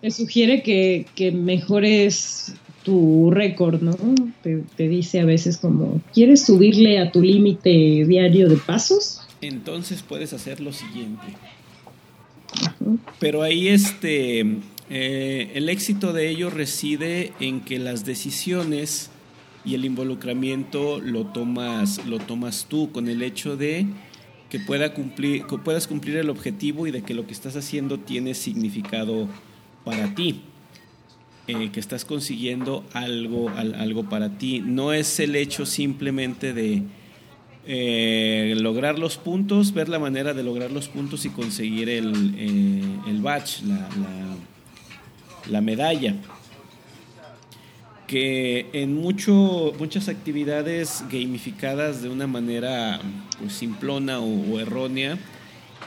te 0.00 0.10
sugiere 0.10 0.62
que, 0.62 1.32
mejores 1.32 2.54
tu 2.84 3.30
récord, 3.30 3.82
¿no? 3.82 3.96
Te, 4.42 4.88
dice 4.88 5.20
a 5.20 5.24
veces 5.24 5.58
como, 5.58 6.00
¿quieres 6.14 6.44
subirle 6.44 6.98
a 6.98 7.12
tu 7.12 7.20
límite 7.22 8.04
diario 8.06 8.48
de 8.48 8.56
pasos? 8.56 9.20
Entonces 9.42 10.02
puedes 10.02 10.32
hacer 10.32 10.60
lo 10.60 10.72
siguiente. 10.72 11.26
Pero 13.18 13.42
ahí 13.42 13.68
este, 13.68 14.40
eh, 14.88 15.52
el 15.54 15.68
éxito 15.68 16.12
de 16.12 16.30
ello 16.30 16.50
reside 16.50 17.32
en 17.38 17.60
que 17.60 17.78
las 17.78 18.04
decisiones 18.04 19.10
y 19.64 19.74
el 19.74 19.84
involucramiento 19.84 21.00
lo 21.00 21.26
tomas, 21.26 22.04
lo 22.06 22.18
tomas 22.18 22.66
tú 22.68 22.90
con 22.90 23.08
el 23.08 23.22
hecho 23.22 23.58
de 23.58 23.86
que, 24.48 24.58
pueda 24.58 24.94
cumplir, 24.94 25.44
que 25.44 25.58
puedas 25.58 25.86
cumplir 25.86 26.16
el 26.16 26.30
objetivo 26.30 26.86
y 26.86 26.90
de 26.90 27.02
que 27.02 27.12
lo 27.12 27.26
que 27.26 27.34
estás 27.34 27.56
haciendo 27.56 27.98
tiene 28.00 28.32
significado 28.32 29.28
para 29.84 30.14
ti. 30.14 30.42
Eh, 31.46 31.70
que 31.72 31.80
estás 31.80 32.04
consiguiendo 32.04 32.84
algo, 32.92 33.50
algo 33.50 34.08
para 34.08 34.38
ti. 34.38 34.60
No 34.60 34.92
es 34.92 35.18
el 35.18 35.34
hecho 35.34 35.66
simplemente 35.66 36.52
de 36.52 36.84
eh, 37.66 38.54
lograr 38.58 38.98
los 38.98 39.16
puntos, 39.16 39.74
ver 39.74 39.88
la 39.88 39.98
manera 39.98 40.32
de 40.32 40.44
lograr 40.44 40.70
los 40.70 40.88
puntos 40.88 41.24
y 41.24 41.30
conseguir 41.30 41.88
el, 41.88 42.34
eh, 42.36 42.82
el 43.08 43.22
la, 43.22 43.38
la, 43.66 44.36
la 45.48 45.60
medalla 45.60 46.14
que 48.10 48.66
en 48.72 48.96
mucho, 48.96 49.72
muchas 49.78 50.08
actividades 50.08 51.04
gamificadas 51.12 52.02
de 52.02 52.08
una 52.08 52.26
manera 52.26 52.98
pues, 53.38 53.52
simplona 53.52 54.18
o, 54.18 54.58
errónea, 54.58 55.16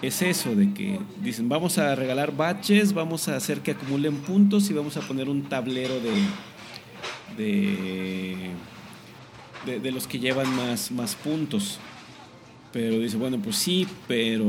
es 0.03 0.21
eso, 0.21 0.53
de 0.53 0.73
que 0.73 0.99
dicen 1.21 1.47
vamos 1.47 1.77
a 1.77 1.95
regalar 1.95 2.35
batches, 2.35 2.93
vamos 2.93 3.27
a 3.29 3.37
hacer 3.37 3.61
que 3.61 3.71
acumulen 3.71 4.17
puntos 4.17 4.69
y 4.69 4.73
vamos 4.73 4.97
a 4.97 5.01
poner 5.01 5.29
un 5.29 5.43
tablero 5.43 5.95
de, 5.99 6.11
de, 9.65 9.79
de, 9.79 9.91
los 9.91 10.05
que 10.05 10.19
llevan 10.19 10.53
más, 10.55 10.91
más 10.91 11.15
puntos. 11.15 11.79
Pero 12.71 12.99
dice, 12.99 13.17
bueno, 13.17 13.39
pues 13.41 13.55
sí, 13.55 13.87
pero 14.07 14.45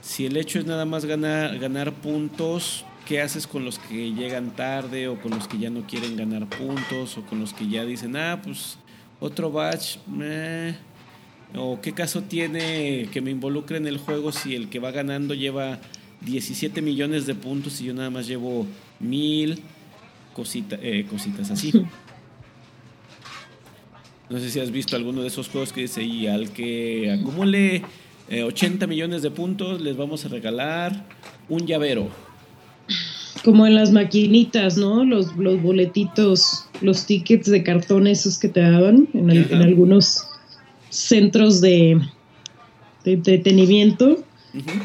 si 0.00 0.24
el 0.24 0.36
hecho 0.36 0.58
es 0.58 0.66
nada 0.66 0.84
más 0.84 1.04
ganar, 1.04 1.58
ganar 1.58 1.92
puntos, 1.92 2.84
¿Qué 3.06 3.20
haces 3.20 3.46
con 3.46 3.64
los 3.64 3.78
que 3.78 4.12
llegan 4.14 4.56
tarde 4.56 5.06
o 5.06 5.20
con 5.20 5.30
los 5.30 5.46
que 5.46 5.58
ya 5.58 5.70
no 5.70 5.86
quieren 5.86 6.16
ganar 6.16 6.48
puntos 6.48 7.16
o 7.16 7.22
con 7.22 7.38
los 7.38 7.54
que 7.54 7.68
ya 7.68 7.84
dicen, 7.84 8.16
ah, 8.16 8.40
pues 8.42 8.78
otro 9.20 9.52
batch, 9.52 9.98
o 11.54 11.80
qué 11.80 11.92
caso 11.92 12.22
tiene 12.22 13.08
que 13.12 13.20
me 13.20 13.30
involucre 13.30 13.76
en 13.76 13.86
el 13.86 13.98
juego 13.98 14.32
si 14.32 14.54
el 14.54 14.68
que 14.68 14.78
va 14.78 14.90
ganando 14.90 15.34
lleva 15.34 15.78
17 16.22 16.82
millones 16.82 17.26
de 17.26 17.34
puntos 17.34 17.80
y 17.80 17.84
yo 17.84 17.94
nada 17.94 18.10
más 18.10 18.26
llevo 18.26 18.66
mil 19.00 19.62
cosita, 20.34 20.78
eh, 20.82 21.06
cositas 21.08 21.50
así. 21.50 21.72
No 24.28 24.40
sé 24.40 24.50
si 24.50 24.58
has 24.58 24.72
visto 24.72 24.96
alguno 24.96 25.22
de 25.22 25.28
esos 25.28 25.48
juegos 25.48 25.72
que 25.72 25.82
dice, 25.82 26.02
y 26.02 26.26
al 26.26 26.50
que 26.50 27.12
acumule 27.12 27.84
80 28.28 28.84
eh, 28.84 28.88
millones 28.88 29.22
de 29.22 29.30
puntos 29.30 29.80
les 29.80 29.96
vamos 29.96 30.24
a 30.24 30.28
regalar 30.28 31.06
un 31.48 31.64
llavero 31.64 32.10
como 33.44 33.64
en 33.64 33.76
las 33.76 33.92
maquinitas, 33.92 34.76
¿no? 34.76 35.04
Los, 35.04 35.36
los 35.36 35.62
boletitos, 35.62 36.66
los 36.80 37.06
tickets 37.06 37.48
de 37.48 37.62
cartón 37.62 38.08
esos 38.08 38.38
que 38.38 38.48
te 38.48 38.60
daban 38.60 39.06
en, 39.14 39.30
algunos 39.62 40.26
centros 40.96 41.60
de, 41.60 42.00
entretenimiento. 43.04 44.24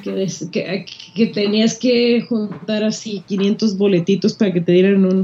que, 0.04 1.28
tenías 1.28 1.78
que 1.78 2.22
juntar 2.28 2.84
así 2.84 3.24
500 3.28 3.78
boletitos 3.78 4.34
para 4.34 4.52
que 4.52 4.62
te 4.62 4.72
dieran 4.74 5.06
un, 5.06 5.24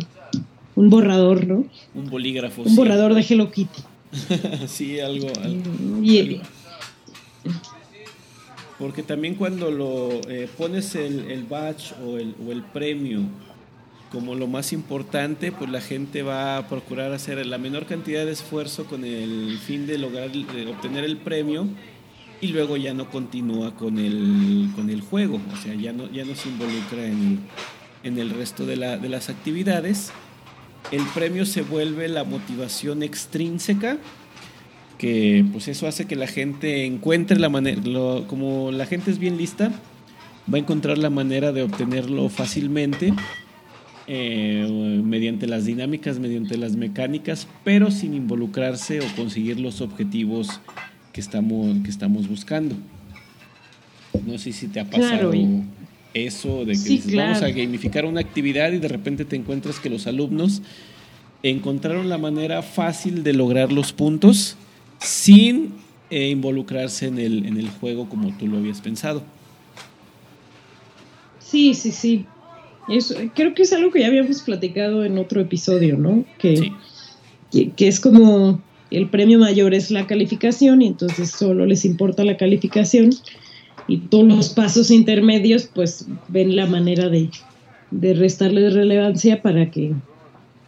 un 0.76 0.90
borrador, 0.90 1.46
¿no? 1.46 1.66
Un 1.94 2.10
bolígrafo. 2.10 2.62
Un 2.64 2.76
borrador 2.76 3.14
de 3.14 3.22
Hello 3.22 3.52
Kitty. 3.52 3.82
sí, 4.68 5.00
algo. 5.00 5.28
y, 6.02 6.42
porque 8.80 9.02
también 9.04 9.36
cuando 9.36 9.72
lo 9.72 10.22
eh, 10.30 10.48
pones 10.58 10.96
el, 10.96 11.32
el 11.32 11.44
badge 11.44 11.94
o 12.06 12.18
el, 12.18 12.36
o 12.48 12.52
el 12.52 12.62
premio 12.62 13.22
como 14.12 14.36
lo 14.36 14.48
más 14.48 14.74
importante, 14.74 15.52
pues 15.52 15.70
la 15.70 15.82
gente 15.82 16.24
va 16.24 16.58
a 16.58 16.68
procurar 16.68 17.12
hacer 17.12 17.46
la 17.46 17.58
menor 17.58 17.86
cantidad 17.86 18.26
de 18.26 18.32
esfuerzo 18.32 18.86
con 18.86 19.04
el 19.04 19.58
fin 19.60 19.86
de 19.86 19.98
lograr 19.98 20.32
de 20.32 20.68
obtener 20.68 21.04
el 21.04 21.18
premio 21.18 21.68
y 22.40 22.48
luego 22.48 22.78
ya 22.78 22.94
no 22.94 23.10
continúa 23.10 23.76
con 23.76 23.98
el, 23.98 24.70
con 24.76 24.90
el 24.90 25.02
juego, 25.02 25.42
o 25.54 25.58
sea, 25.58 25.74
ya 25.74 25.92
no, 25.92 26.10
ya 26.12 26.24
no 26.24 26.36
se 26.36 26.50
involucra 26.50 27.06
en 27.06 27.42
en 28.04 28.18
el 28.18 28.30
resto 28.32 28.66
de, 28.66 28.78
la, 28.78 28.98
de 28.98 29.10
las 29.10 29.30
actividades. 29.30 30.12
El 30.92 31.04
premio 31.14 31.46
se 31.46 31.62
vuelve 31.62 32.08
la 32.08 32.24
motivación 32.24 33.04
extrínseca 33.04 33.98
que 34.98 35.46
pues 35.52 35.68
eso 35.68 35.88
hace 35.88 36.06
que 36.06 36.16
la 36.16 36.26
gente 36.26 36.86
encuentre 36.86 37.38
la 37.38 37.50
manera, 37.50 37.82
como 38.28 38.72
la 38.72 38.88
gente 38.88 39.12
es 39.12 39.20
bien 39.20 39.38
lista, 39.38 39.72
va 40.52 40.58
a 40.58 40.60
encontrar 40.60 40.98
la 40.98 41.12
manera 41.12 41.52
de 41.52 41.62
obtenerlo 41.62 42.30
fácilmente 42.30 43.14
eh, 44.08 45.02
mediante 45.04 45.48
las 45.48 45.66
dinámicas, 45.66 46.18
mediante 46.20 46.58
las 46.58 46.76
mecánicas, 46.76 47.48
pero 47.64 47.92
sin 47.92 48.14
involucrarse 48.14 49.02
o 49.02 49.06
conseguir 49.16 49.60
los 49.60 49.82
objetivos 49.82 50.62
que 51.12 51.20
estamos, 51.20 51.84
que 51.84 51.90
estamos 51.90 52.30
buscando. 52.30 52.76
No 54.26 54.38
sé 54.38 54.54
si 54.54 54.68
te 54.68 54.80
ha 54.80 54.90
pasado 54.90 55.34
eso 56.14 56.66
de 56.66 56.74
que 56.74 57.16
vamos 57.16 57.42
a 57.42 57.50
gamificar 57.50 58.06
una 58.06 58.22
actividad 58.22 58.72
y 58.72 58.80
de 58.80 58.88
repente 58.88 59.26
te 59.26 59.36
encuentras 59.36 59.80
que 59.80 59.90
los 59.90 60.08
alumnos 60.08 60.62
encontraron 61.44 62.10
la 62.10 62.18
manera 62.18 62.62
fácil 62.62 63.24
de 63.24 63.34
lograr 63.34 63.72
los 63.72 63.94
puntos 63.94 64.56
sin 65.00 65.74
e 66.10 66.30
involucrarse 66.30 67.08
en 67.08 67.20
el, 67.20 67.46
en 67.46 67.58
el 67.58 67.70
juego 67.70 68.08
como 68.08 68.36
tú 68.38 68.48
lo 68.48 68.58
habías 68.58 68.80
pensado. 68.80 69.22
Sí, 71.40 71.74
sí, 71.74 71.92
sí. 71.92 72.26
Eso, 72.90 73.16
creo 73.36 73.54
que 73.54 73.64
es 73.64 73.74
algo 73.74 73.92
que 73.92 74.00
ya 74.00 74.08
habíamos 74.08 74.42
platicado 74.42 75.04
en 75.04 75.18
otro 75.18 75.42
episodio, 75.42 75.98
¿no? 75.98 76.24
Que, 76.38 76.72
que, 77.52 77.88
es 77.88 78.00
como 78.00 78.62
el 78.92 79.10
premio 79.10 79.40
mayor 79.40 79.74
es 79.74 79.92
la 79.92 80.08
calificación 80.08 80.82
y 80.82 80.88
entonces 80.88 81.32
solo 81.32 81.66
les 81.66 81.84
importa 81.84 82.24
la 82.24 82.38
calificación 82.38 83.10
y 83.88 83.98
todos 83.98 84.28
los 84.28 84.50
pasos 84.50 84.92
intermedios 84.92 85.70
pues 85.74 86.08
ven 86.30 86.56
la 86.56 86.66
manera 86.66 87.10
de, 87.10 87.30
de 87.92 88.14
restarle 88.14 88.70
relevancia 88.70 89.42
para 89.42 89.70
que, 89.70 89.94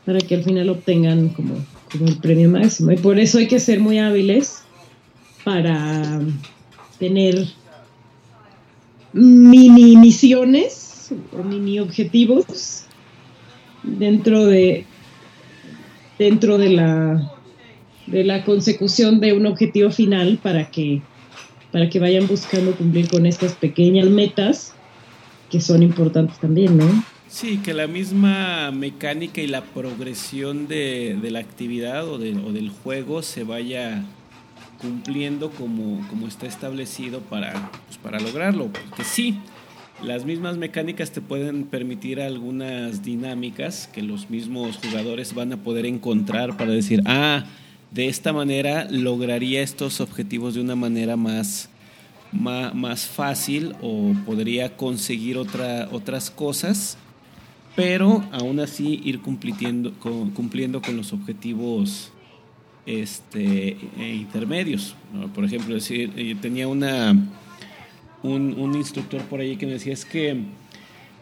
para 0.05 0.19
que 0.19 0.35
al 0.35 0.43
final 0.43 0.69
obtengan 0.69 1.29
como, 1.29 1.55
como 1.91 2.07
el 2.07 2.17
premio 2.17 2.49
máximo. 2.49 2.91
Y 2.91 2.97
por 2.97 3.19
eso 3.19 3.37
hay 3.37 3.47
que 3.47 3.59
ser 3.59 3.79
muy 3.79 3.97
hábiles 3.97 4.63
para 5.45 6.21
tener 6.97 7.47
mini 9.13 9.95
misiones 9.95 10.78
mini 11.43 11.79
objetivos 11.79 12.85
dentro 13.83 14.45
de 14.45 14.85
dentro 16.17 16.57
de 16.57 16.69
la 16.69 17.31
de 18.07 18.23
la 18.23 18.43
consecución 18.43 19.19
de 19.19 19.33
un 19.33 19.45
objetivo 19.45 19.91
final 19.91 20.39
para 20.41 20.69
que 20.69 21.01
para 21.71 21.89
que 21.89 21.99
vayan 21.99 22.27
buscando 22.27 22.71
cumplir 22.75 23.09
con 23.09 23.25
estas 23.25 23.53
pequeñas 23.53 24.07
metas 24.07 24.73
que 25.49 25.61
son 25.61 25.83
importantes 25.83 26.37
también, 26.39 26.77
¿no? 26.77 26.85
Sí, 27.27 27.57
que 27.57 27.73
la 27.73 27.87
misma 27.87 28.71
mecánica 28.71 29.41
y 29.41 29.47
la 29.47 29.63
progresión 29.63 30.67
de, 30.67 31.17
de 31.21 31.31
la 31.31 31.39
actividad 31.39 32.07
o, 32.07 32.17
de, 32.17 32.35
o, 32.35 32.51
del 32.51 32.69
juego 32.69 33.21
se 33.21 33.43
vaya 33.43 34.03
cumpliendo 34.81 35.51
como, 35.51 36.07
como 36.07 36.27
está 36.27 36.47
establecido 36.47 37.19
para, 37.19 37.71
pues, 37.85 37.97
para 37.99 38.19
lograrlo. 38.19 38.67
Porque 38.67 39.03
sí, 39.03 39.37
las 40.03 40.25
mismas 40.25 40.57
mecánicas 40.57 41.11
te 41.11 41.21
pueden 41.21 41.65
permitir 41.65 42.21
algunas 42.21 43.03
dinámicas 43.03 43.89
que 43.91 44.01
los 44.01 44.29
mismos 44.29 44.77
jugadores 44.77 45.33
van 45.33 45.53
a 45.53 45.57
poder 45.57 45.85
encontrar 45.85 46.57
para 46.57 46.71
decir, 46.71 47.01
ah, 47.05 47.45
de 47.91 48.07
esta 48.07 48.33
manera 48.33 48.87
lograría 48.89 49.61
estos 49.61 49.99
objetivos 49.99 50.53
de 50.53 50.61
una 50.61 50.75
manera 50.75 51.17
más, 51.17 51.69
más, 52.31 53.07
fácil 53.07 53.75
o 53.81 54.13
podría 54.25 54.77
conseguir 54.77 55.37
otra, 55.37 55.89
otras 55.91 56.29
cosas, 56.29 56.97
pero 57.75 58.23
aún 58.31 58.59
así 58.59 59.01
ir 59.03 59.21
cumpliendo 59.21 59.93
con, 59.99 60.31
cumpliendo 60.31 60.81
con 60.81 60.97
los 60.97 61.13
objetivos 61.13 62.11
este, 62.85 63.77
e 63.97 64.15
intermedios. 64.15 64.95
Por 65.33 65.45
ejemplo, 65.45 65.73
decir, 65.73 66.11
eh, 66.15 66.35
tenía 66.39 66.67
una, 66.67 67.15
un, 68.23 68.75
instructor 68.75 69.21
por 69.23 69.39
ahí 69.39 69.55
que 69.55 69.65
me 69.65 69.73
decía 69.73 69.93
es 69.93 70.05
que 70.05 70.43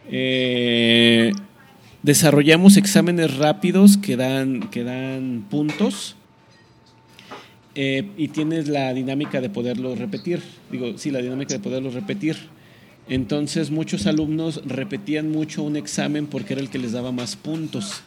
eh, 0.09 1.31
desarrollamos 2.03 2.77
exámenes 2.77 3.37
rápidos 3.37 3.97
que 3.97 4.15
dan, 4.15 4.69
que 4.69 4.83
dan 4.83 5.45
puntos 5.49 6.15
eh, 7.75 8.09
y 8.17 8.29
tienes 8.29 8.67
la 8.67 8.93
dinámica 8.93 9.39
de 9.39 9.49
poderlo 9.49 9.95
repetir. 9.95 10.41
Digo, 10.71 10.97
sí, 10.97 11.11
la 11.11 11.21
dinámica 11.21 11.53
de 11.53 11.59
poderlo 11.59 11.91
repetir. 11.91 12.35
Entonces 13.09 13.71
muchos 13.71 14.05
alumnos 14.05 14.61
repetían 14.65 15.31
mucho 15.31 15.63
un 15.63 15.77
examen 15.77 16.27
porque 16.27 16.53
era 16.53 16.61
el 16.61 16.69
que 16.69 16.79
les 16.79 16.91
daba 16.91 17.11
más 17.11 17.35
puntos. 17.35 18.03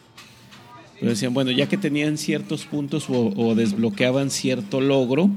Pero 0.99 1.11
decían, 1.11 1.33
bueno, 1.33 1.51
ya 1.51 1.67
que 1.67 1.79
tenían 1.79 2.19
ciertos 2.19 2.67
puntos 2.67 3.07
o, 3.09 3.55
desbloqueaban 3.55 4.31
cierto 4.31 4.83
logro, 4.83 5.31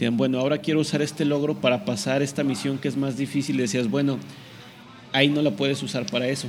decían, 0.00 0.16
bueno, 0.16 0.38
ahora 0.38 0.58
quiero 0.58 0.80
usar 0.80 1.02
este 1.02 1.26
logro 1.26 1.60
para 1.60 1.84
pasar 1.84 2.22
esta 2.22 2.42
misión 2.42 2.78
que 2.78 2.88
es 2.88 2.96
más 2.96 3.18
difícil. 3.18 3.58
Decías, 3.58 3.90
bueno, 3.90 4.18
ahí 5.12 5.28
no 5.28 5.42
la 5.42 5.50
puedes 5.50 5.82
usar 5.82 6.06
para 6.06 6.26
eso. 6.26 6.48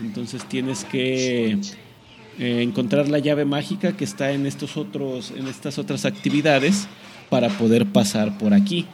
Entonces 0.00 0.44
tienes 0.48 0.84
que 0.84 1.58
eh, 2.40 2.62
encontrar 2.62 3.08
la 3.08 3.20
llave 3.20 3.44
mágica 3.44 3.96
que 3.96 4.04
está 4.04 4.32
en 4.32 4.46
estos 4.46 4.76
otros, 4.76 5.32
en 5.36 5.46
estas 5.46 5.78
otras 5.78 6.04
actividades 6.04 6.88
para 7.30 7.48
poder 7.50 7.86
pasar 7.86 8.36
por 8.36 8.52
aquí. 8.52 8.84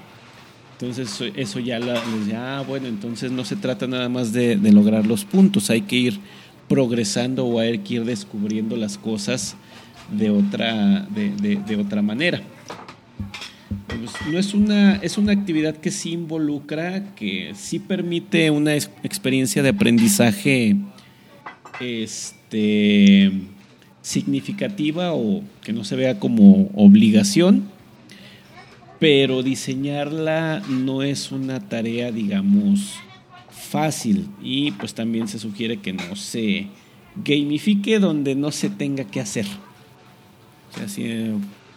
Entonces 0.73 1.33
eso 1.35 1.59
ya 1.61 1.79
les 1.79 1.99
decía, 2.19 2.59
ah, 2.59 2.63
bueno, 2.63 2.89
entonces 2.89 3.33
no 3.33 3.45
se 3.47 3.57
trata 3.57 3.87
nada 3.87 4.11
más 4.11 4.33
de, 4.33 4.57
de 4.57 4.73
lograr 4.73 5.07
los 5.07 5.25
puntos, 5.25 5.71
hay 5.71 5.83
que 5.83 5.97
ir 5.97 6.21
progresando 6.69 7.47
o 7.47 7.59
hay 7.59 7.79
que 7.79 7.95
ir 7.95 8.05
descubriendo 8.05 8.77
las 8.77 8.99
cosas 8.99 9.57
de 10.11 10.31
otra, 10.31 11.07
de, 11.11 11.77
otra 11.77 12.03
manera. 12.03 12.43
Pues, 13.87 14.13
no 14.31 14.39
es 14.39 14.55
una, 14.55 14.97
es 14.97 15.19
una 15.19 15.33
actividad 15.33 15.77
que 15.77 15.91
sí 15.91 16.13
involucra, 16.13 17.15
que 17.15 17.53
sí 17.55 17.79
permite 17.79 18.51
una 18.51 18.75
experiencia 18.75 19.63
de 19.63 19.71
aprendizaje 19.71 20.77
este, 21.81 23.33
significativa 24.03 25.15
o 25.15 25.43
que 25.63 25.73
no 25.73 25.85
se 25.85 25.97
vea 25.97 26.19
como 26.19 26.71
obligación, 26.75 27.65
pero 29.01 29.43
diseñarla 29.43 30.63
no 30.69 31.03
es 31.03 31.33
una 31.33 31.61
tarea, 31.69 32.13
digamos, 32.13 32.95
fácil 33.51 34.29
y 34.43 34.71
pues 34.73 34.95
también 34.95 35.29
se 35.29 35.39
sugiere 35.39 35.79
que 35.79 35.93
no 35.93 36.15
se 36.17 36.69
gamifique 37.17 37.99
donde 37.99 38.35
no 38.35 38.51
se 38.51 38.71
tenga 38.71 39.05
que 39.05 39.21
hacer. 39.21 39.47
O 40.71 40.79
sea, 40.79 40.89
si, 40.89 41.05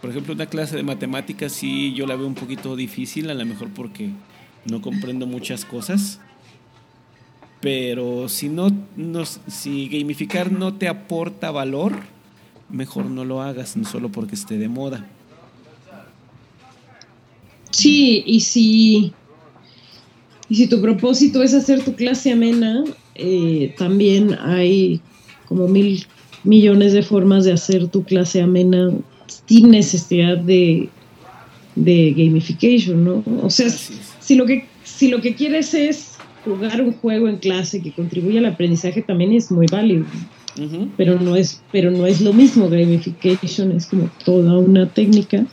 por 0.00 0.10
ejemplo, 0.10 0.34
una 0.34 0.46
clase 0.46 0.76
de 0.76 0.82
matemáticas 0.82 1.52
sí 1.52 1.92
yo 1.94 2.06
la 2.06 2.16
veo 2.16 2.26
un 2.26 2.34
poquito 2.34 2.76
difícil, 2.76 3.30
a 3.30 3.34
lo 3.34 3.44
mejor 3.44 3.68
porque 3.70 4.10
no 4.64 4.80
comprendo 4.80 5.26
muchas 5.26 5.64
cosas. 5.64 6.20
Pero 7.60 8.28
si 8.28 8.48
no, 8.48 8.68
si 9.48 9.88
gamificar 9.88 10.52
no 10.52 10.74
te 10.74 10.86
aporta 10.86 11.50
valor, 11.50 11.92
mejor 12.68 13.06
no 13.06 13.24
lo 13.24 13.42
hagas, 13.42 13.76
no 13.76 13.84
solo 13.84 14.10
porque 14.10 14.36
esté 14.36 14.58
de 14.58 14.68
moda. 14.68 15.06
Sí, 17.70 18.22
y 18.26 18.40
si 18.40 19.12
y 20.48 20.54
si 20.54 20.66
tu 20.66 20.80
propósito 20.80 21.42
es 21.42 21.52
hacer 21.52 21.84
tu 21.84 21.94
clase 21.94 22.32
amena, 22.32 22.84
eh, 23.14 23.74
también 23.76 24.34
hay 24.40 25.00
como 25.46 25.68
mil 25.68 26.06
millones 26.44 26.92
de 26.92 27.02
formas 27.02 27.44
de 27.44 27.52
hacer 27.52 27.88
tu 27.88 28.04
clase 28.04 28.40
amena 28.40 28.90
sin 29.46 29.70
necesidad 29.70 30.38
de, 30.38 30.88
de 31.74 32.14
gamification, 32.16 33.04
¿no? 33.04 33.22
O 33.42 33.50
sea, 33.50 33.68
si 33.70 34.34
lo, 34.34 34.46
que, 34.46 34.66
si 34.84 35.08
lo 35.08 35.20
que 35.20 35.34
quieres 35.34 35.74
es 35.74 36.18
jugar 36.44 36.82
un 36.82 36.92
juego 36.94 37.28
en 37.28 37.36
clase 37.36 37.82
que 37.82 37.92
contribuye 37.92 38.38
al 38.38 38.46
aprendizaje, 38.46 39.02
también 39.02 39.32
es 39.32 39.50
muy 39.50 39.66
válido. 39.70 40.04
pero, 40.96 41.20
no 41.20 41.36
es, 41.36 41.62
pero 41.70 41.90
no 41.90 42.06
es 42.06 42.20
lo 42.20 42.32
mismo. 42.32 42.68
Gamification 42.68 43.72
es 43.72 43.86
como 43.86 44.10
toda 44.24 44.58
una 44.58 44.88
técnica 44.88 45.46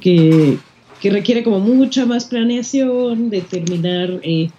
que, 0.00 0.58
que 1.00 1.10
requiere 1.10 1.42
como 1.42 1.60
mucha 1.60 2.04
más 2.06 2.26
planeación, 2.26 3.30
determinar 3.30 4.20
eh, 4.22 4.50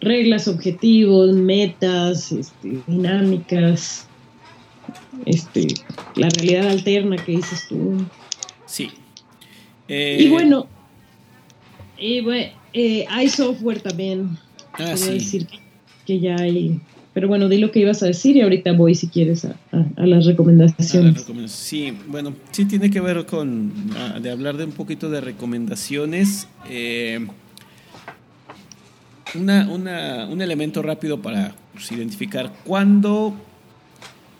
reglas, 0.00 0.48
objetivos, 0.48 1.34
metas, 1.34 2.32
este, 2.32 2.78
dinámicas, 2.86 4.08
este, 5.26 5.66
la 6.16 6.28
realidad 6.28 6.68
alterna 6.68 7.16
que 7.16 7.32
dices 7.32 7.66
tú. 7.68 8.04
Sí. 8.66 8.90
y 9.88 10.28
bueno, 10.28 10.66
eh, 11.98 13.04
hay 13.08 13.28
software 13.28 13.80
también. 13.80 14.38
Ah, 14.74 14.96
sí. 14.96 15.12
decir 15.12 15.46
que 16.06 16.18
ya 16.18 16.36
hay 16.36 16.80
pero 17.14 17.28
bueno, 17.28 17.48
di 17.48 17.58
lo 17.58 17.70
que 17.70 17.80
ibas 17.80 18.02
a 18.02 18.06
decir 18.06 18.36
y 18.36 18.40
ahorita 18.40 18.72
voy, 18.72 18.94
si 18.94 19.08
quieres, 19.08 19.44
a, 19.44 19.56
las 19.96 20.24
recomendaciones. 20.24 21.26
sí, 21.46 21.92
bueno, 22.08 22.34
sí 22.52 22.64
tiene 22.64 22.90
que 22.90 23.00
ver 23.00 23.26
con, 23.26 23.70
de 24.20 24.30
hablar 24.30 24.56
de 24.56 24.64
un 24.64 24.72
poquito 24.72 25.10
de 25.10 25.20
recomendaciones. 25.20 26.48
Eh, 26.70 27.26
una, 29.34 29.68
una, 29.70 30.26
un 30.26 30.40
elemento 30.40 30.80
rápido 30.80 31.20
para 31.20 31.54
pues, 31.74 31.92
identificar 31.92 32.50
cuándo 32.64 33.34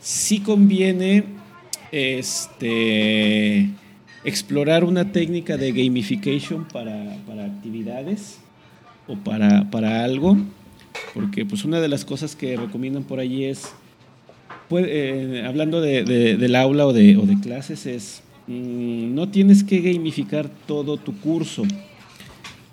sí 0.03 0.41
conviene 0.41 1.23
este, 1.91 3.69
explorar 4.23 4.83
una 4.83 5.11
técnica 5.11 5.57
de 5.57 5.71
gamification 5.71 6.65
para, 6.65 7.17
para 7.25 7.45
actividades 7.45 8.37
o 9.07 9.15
para, 9.15 9.71
para 9.71 10.03
algo 10.03 10.37
porque 11.13 11.45
pues 11.45 11.63
una 11.63 11.79
de 11.79 11.87
las 11.87 12.05
cosas 12.05 12.35
que 12.35 12.57
recomiendan 12.57 13.03
por 13.03 13.19
allí 13.19 13.45
es, 13.45 13.73
eh, 14.71 15.43
hablando 15.45 15.81
de, 15.81 16.03
del 16.03 16.55
aula 16.55 16.87
o 16.87 16.93
de, 16.93 17.17
o 17.17 17.25
de 17.25 17.39
clases, 17.39 17.85
es, 17.85 18.23
mm, 18.47 19.13
no 19.13 19.29
tienes 19.29 19.63
que 19.63 19.79
gamificar 19.79 20.49
todo 20.67 20.97
tu 20.97 21.17
curso. 21.19 21.63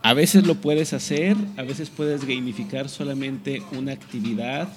A 0.02 0.14
veces 0.14 0.46
lo 0.46 0.54
puedes 0.54 0.94
hacer, 0.94 1.36
a 1.58 1.62
veces 1.62 1.90
puedes 1.90 2.24
gamificar 2.24 2.88
solamente 2.88 3.62
una 3.76 3.92
actividad, 3.92 4.68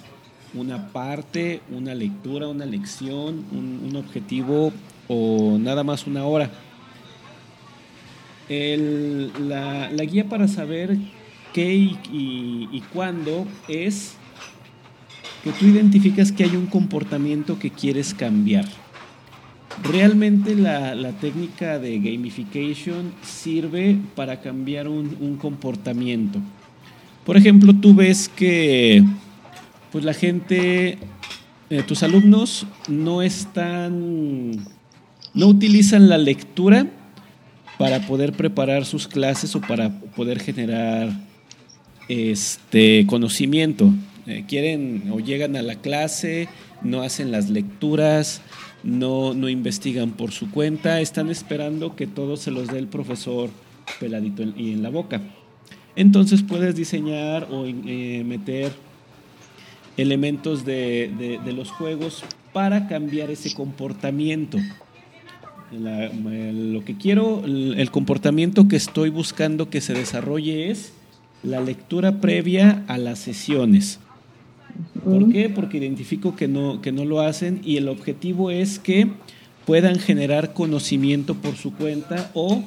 una 0.53 0.91
parte, 0.91 1.61
una 1.71 1.95
lectura, 1.95 2.47
una 2.47 2.65
lección, 2.65 3.45
un, 3.51 3.95
objetivo 3.95 4.71
o 5.07 5.57
nada 5.59 5.83
más 5.83 6.07
una 6.07 6.25
hora. 6.25 6.49
la, 8.49 9.89
guía 10.03 10.27
para 10.27 10.47
saber 10.47 10.97
qué 11.53 11.73
y, 11.73 12.83
cuándo 12.93 13.47
es 13.67 14.15
que 15.43 15.51
tú 15.51 15.65
identificas 15.65 16.31
que 16.31 16.43
hay 16.43 16.55
un 16.55 16.67
comportamiento 16.67 17.59
que 17.59 17.69
quieres 17.69 18.13
cambiar. 18.13 18.65
Realmente 19.83 20.55
la, 20.55 21.11
técnica 21.19 21.79
de 21.79 21.99
gamification 21.99 23.13
sirve 23.23 23.97
para 24.15 24.39
cambiar 24.39 24.87
un, 24.87 25.37
comportamiento. 25.41 26.39
Por 27.25 27.37
ejemplo, 27.37 27.73
tú 27.73 27.93
ves 27.93 28.29
que 28.29 29.03
pues 29.93 30.03
la 30.03 30.15
gente, 30.15 30.97
eh, 31.69 31.83
tus 31.87 32.01
alumnos 32.01 32.65
no 32.89 33.21
están, 33.21 34.51
no 35.35 35.47
utilizan 35.47 36.09
la 36.09 36.17
lectura 36.17 36.87
para 37.77 38.07
poder 38.07 38.33
preparar 38.33 38.85
sus 38.85 39.07
clases 39.07 39.55
o 39.55 39.61
para 39.61 39.99
poder 40.15 40.39
generar 40.39 41.11
este 42.09 43.05
conocimiento. 43.05 43.93
Eh, 44.25 44.45
quieren 44.47 45.11
o 45.11 45.19
llegan 45.19 45.55
a 45.55 45.61
la 45.61 45.75
clase, 45.75 46.49
no 46.81 47.03
hacen 47.03 47.31
las 47.31 47.51
lecturas, 47.51 48.41
no, 48.81 49.35
no 49.35 49.47
investigan 49.47 50.13
por 50.13 50.31
su 50.31 50.49
cuenta, 50.49 51.01
están 51.01 51.29
esperando 51.29 51.95
que 51.95 52.07
todo 52.07 52.35
se 52.35 52.49
los 52.49 52.67
dé 52.67 52.79
el 52.79 52.87
profesor 52.87 53.51
peladito 53.99 54.41
y 54.41 54.71
en 54.71 54.81
la 54.81 54.89
boca. 54.89 55.21
Entonces 55.95 56.41
puedes 56.41 56.75
diseñar 56.75 57.47
o 57.51 57.67
eh, 57.67 58.23
meter 58.25 58.71
elementos 59.97 60.65
de, 60.65 61.39
los 61.45 61.71
juegos 61.71 62.23
para 62.51 62.87
cambiar 62.87 63.29
ese 63.29 63.53
comportamiento. 63.53 64.57
lo 65.71 66.85
que 66.85 66.97
quiero, 66.97 67.43
el 67.45 67.89
comportamiento 67.91 68.67
que 68.67 68.75
estoy 68.75 69.09
buscando 69.09 69.69
que 69.69 69.81
se 69.81 69.93
desarrolle 69.93 70.71
es 70.71 70.93
la 71.43 71.59
lectura 71.59 72.21
previa 72.21 72.83
a 72.87 72.97
las 72.97 73.19
sesiones. 73.19 73.99
¿Por 75.03 75.31
qué? 75.31 75.49
Porque 75.49 75.77
identifico 75.77 76.35
que 76.35 76.47
no, 76.47 76.81
que 76.81 76.91
no 76.91 77.05
lo 77.05 77.21
hacen 77.21 77.61
y 77.63 77.77
el 77.77 77.89
objetivo 77.89 78.49
es 78.49 78.79
que 78.79 79.09
puedan 79.65 79.99
generar 79.99 80.53
conocimiento 80.53 81.35
por 81.35 81.55
su 81.55 81.73
cuenta 81.73 82.31
o 82.33 82.63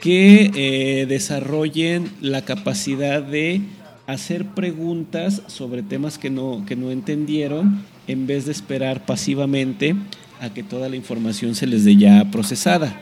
que 0.00 0.50
eh, 0.54 1.06
desarrollen 1.06 2.10
la 2.20 2.44
capacidad 2.44 3.22
de 3.22 3.60
hacer 4.06 4.46
preguntas 4.46 5.42
sobre 5.46 5.82
temas 5.82 6.18
que 6.18 6.30
no, 6.30 6.64
que 6.66 6.76
no 6.76 6.90
entendieron 6.90 7.82
en 8.06 8.26
vez 8.26 8.46
de 8.46 8.52
esperar 8.52 9.06
pasivamente 9.06 9.94
a 10.40 10.52
que 10.52 10.62
toda 10.62 10.88
la 10.88 10.96
información 10.96 11.54
se 11.54 11.66
les 11.66 11.84
dé 11.84 11.96
ya 11.96 12.30
procesada. 12.30 13.00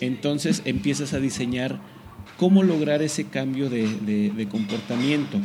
Entonces 0.00 0.62
empiezas 0.64 1.12
a 1.12 1.18
diseñar 1.18 1.80
cómo 2.36 2.62
lograr 2.62 3.02
ese 3.02 3.24
cambio 3.24 3.68
de, 3.68 4.48
comportamiento. 4.50 5.38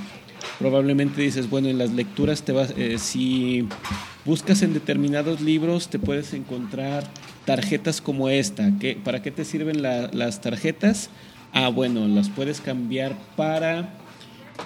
Probablemente 0.59 1.21
dices, 1.21 1.49
bueno, 1.49 1.69
en 1.69 1.79
las 1.79 1.91
lecturas 1.91 2.43
te 2.43 2.51
vas, 2.51 2.73
eh, 2.77 2.97
si 2.99 3.67
buscas 4.25 4.61
en 4.61 4.73
determinados 4.73 5.41
libros 5.41 5.87
te 5.89 5.97
puedes 5.99 6.33
encontrar 6.33 7.09
tarjetas 7.45 7.99
como 7.99 8.29
esta. 8.29 8.71
¿Para 9.03 9.23
qué 9.23 9.31
te 9.31 9.43
sirven 9.43 9.81
las 9.81 10.41
tarjetas? 10.41 11.09
Ah, 11.51 11.69
bueno, 11.69 12.07
las 12.07 12.29
puedes 12.29 12.61
cambiar 12.61 13.17
para 13.35 14.02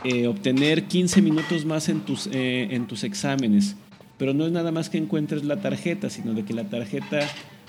eh, 0.03 0.27
obtener 0.27 0.83
15 0.83 1.21
minutos 1.21 1.65
más 1.65 1.89
en 1.89 2.01
tus, 2.01 2.27
eh, 2.27 2.69
en 2.71 2.87
tus 2.87 3.03
exámenes. 3.03 3.75
Pero 4.17 4.33
no 4.33 4.45
es 4.45 4.51
nada 4.51 4.71
más 4.71 4.89
que 4.89 4.97
encuentres 4.97 5.43
la 5.43 5.57
tarjeta, 5.57 6.09
sino 6.09 6.33
de 6.33 6.43
que 6.43 6.53
la 6.53 6.65
tarjeta 6.65 7.19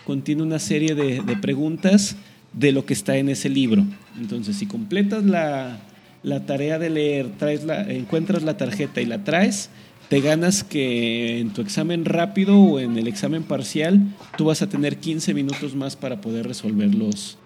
contiene 0.06 0.42
una 0.42 0.58
serie 0.58 0.94
de, 0.94 1.22
preguntas 1.36 2.16
de 2.52 2.72
lo 2.72 2.86
que 2.86 2.94
está 2.94 3.16
en 3.18 3.28
ese 3.28 3.50
libro. 3.50 3.84
Entonces, 4.18 4.56
si 4.56 4.66
completas 4.66 5.24
la, 5.24 5.80
la 6.22 6.46
tarea 6.46 6.78
de 6.78 6.88
leer, 6.88 7.30
traes 7.38 7.64
la, 7.64 7.82
encuentras 7.82 8.42
la 8.42 8.56
tarjeta 8.56 9.02
y 9.02 9.06
la 9.06 9.24
traes, 9.24 9.68
te 10.08 10.20
ganas 10.20 10.64
que 10.64 11.40
en 11.40 11.50
tu 11.50 11.60
examen 11.60 12.06
rápido 12.06 12.58
o 12.58 12.80
en 12.80 12.96
el 12.96 13.06
examen 13.06 13.42
parcial 13.42 14.00
tú 14.38 14.46
vas 14.46 14.62
a 14.62 14.68
tener 14.68 14.96
15 14.96 15.34
minutos 15.34 15.74
más 15.74 15.96
para 15.96 16.22
poder 16.22 16.46
resolver 16.46 16.94
los, 16.94 17.36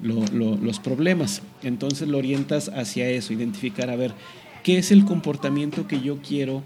los 0.00 0.78
problemas. 0.80 1.42
Entonces 1.62 2.08
lo 2.08 2.18
orientas 2.18 2.70
hacia 2.74 3.08
eso, 3.08 3.32
identificar, 3.32 3.90
a 3.90 3.96
ver, 3.96 4.12
¿qué 4.62 4.78
es 4.78 4.90
el 4.90 5.04
comportamiento 5.04 5.86
que 5.86 6.00
yo 6.00 6.18
quiero 6.18 6.62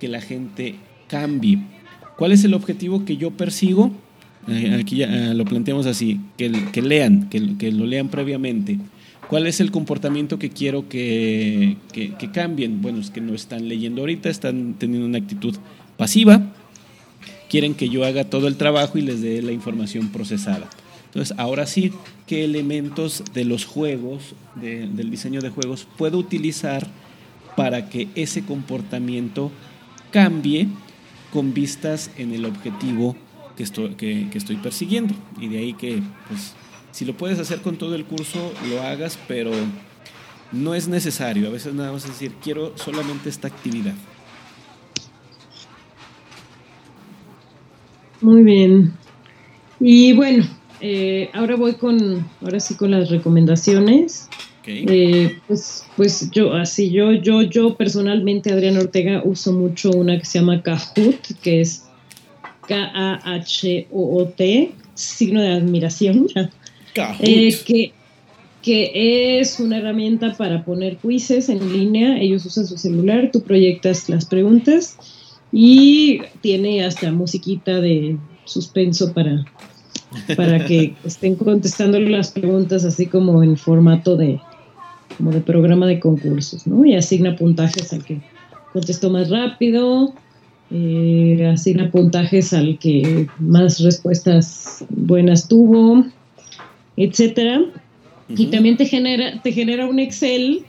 que 0.00 0.08
la 0.08 0.20
gente 0.20 0.76
cambie? 1.08 1.58
¿Cuál 2.16 2.32
es 2.32 2.44
el 2.44 2.54
objetivo 2.54 3.04
que 3.04 3.16
yo 3.16 3.30
persigo? 3.32 3.92
Eh, 4.48 4.76
aquí 4.80 4.96
ya 4.96 5.06
eh, 5.06 5.34
lo 5.34 5.44
planteamos 5.44 5.86
así, 5.86 6.20
que, 6.36 6.50
que 6.72 6.82
lean, 6.82 7.28
que, 7.28 7.56
que, 7.56 7.70
lo 7.70 7.86
lean 7.86 8.08
previamente. 8.08 8.78
¿Cuál 9.28 9.46
es 9.46 9.60
el 9.60 9.70
comportamiento 9.70 10.38
que 10.38 10.50
quiero 10.50 10.88
que, 10.88 11.76
que, 11.92 12.30
cambien? 12.32 12.82
Bueno, 12.82 13.00
es 13.00 13.10
que 13.10 13.20
no 13.20 13.34
están 13.34 13.68
leyendo 13.68 14.02
ahorita, 14.02 14.28
están 14.28 14.74
teniendo 14.78 15.06
una 15.06 15.18
actitud 15.18 15.56
pasiva, 15.96 16.52
quieren 17.48 17.74
que 17.74 17.88
yo 17.88 18.04
haga 18.04 18.24
todo 18.24 18.48
el 18.48 18.56
trabajo 18.56 18.98
y 18.98 19.02
les 19.02 19.22
dé 19.22 19.40
la 19.40 19.52
información 19.52 20.08
procesada. 20.08 20.68
Entonces, 21.06 21.36
ahora 21.38 21.66
sí, 21.66 21.92
¿qué 22.32 22.44
elementos 22.44 23.22
de 23.34 23.44
los 23.44 23.66
juegos, 23.66 24.34
del 24.54 25.10
diseño 25.10 25.42
de 25.42 25.50
juegos, 25.50 25.86
puedo 25.98 26.16
utilizar 26.16 26.86
para 27.58 27.90
que 27.90 28.08
ese 28.14 28.42
comportamiento 28.42 29.52
cambie 30.10 30.66
con 31.30 31.52
vistas 31.52 32.10
en 32.16 32.32
el 32.32 32.46
objetivo 32.46 33.16
que 33.54 33.64
estoy, 33.64 33.96
que, 33.96 34.30
estoy 34.32 34.56
persiguiendo? 34.56 35.14
Y 35.38 35.48
de 35.48 35.58
ahí 35.58 35.74
que, 35.74 36.02
pues, 36.26 36.54
si 36.90 37.04
lo 37.04 37.14
puedes 37.14 37.38
hacer 37.38 37.60
con 37.60 37.76
todo 37.76 37.94
el 37.96 38.06
curso, 38.06 38.54
lo 38.70 38.80
hagas, 38.80 39.18
pero 39.28 39.50
no 40.52 40.74
es 40.74 40.88
necesario. 40.88 41.48
A 41.48 41.50
veces 41.50 41.74
nada 41.74 41.92
más 41.92 42.06
decir, 42.06 42.32
quiero 42.42 42.72
solamente 42.78 43.28
esta 43.28 43.48
actividad. 43.48 43.94
Muy 48.22 48.42
bien. 48.42 48.94
Y 49.78 50.14
bueno, 50.14 50.46
eh, 50.82 51.30
ahora 51.32 51.54
voy 51.56 51.74
con, 51.74 52.26
ahora 52.42 52.58
sí 52.60 52.74
con 52.74 52.90
las 52.90 53.08
recomendaciones. 53.08 54.28
Eh, 54.66 55.38
pues, 55.46 55.86
pues 55.96 56.30
yo, 56.30 56.52
así 56.54 56.90
yo, 56.90 57.12
yo, 57.12 57.42
yo 57.42 57.76
personalmente, 57.76 58.52
Adrián 58.52 58.76
Ortega, 58.76 59.22
uso 59.24 59.52
mucho 59.52 59.90
una 59.90 60.18
que 60.18 60.24
se 60.24 60.40
llama 60.40 60.60
Kahoot, 60.62 61.40
que 61.40 61.60
es 61.60 61.84
K-A-H-O-O-T, 62.68 63.92
signo 64.94 65.40
de 65.40 65.52
admiración. 65.52 66.26
Eh, 67.20 67.56
que, 67.64 67.92
que 68.60 69.40
es 69.40 69.60
una 69.60 69.78
herramienta 69.78 70.34
para 70.36 70.64
poner 70.64 70.96
quizzes 70.96 71.48
en 71.48 71.72
línea. 71.72 72.18
Ellos 72.18 72.44
usan 72.44 72.66
su 72.66 72.76
celular, 72.76 73.30
tú 73.32 73.42
proyectas 73.42 74.08
las 74.08 74.26
preguntas 74.26 74.98
y 75.52 76.22
tiene 76.40 76.84
hasta 76.84 77.12
musiquita 77.12 77.80
de 77.80 78.16
suspenso 78.44 79.12
para 79.12 79.44
para 80.36 80.64
que 80.64 80.94
estén 81.04 81.36
contestando 81.36 81.98
las 82.00 82.30
preguntas 82.30 82.84
así 82.84 83.06
como 83.06 83.42
en 83.42 83.56
formato 83.56 84.16
de, 84.16 84.40
como 85.16 85.30
de 85.30 85.40
programa 85.40 85.86
de 85.86 86.00
concursos, 86.00 86.66
¿no? 86.66 86.84
Y 86.84 86.94
asigna 86.94 87.36
puntajes 87.36 87.92
al 87.92 88.04
que 88.04 88.20
contestó 88.72 89.10
más 89.10 89.30
rápido, 89.30 90.12
eh, 90.70 91.50
asigna 91.52 91.90
puntajes 91.90 92.52
al 92.52 92.78
que 92.78 93.28
más 93.38 93.80
respuestas 93.80 94.84
buenas 94.88 95.48
tuvo, 95.48 96.04
etcétera. 96.96 97.62
Y 98.28 98.46
también 98.46 98.76
te 98.76 98.86
genera, 98.86 99.42
te 99.42 99.52
genera 99.52 99.86
un 99.86 99.98
Excel 99.98 100.64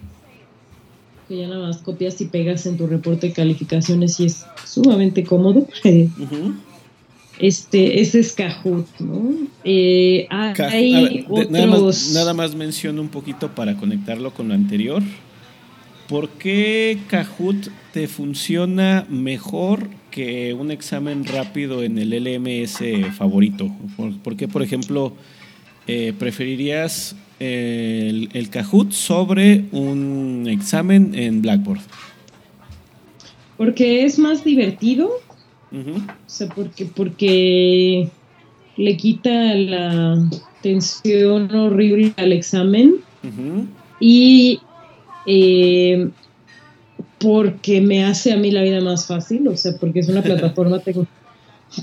que 1.27 1.37
ya 1.37 1.47
nada 1.47 1.67
más 1.67 1.77
copias 1.77 2.19
y 2.19 2.25
pegas 2.25 2.65
en 2.65 2.77
tu 2.77 2.87
reporte 2.87 3.27
de 3.27 3.33
calificaciones 3.33 4.19
y 4.19 4.25
es 4.25 4.45
sumamente 4.65 5.23
cómodo. 5.23 5.67
Este, 7.39 7.99
ese 7.99 8.19
es 8.19 8.33
Kahoot, 8.33 8.87
¿no? 8.99 9.33
Eh, 9.63 10.27
hay 10.29 11.25
nada, 11.49 12.33
más, 12.33 12.55
menciono 12.55 13.01
un 13.01 13.09
poquito 13.09 13.49
para 13.49 13.75
conectarlo 13.75 14.31
con 14.33 14.49
lo 14.49 14.53
anterior. 14.53 15.01
¿Por 16.07 16.29
qué 16.29 16.99
Kahoot 17.07 17.69
te 17.91 18.07
funciona 18.07 19.07
mejor 19.09 19.89
que 20.11 20.53
un 20.53 20.69
examen 20.69 21.25
rápido 21.25 21.81
en 21.81 21.97
el 21.97 22.11
LMS 22.11 23.15
favorito? 23.17 23.71
¿Por, 24.23 24.35
qué, 24.35 24.47
por 24.47 24.61
ejemplo, 24.61 25.13
eh, 25.87 26.13
preferirías 26.17 27.15
el, 27.39 28.29
el 28.33 28.49
Kahoot 28.49 28.91
sobre 28.91 29.65
un 29.71 30.45
examen 30.47 31.15
en 31.15 31.41
Blackboard? 31.41 31.81
Porque 33.57 34.03
es 34.03 34.19
más 34.19 34.43
divertido 34.43 35.22
o 35.73 36.29
sea, 36.29 36.47
porque, 36.49 36.85
porque 36.85 38.09
le 38.77 38.97
quita 38.97 39.55
la 39.55 40.29
tensión 40.61 41.53
horrible 41.53 42.13
al 42.17 42.31
examen 42.31 42.95
y 43.99 44.59
eh, 45.25 46.09
porque 47.19 47.81
me 47.81 48.05
hace 48.05 48.33
a 48.33 48.37
mí 48.37 48.51
la 48.51 48.61
vida 48.61 48.81
más 48.81 49.07
fácil, 49.07 49.47
o 49.47 49.57
sea, 49.57 49.73
porque 49.79 49.99
es 49.99 50.09
una 50.09 50.21
plataforma 50.23 50.81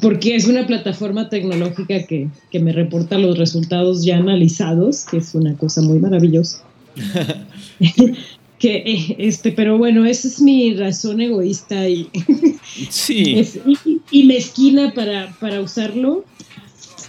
porque 0.00 0.36
es 0.36 0.46
una 0.46 0.68
plataforma 0.68 1.28
tecnológica 1.28 2.04
que, 2.04 2.28
que, 2.50 2.60
me 2.60 2.72
reporta 2.72 3.18
los 3.18 3.36
resultados 3.36 4.04
ya 4.04 4.18
analizados, 4.18 5.04
que 5.04 5.16
es 5.16 5.34
una 5.34 5.56
cosa 5.56 5.82
muy 5.82 5.98
maravillosa. 5.98 6.62
que 8.60 8.76
eh, 8.76 9.16
este, 9.18 9.50
pero 9.52 9.78
bueno, 9.78 10.04
esa 10.04 10.28
es 10.28 10.40
mi 10.40 10.74
razón 10.74 11.20
egoísta 11.20 11.88
y, 11.88 12.08
sí. 12.90 13.42
y, 13.66 14.00
y, 14.10 14.24
mezquina 14.24 14.92
para, 14.92 15.32
para 15.40 15.60
usarlo, 15.62 16.24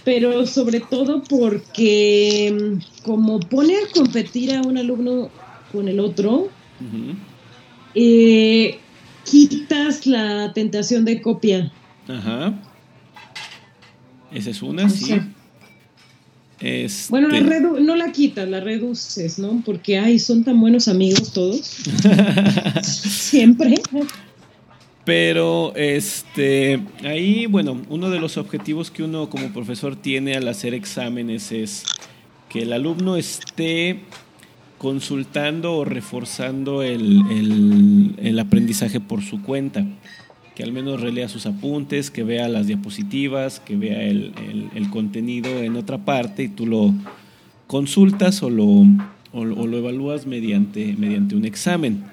pero 0.02 0.46
sobre 0.46 0.80
todo 0.80 1.22
porque 1.22 2.52
mm, 2.52 3.02
como 3.04 3.38
pone 3.38 3.74
a 3.76 3.92
competir 3.94 4.54
a 4.54 4.62
un 4.62 4.78
alumno 4.78 5.30
con 5.70 5.88
el 5.88 6.00
otro, 6.00 6.48
eh, 7.94 8.78
quitas 9.24 10.06
la 10.06 10.52
tentación 10.54 11.04
de 11.04 11.20
copia. 11.20 11.70
Ajá. 12.08 12.54
Esa 14.32 14.50
es 14.50 14.62
una, 14.62 14.88
sí. 14.88 15.20
Este... 16.62 17.10
Bueno, 17.10 17.28
la 17.28 17.40
no 17.40 17.96
la 17.96 18.12
quitas, 18.12 18.48
la 18.48 18.60
reduces, 18.60 19.38
¿no? 19.38 19.62
Porque, 19.64 19.98
ay, 19.98 20.20
son 20.20 20.44
tan 20.44 20.60
buenos 20.60 20.86
amigos 20.86 21.32
todos. 21.32 21.60
Siempre. 22.82 23.74
Pero, 25.04 25.72
este, 25.74 26.80
ahí, 27.02 27.46
bueno, 27.46 27.82
uno 27.88 28.10
de 28.10 28.20
los 28.20 28.36
objetivos 28.36 28.92
que 28.92 29.02
uno 29.02 29.28
como 29.28 29.52
profesor 29.52 29.96
tiene 29.96 30.36
al 30.36 30.46
hacer 30.46 30.74
exámenes 30.74 31.50
es 31.50 31.82
que 32.48 32.62
el 32.62 32.72
alumno 32.72 33.16
esté 33.16 34.00
consultando 34.78 35.74
o 35.74 35.84
reforzando 35.84 36.82
el, 36.82 37.22
el, 37.30 38.14
el 38.18 38.38
aprendizaje 38.38 39.00
por 39.00 39.22
su 39.22 39.42
cuenta 39.42 39.84
que 40.54 40.62
al 40.62 40.72
menos 40.72 41.00
relea 41.00 41.28
sus 41.28 41.46
apuntes, 41.46 42.10
que 42.10 42.24
vea 42.24 42.48
las 42.48 42.66
diapositivas, 42.66 43.60
que 43.60 43.76
vea 43.76 44.02
el, 44.02 44.32
contenido 44.90 45.62
en 45.62 45.76
otra 45.76 45.98
parte 46.04 46.42
y 46.42 46.48
tú 46.48 46.66
lo 46.66 46.92
consultas 47.66 48.42
o 48.42 48.50
lo, 48.50 48.66
o, 49.32 49.44
lo 49.44 49.78
evalúas 49.78 50.26
mediante, 50.26 50.94
mediante 50.98 51.34
un 51.34 51.46
examen. 51.46 52.04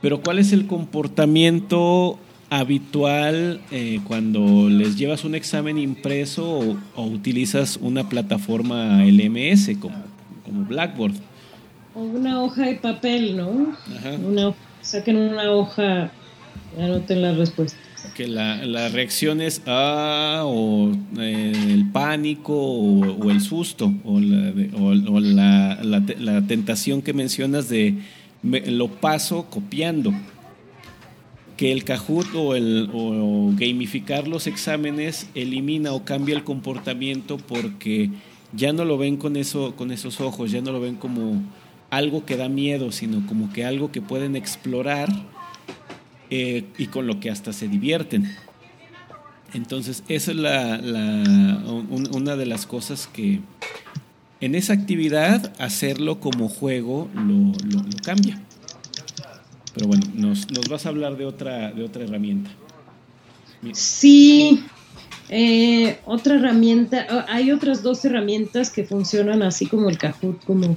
Pero 0.00 0.20
¿cuál 0.20 0.40
es 0.40 0.52
el 0.52 0.66
comportamiento 0.66 2.18
habitual 2.48 3.60
eh, 3.70 4.00
cuando 4.04 4.68
les 4.68 4.96
llevas 4.96 5.24
un 5.24 5.36
examen 5.36 5.78
impreso 5.78 6.76
o, 6.96 7.04
utilizas 7.04 7.76
una 7.80 8.08
plataforma 8.08 9.04
LMS 9.04 9.76
como, 9.78 10.02
como 10.44 10.64
Blackboard? 10.64 11.14
O 11.94 12.02
una 12.02 12.42
hoja 12.42 12.66
de 12.66 12.74
papel, 12.76 13.36
¿no? 13.36 13.76
Ajá. 13.96 14.14
Una, 14.14 14.54
saquen 14.80 15.16
una 15.16 15.52
hoja 15.52 16.10
Anoten 16.78 17.22
las 17.22 17.36
respuestas. 17.36 17.78
Que 18.14 18.26
la, 18.26 18.64
la 18.64 18.88
reacción 18.88 19.40
es 19.40 19.62
ah, 19.66 20.42
o 20.44 20.92
eh, 21.18 21.52
el 21.68 21.90
pánico 21.90 22.54
o, 22.54 23.30
el 23.30 23.40
susto 23.40 23.92
o, 24.04 24.20
la, 24.20 24.52
o, 24.78 25.20
la, 25.20 25.78
la, 25.82 26.46
tentación 26.46 27.02
que 27.02 27.12
mencionas 27.12 27.68
de 27.68 27.96
lo 28.42 28.88
paso 28.88 29.46
copiando. 29.50 30.12
Que 31.56 31.72
el 31.72 31.84
Kahoot 31.84 32.34
o, 32.34 32.56
el, 32.56 32.88
o 32.94 33.52
gamificar 33.54 34.26
los 34.26 34.46
exámenes 34.46 35.28
elimina 35.34 35.92
o 35.92 36.04
cambia 36.04 36.34
el 36.34 36.42
comportamiento 36.42 37.36
porque 37.36 38.10
ya 38.52 38.72
no 38.72 38.84
lo 38.84 38.96
ven 38.96 39.18
con, 39.18 39.36
eso, 39.36 39.76
con 39.76 39.92
esos 39.92 40.20
ojos, 40.20 40.50
ya 40.50 40.62
no 40.62 40.72
lo 40.72 40.80
ven 40.80 40.96
como 40.96 41.42
algo 41.90 42.24
que 42.24 42.36
da 42.36 42.48
miedo, 42.48 42.92
sino 42.92 43.26
como 43.26 43.52
que 43.52 43.64
algo 43.64 43.92
que 43.92 44.00
pueden 44.00 44.36
explorar 44.36 45.10
eh, 46.30 46.64
y 46.78 46.86
con 46.86 47.06
lo 47.06 47.20
que 47.20 47.30
hasta 47.30 47.52
se 47.52 47.68
divierten. 47.68 48.34
Entonces, 49.52 50.04
esa 50.08 50.30
es 50.30 50.36
la, 50.36 50.80
una 52.12 52.36
de 52.36 52.46
las 52.46 52.66
cosas 52.66 53.08
que 53.12 53.40
en 54.40 54.54
esa 54.54 54.72
actividad, 54.72 55.52
hacerlo 55.58 56.20
como 56.20 56.48
juego 56.48 57.08
lo, 57.14 57.52
cambia. 58.02 58.40
Pero 59.74 59.86
bueno, 59.86 60.04
nos, 60.14 60.46
vas 60.68 60.86
a 60.86 60.88
hablar 60.88 61.16
de 61.16 61.26
otra, 61.26 61.72
de 61.72 61.84
otra 61.84 62.04
herramienta. 62.04 62.50
Sí, 63.72 64.64
eh, 65.28 65.98
otra 66.06 66.36
herramienta, 66.36 67.26
hay 67.28 67.50
otras 67.50 67.82
dos 67.82 68.04
herramientas 68.04 68.70
que 68.70 68.84
funcionan 68.84 69.42
así 69.42 69.66
como 69.66 69.90
el 69.90 69.98
Kahoot, 69.98 70.44
como, 70.44 70.76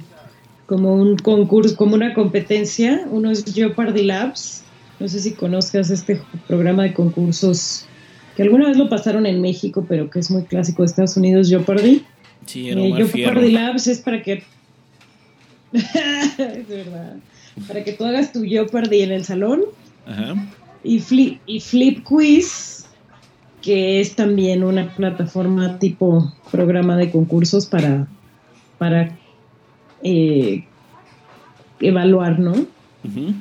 como 0.66 0.94
un 0.94 1.16
concurso, 1.16 1.74
como 1.76 1.94
una 1.94 2.12
competencia. 2.12 3.06
Uno 3.10 3.30
es 3.30 3.44
Jeopardy 3.44 4.02
Labs, 4.02 4.63
no 5.04 5.08
sé 5.08 5.20
si 5.20 5.32
conozcas 5.32 5.90
este 5.90 6.18
programa 6.48 6.84
de 6.84 6.94
concursos 6.94 7.84
que 8.34 8.42
alguna 8.42 8.68
vez 8.68 8.78
lo 8.78 8.88
pasaron 8.88 9.26
en 9.26 9.42
México, 9.42 9.84
pero 9.86 10.08
que 10.08 10.18
es 10.18 10.30
muy 10.30 10.44
clásico 10.44 10.80
de 10.80 10.86
Estados 10.86 11.18
Unidos, 11.18 11.50
Jeopardy. 11.50 12.02
Sí, 12.46 12.70
eh, 12.70 12.92
Jeopardy 12.96 13.50
Labs 13.50 13.86
es 13.86 13.98
para 13.98 14.22
que... 14.22 14.42
es 15.74 16.68
verdad. 16.68 17.16
Para 17.68 17.84
que 17.84 17.92
tú 17.92 18.06
hagas 18.06 18.32
tu 18.32 18.44
Jeopardy 18.44 19.02
en 19.02 19.12
el 19.12 19.26
salón. 19.26 19.64
Ajá. 20.06 20.36
Y, 20.82 21.00
flip, 21.00 21.38
y 21.44 21.60
Flip 21.60 22.02
Quiz, 22.02 22.86
que 23.60 24.00
es 24.00 24.16
también 24.16 24.64
una 24.64 24.88
plataforma 24.94 25.78
tipo 25.78 26.32
programa 26.50 26.96
de 26.96 27.10
concursos 27.10 27.66
para, 27.66 28.08
para 28.78 29.14
eh, 30.02 30.64
evaluar, 31.78 32.38
¿no? 32.38 32.52
Ajá 32.52 33.34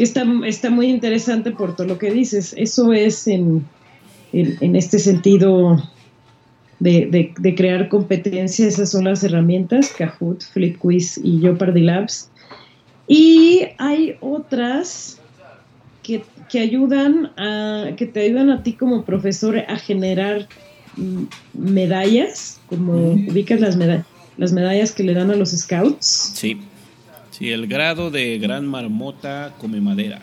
que 0.00 0.04
está, 0.04 0.24
está 0.46 0.70
muy 0.70 0.86
interesante 0.86 1.50
por 1.50 1.76
todo 1.76 1.86
lo 1.86 1.98
que 1.98 2.10
dices. 2.10 2.54
Eso 2.56 2.94
es 2.94 3.28
en, 3.28 3.66
en, 4.32 4.74
este 4.74 4.98
sentido 4.98 5.76
de, 6.78 7.34
de, 7.38 7.54
crear 7.54 7.90
competencia, 7.90 8.66
esas 8.66 8.88
son 8.88 9.04
las 9.04 9.22
herramientas, 9.24 9.90
Kahoot, 9.90 10.42
Flip 10.42 10.78
Quiz 10.78 11.20
y 11.22 11.40
Jeopardy 11.40 11.82
Labs. 11.82 12.30
Y 13.08 13.66
hay 13.76 14.16
otras 14.20 15.18
que, 16.02 16.24
que, 16.48 16.60
ayudan 16.60 17.32
a, 17.36 17.90
que 17.94 18.06
te 18.06 18.20
ayudan 18.20 18.48
a 18.48 18.62
ti 18.62 18.72
como 18.72 19.04
profesor 19.04 19.58
a 19.58 19.76
generar 19.76 20.48
medallas, 21.52 22.58
como 22.68 23.12
ubicas 23.12 23.60
las, 23.60 23.76
las 24.38 24.52
medallas 24.54 24.92
que 24.92 25.02
le 25.02 25.12
dan 25.12 25.30
a 25.30 25.36
los 25.36 25.50
scouts. 25.50 26.32
Sí. 26.36 26.58
Sí, 27.40 27.50
el 27.50 27.66
grado 27.66 28.10
de 28.10 28.38
gran 28.38 28.66
marmota 28.66 29.54
come 29.58 29.80
madera. 29.80 30.20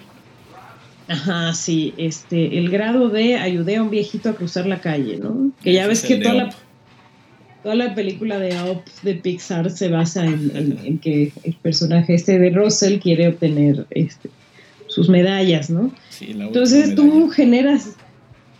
Ajá, 1.08 1.52
sí, 1.56 1.96
este, 1.98 2.60
el 2.60 2.70
grado 2.70 3.10
de 3.10 3.38
ayudé 3.38 3.78
a 3.78 3.82
un 3.82 3.90
viejito 3.90 4.30
a 4.30 4.36
cruzar 4.36 4.68
la 4.68 4.82
calle, 4.82 5.18
¿no? 5.18 5.52
Que 5.64 5.74
ya 5.74 5.88
ves 5.88 6.04
que 6.04 6.18
toda 6.18 6.36
la, 6.36 6.50
toda 7.64 7.74
la 7.74 7.96
película 7.96 8.38
de 8.38 8.50
Up 8.70 8.84
de 9.02 9.16
Pixar 9.16 9.72
se 9.72 9.88
basa 9.88 10.26
en, 10.26 11.00
que 11.00 11.32
el 11.44 11.54
personaje 11.56 12.14
este 12.14 12.38
de 12.38 12.52
Russell 12.52 13.00
quiere 13.00 13.30
obtener 13.30 13.88
este, 13.90 14.30
sus 14.86 15.10
medallas, 15.10 15.72
¿no? 15.72 15.92
Sí, 16.10 16.34
la 16.34 16.46
Entonces 16.46 16.94
tú 16.94 17.30
generas, 17.30 17.96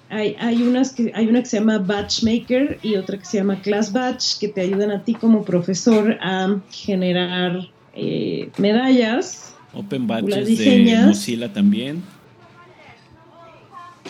hay, 0.10 0.36
hay, 0.40 0.64
unas 0.64 0.94
que, 0.94 1.12
hay 1.14 1.28
una 1.28 1.42
que 1.42 1.48
se 1.50 1.60
llama 1.60 1.78
Batchmaker 1.78 2.80
y 2.82 2.96
otra 2.96 3.20
que 3.20 3.26
se 3.26 3.38
llama 3.38 3.62
Class 3.62 3.94
Batch 3.94 4.40
que 4.40 4.48
te 4.48 4.62
ayudan 4.62 4.90
a 4.90 5.04
ti 5.04 5.14
como 5.14 5.46
profesor 5.46 6.18
a 6.22 6.60
generar 6.72 7.70
eh, 7.98 8.50
medallas. 8.58 9.56
Open 9.74 10.08
Badges 10.08 10.58
de 10.58 11.04
Mozilla 11.06 11.52
también. 11.52 12.04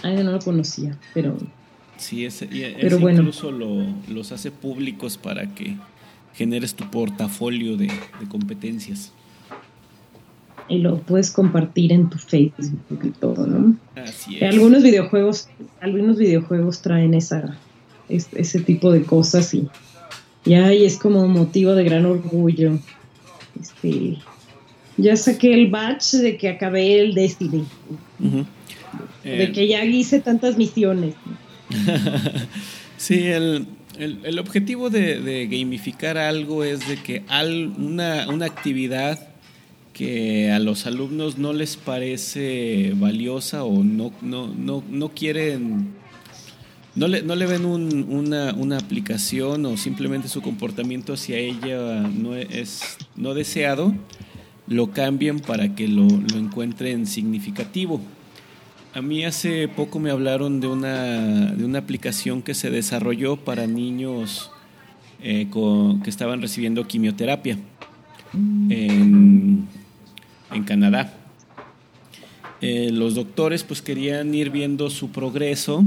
Ah, 0.03 0.11
no 0.11 0.31
lo 0.31 0.39
conocía, 0.39 0.97
pero. 1.13 1.37
Sí, 1.97 2.25
ese, 2.25 2.47
pero 2.79 2.99
bueno. 2.99 3.19
incluso 3.19 3.51
lo, 3.51 3.83
los 4.07 4.31
hace 4.31 4.51
públicos 4.51 5.17
para 5.17 5.47
que 5.55 5.75
generes 6.35 6.75
tu 6.75 6.89
portafolio 6.91 7.75
de, 7.77 7.89
competencias. 8.29 9.13
Y 10.69 10.79
lo 10.79 10.99
puedes 10.99 11.31
compartir 11.31 11.93
en 11.93 12.09
tu 12.09 12.17
Facebook 12.17 12.99
y 13.03 13.09
todo, 13.11 13.47
¿no? 13.47 13.77
Así 13.95 14.35
es. 14.35 14.43
Algunos 14.43 14.83
videojuegos, 14.83 15.49
algunos 15.79 16.17
videojuegos 16.17 16.81
traen 16.81 17.13
esa, 17.13 17.57
ese 18.09 18.59
tipo 18.59 18.91
de 18.91 19.03
cosas 19.03 19.53
y, 19.53 19.67
y 20.45 20.53
ahí 20.55 20.85
es 20.85 20.97
como 20.97 21.25
motivo 21.27 21.73
de 21.73 21.85
gran 21.85 22.05
orgullo 22.05 22.77
este, 23.61 24.17
ya 24.97 25.15
saqué 25.15 25.53
el 25.53 25.67
batch 25.67 26.13
de 26.13 26.37
que 26.37 26.49
acabé 26.49 26.99
el 26.99 27.13
Destiny. 27.13 27.65
De 28.19 29.43
eh, 29.43 29.51
que 29.51 29.67
ya 29.67 29.83
hice 29.85 30.19
tantas 30.19 30.57
misiones. 30.57 31.15
sí, 32.97 33.25
el, 33.27 34.39
objetivo 34.39 34.89
de, 34.89 35.47
gamificar 35.49 36.17
algo 36.17 36.63
es 36.63 36.87
de 36.87 36.97
que 36.97 37.23
al, 37.27 37.73
una, 37.77 38.27
una 38.29 38.45
actividad 38.45 39.19
que 39.93 40.51
a 40.51 40.59
los 40.59 40.85
alumnos 40.85 41.37
no 41.37 41.53
les 41.53 41.75
parece 41.75 42.93
valiosa 42.95 43.63
o 43.63 43.83
no, 43.83 44.13
no, 44.21 44.47
no, 44.47 44.83
no 44.89 45.09
quieren 45.09 45.95
no 46.97 47.07
le, 47.07 47.45
ven 47.45 47.65
una, 47.65 48.77
aplicación 48.77 49.65
o 49.67 49.77
simplemente 49.77 50.27
su 50.27 50.41
comportamiento 50.41 51.13
hacia 51.13 51.37
ella 51.37 52.01
no 52.01 52.35
es 52.35 52.97
no 53.15 53.35
deseado, 53.35 53.93
lo 54.67 54.91
cambian 54.91 55.39
para 55.39 55.75
que 55.75 55.87
lo, 55.87 56.07
lo 56.07 56.37
encuentren 56.37 57.05
significativo. 57.05 58.01
A 58.95 59.01
mí 59.01 59.23
hace 59.25 59.67
poco 59.67 59.99
me 59.99 60.09
hablaron 60.09 60.59
de 60.59 60.67
una, 60.67 61.51
de 61.51 61.63
una 61.63 61.77
aplicación 61.77 62.41
que 62.41 62.55
se 62.55 62.71
desarrolló 62.71 63.37
para 63.37 63.67
niños 63.67 64.49
eh, 65.21 65.47
que 66.03 66.09
estaban 66.09 66.41
recibiendo 66.41 66.87
quimioterapia 66.87 67.59
en, 68.33 69.67
Canadá. 70.65 71.13
Eh, 72.59 72.89
los 72.91 73.13
doctores 73.13 73.63
pues 73.63 73.83
querían 73.83 74.33
ir 74.33 74.49
viendo 74.49 74.89
su 74.89 75.11
progreso 75.11 75.83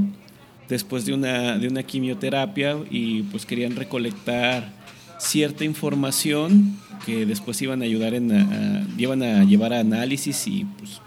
después 0.70 1.04
de 1.04 1.12
una, 1.12 1.58
de 1.58 1.68
una 1.68 1.82
quimioterapia 1.82 2.78
y 2.90 3.24
pues 3.24 3.44
querían 3.44 3.76
recolectar 3.76 4.72
cierta 5.18 5.64
información 5.64 6.78
que 7.04 7.26
después 7.26 7.60
iban 7.60 7.82
a 7.82 7.84
ayudar 7.84 8.14
en 8.14 8.32
a, 8.32 8.86
iban 8.96 9.22
a 9.22 9.44
llevar 9.44 9.74
a 9.74 9.80
análisis 9.80 10.46
y 10.46 10.64
pues, 10.78 11.02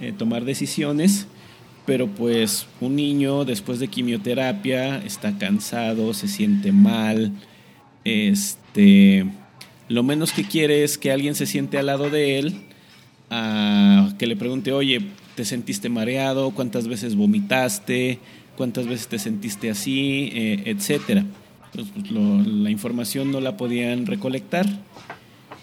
eh, 0.00 0.12
tomar 0.16 0.44
decisiones 0.44 1.28
pero 1.86 2.08
pues 2.08 2.66
un 2.80 2.96
niño 2.96 3.44
después 3.44 3.78
de 3.78 3.88
quimioterapia 3.88 4.98
está 5.04 5.36
cansado, 5.36 6.14
se 6.14 6.28
siente 6.28 6.72
mal, 6.72 7.32
este, 8.04 9.26
lo 9.88 10.02
menos 10.02 10.32
que 10.32 10.44
quiere 10.44 10.82
es 10.82 10.96
que 10.96 11.12
alguien 11.12 11.34
se 11.34 11.46
siente 11.46 11.78
al 11.78 11.86
lado 11.86 12.08
de 12.08 12.38
él, 12.38 12.62
a, 13.28 14.14
que 14.18 14.26
le 14.26 14.36
pregunte, 14.36 14.72
oye, 14.72 15.02
¿te 15.34 15.44
sentiste 15.44 15.88
mareado? 15.88 16.52
¿Cuántas 16.52 16.88
veces 16.88 17.16
vomitaste? 17.16 18.18
¿Cuántas 18.56 18.86
veces 18.86 19.08
te 19.08 19.18
sentiste 19.18 19.70
así? 19.70 20.30
Eh, 20.32 20.62
etcétera. 20.66 21.24
Pues, 21.72 21.86
la 22.10 22.70
información 22.70 23.32
no 23.32 23.40
la 23.40 23.56
podían 23.56 24.06
recolectar. 24.06 24.66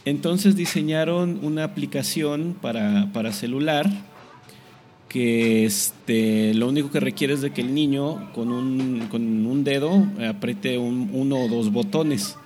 Entonces 0.04 0.56
diseñaron 0.56 1.40
una 1.44 1.64
aplicación 1.64 2.56
para, 2.60 3.12
para 3.14 3.32
celular 3.32 3.90
que 5.08 5.66
este, 5.66 6.54
lo 6.54 6.70
único 6.70 6.90
que 6.90 7.00
requiere 7.00 7.34
es 7.34 7.42
de 7.42 7.52
que 7.52 7.62
el 7.62 7.76
niño 7.76 8.32
con 8.34 8.52
un, 8.52 9.08
con 9.10 9.46
un 9.46 9.64
dedo 9.64 10.08
apriete 10.28 10.78
uno 10.78 11.36
o 11.36 11.48
dos 11.50 11.72
botones 11.72 12.38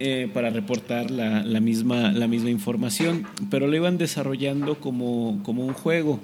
eh, 0.00 0.28
para 0.32 0.50
reportar 0.50 1.10
la, 1.10 1.42
la, 1.42 1.60
misma, 1.60 2.12
la 2.12 2.26
misma 2.26 2.50
información, 2.50 3.26
pero 3.50 3.66
lo 3.66 3.76
iban 3.76 3.98
desarrollando 3.98 4.80
como, 4.80 5.40
como 5.44 5.64
un 5.64 5.74
juego. 5.74 6.20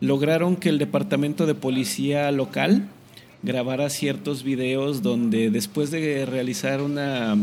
Lograron 0.00 0.56
que 0.56 0.68
el 0.68 0.78
departamento 0.78 1.46
de 1.46 1.54
policía 1.54 2.30
local 2.30 2.88
grabara 3.42 3.90
ciertos 3.90 4.42
videos 4.42 5.02
donde 5.02 5.50
después 5.50 5.90
de 5.90 6.26
realizar 6.26 6.82
una 6.82 7.36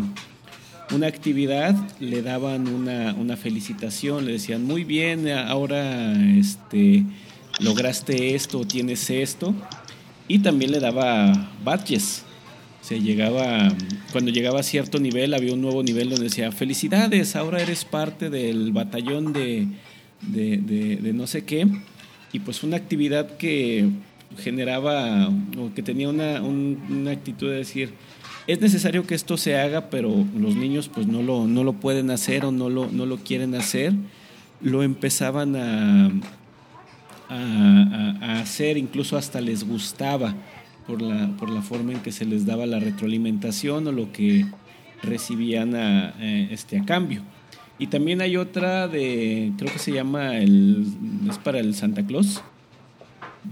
una 0.94 1.08
actividad, 1.08 1.76
le 2.00 2.22
daban 2.22 2.68
una, 2.68 3.14
una, 3.16 3.38
felicitación, 3.38 4.26
le 4.26 4.34
decían, 4.34 4.64
muy 4.64 4.84
bien, 4.84 5.30
ahora 5.30 6.14
este, 6.38 7.04
lograste 7.60 8.36
esto, 8.36 8.66
tienes 8.66 9.10
esto, 9.10 9.56
y 10.28 10.40
también 10.40 10.72
le 10.72 10.80
daba 10.80 11.52
badges. 11.64 12.24
Se 12.82 13.02
llegaba, 13.02 13.70
cuando 14.12 14.30
llegaba 14.30 14.60
a 14.60 14.64
cierto 14.64 15.00
nivel, 15.00 15.34
había 15.34 15.54
un 15.54 15.62
nuevo 15.62 15.82
nivel 15.82 16.10
donde 16.10 16.26
decía, 16.26 16.52
felicidades, 16.52 17.36
ahora 17.36 17.62
eres 17.62 17.84
parte 17.84 18.30
del 18.30 18.72
batallón 18.72 19.34
de, 19.34 19.68
de, 20.22 21.12
no 21.14 21.26
sé 21.26 21.46
qué, 21.46 21.68
y 22.32 22.40
pues 22.40 22.64
una 22.64 22.78
actividad 22.78 23.38
que 23.38 23.90
generaba, 24.38 25.30
o 25.30 25.74
que 25.74 25.82
tenía 25.82 26.10
una, 26.10 26.42
una 26.42 27.12
actitud 27.12 27.50
de 27.50 27.58
decir, 27.58 27.94
es 28.48 28.62
necesario 28.62 29.08
que 29.08 29.16
esto 29.16 29.38
se 29.38 29.58
haga, 29.58 29.90
pero 29.90 30.26
los 30.38 30.56
niños 30.56 30.90
pues 30.94 31.08
no 31.08 31.24
lo, 31.24 31.48
no 31.48 31.64
lo 31.64 31.74
pueden 31.74 32.12
hacer 32.12 32.46
o 32.46 32.52
no 32.52 32.70
lo, 32.70 32.88
no 32.88 33.06
lo 33.06 33.18
quieren 33.18 33.56
hacer, 33.56 33.94
lo 34.62 34.84
empezaban 34.84 35.56
a, 35.56 36.12
a, 37.30 38.40
hacer, 38.40 38.78
incluso 38.78 39.18
hasta 39.18 39.42
les 39.42 39.68
gustaba 39.68 40.36
por 40.86 41.02
la, 41.02 41.36
por 41.38 41.50
la 41.50 41.62
forma 41.62 41.94
en 41.94 42.00
que 42.00 42.12
se 42.12 42.26
les 42.26 42.46
daba 42.46 42.66
la 42.66 42.80
retroalimentación 42.80 43.88
o 43.88 43.92
lo 43.92 44.12
que 44.12 44.46
recibían 45.02 45.74
eh, 45.76 46.50
este, 46.52 46.78
a 46.78 46.86
cambio. 46.86 47.22
Y 47.78 47.88
también 47.88 48.22
hay 48.22 48.38
otra 48.38 48.88
de, 48.88 49.52
creo 49.58 49.72
que 49.72 49.80
se 49.80 49.92
llama, 49.92 50.38
el, 50.38 50.86
es 51.30 51.38
para 51.38 51.60
el 51.60 51.76
Santa 51.76 52.06
Claus, 52.06 52.42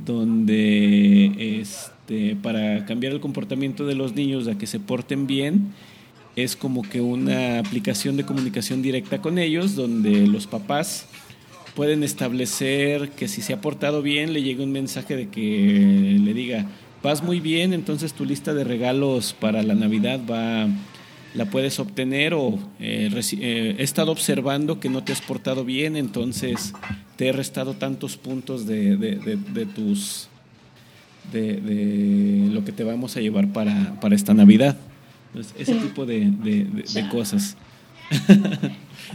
donde 0.06 1.60
este, 1.60 2.36
para 2.38 2.86
cambiar 2.86 3.14
el 3.14 3.20
comportamiento 3.20 3.86
de 3.86 3.96
los 3.96 4.16
niños 4.16 4.48
a 4.48 4.58
que 4.58 4.66
se 4.66 4.80
porten 4.80 5.28
bien, 5.28 5.74
es 6.36 6.56
como 6.56 6.82
que 6.82 7.02
una 7.02 7.60
aplicación 7.60 8.18
de 8.18 8.26
comunicación 8.26 8.82
directa 8.82 9.22
con 9.22 9.38
ellos, 9.38 9.76
donde 9.76 10.26
los 10.26 10.48
papás 10.48 11.08
pueden 11.76 12.04
establecer 12.04 13.10
que 13.10 13.28
si 13.28 13.42
se 13.42 13.54
ha 13.54 13.62
portado 13.62 14.02
bien, 14.02 14.34
le 14.34 14.42
llegue 14.42 14.64
un 14.64 14.72
mensaje 14.72 15.16
de 15.16 15.28
que 15.28 16.18
le 16.22 16.34
diga, 16.34 16.68
vas 17.04 17.24
muy 17.24 17.40
bien, 17.40 17.74
entonces 17.74 18.14
tu 18.14 18.26
lista 18.26 18.54
de 18.54 18.64
regalos 18.64 19.34
para 19.34 19.64
la 19.64 19.76
Navidad 19.76 20.22
va 20.30 20.68
la 21.34 21.46
puedes 21.46 21.80
obtener 21.80 22.34
o 22.34 22.60
eh, 22.80 23.10
eh, 23.40 23.76
he 23.78 23.84
estado 23.84 24.12
observando 24.12 24.80
que 24.80 24.90
no 24.90 25.04
te 25.04 25.12
has 25.12 25.22
portado 25.22 25.66
bien, 25.66 25.96
entonces 25.96 26.74
te 27.16 27.28
he 27.28 27.32
restado 27.32 27.74
tantos 27.74 28.18
puntos 28.18 28.68
de, 28.68 28.98
de, 28.98 29.66
tus 29.66 30.28
de, 31.32 32.50
lo 32.52 32.64
que 32.64 32.72
te 32.72 32.84
vamos 32.84 33.18
a 33.18 33.22
llevar 33.22 33.52
para, 33.52 34.00
para 34.00 34.16
esta 34.16 34.34
Navidad. 34.34 34.78
ese 35.58 35.76
tipo 35.76 36.06
de, 36.06 36.32
cosas. 37.12 37.58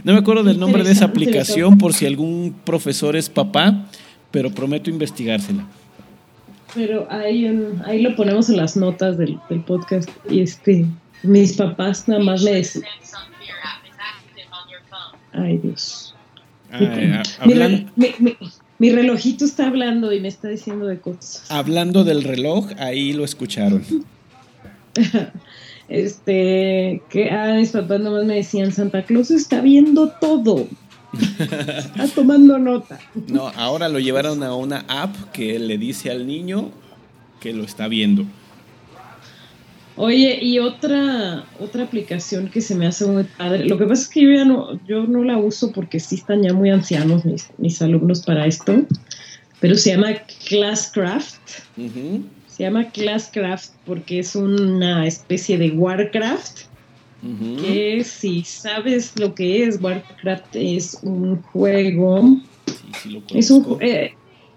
no 0.03 0.13
me 0.13 0.19
acuerdo 0.19 0.43
del 0.43 0.59
nombre 0.59 0.83
de 0.83 0.91
esa 0.91 1.05
aplicación 1.05 1.77
por 1.77 1.93
si 1.93 2.05
algún 2.05 2.53
profesor 2.65 3.15
es 3.15 3.29
papá, 3.29 3.87
pero 4.31 4.51
prometo 4.51 4.89
investigársela. 4.89 5.65
Pero 6.75 7.07
ahí, 7.09 7.47
ahí 7.85 8.01
lo 8.01 8.15
ponemos 8.15 8.49
en 8.49 8.57
las 8.57 8.75
notas 8.75 9.17
del, 9.17 9.39
del 9.49 9.61
podcast 9.61 10.09
y 10.29 10.41
este 10.41 10.85
mis 11.23 11.53
papás 11.53 12.07
nada 12.07 12.21
más 12.23 12.43
me 12.43 12.51
decían. 12.51 12.85
Ay, 15.33 15.57
Dios. 15.57 16.13
mi, 18.79 18.91
relojito 18.91 19.45
está 19.45 19.67
hablando 19.67 20.11
y 20.11 20.19
me 20.19 20.27
está 20.27 20.47
diciendo 20.47 20.85
de 20.87 20.99
cosas. 20.99 21.49
Hablando 21.49 22.03
del 22.03 22.23
reloj, 22.23 22.67
ahí 22.77 23.13
lo 23.13 23.23
escucharon. 23.23 23.83
este, 25.89 27.01
que 27.09 27.29
ah, 27.29 27.55
mis 27.57 27.71
papás 27.71 27.99
nomás 27.99 28.25
me 28.25 28.35
decían, 28.35 28.71
Santa 28.71 29.03
Claus 29.03 29.31
está 29.31 29.61
viendo 29.61 30.09
todo. 30.19 30.67
está 31.39 32.07
tomando 32.13 32.59
nota. 32.59 32.99
No, 33.27 33.47
ahora 33.55 33.89
lo 33.89 33.99
llevaron 33.99 34.43
a 34.43 34.55
una 34.55 34.85
app 34.87 35.15
que 35.31 35.57
le 35.59 35.77
dice 35.77 36.11
al 36.11 36.27
niño 36.27 36.69
que 37.39 37.53
lo 37.53 37.63
está 37.63 37.87
viendo. 37.87 38.25
Oye, 40.01 40.39
y 40.41 40.59
otra, 40.59 41.43
otra 41.59 41.83
aplicación 41.83 42.47
que 42.47 42.61
se 42.61 42.73
me 42.73 42.87
hace 42.87 43.05
muy 43.05 43.25
padre. 43.25 43.65
Lo 43.65 43.77
que 43.77 43.83
pasa 43.85 44.03
es 44.03 44.07
que 44.07 44.21
yo 44.21 44.31
ya 44.31 44.45
no, 44.45 44.79
yo 44.87 45.05
no 45.05 45.25
la 45.25 45.37
uso 45.37 45.73
porque 45.73 45.99
sí 45.99 46.15
están 46.15 46.41
ya 46.41 46.53
muy 46.53 46.69
ancianos 46.69 47.23
mis, 47.57 47.81
alumnos 47.81 48.23
para 48.23 48.45
esto. 48.45 48.85
Pero 49.59 49.75
se 49.75 49.89
llama 49.89 50.13
Classcraft. 50.47 51.41
Se 52.47 52.63
llama 52.63 52.89
Classcraft 52.91 53.71
porque 53.85 54.19
es 54.19 54.37
una 54.37 55.05
especie 55.05 55.57
de 55.57 55.71
Warcraft. 55.71 56.61
Que 57.61 58.01
si 58.05 58.45
sabes 58.45 59.19
lo 59.19 59.35
que 59.35 59.65
es, 59.65 59.81
Warcraft 59.81 60.55
es 60.55 60.97
un 61.01 61.41
juego. 61.41 62.37
Sí, 63.03 63.21
sí 63.29 63.37
es 63.37 63.51
un, 63.51 63.77
eh, 63.81 64.13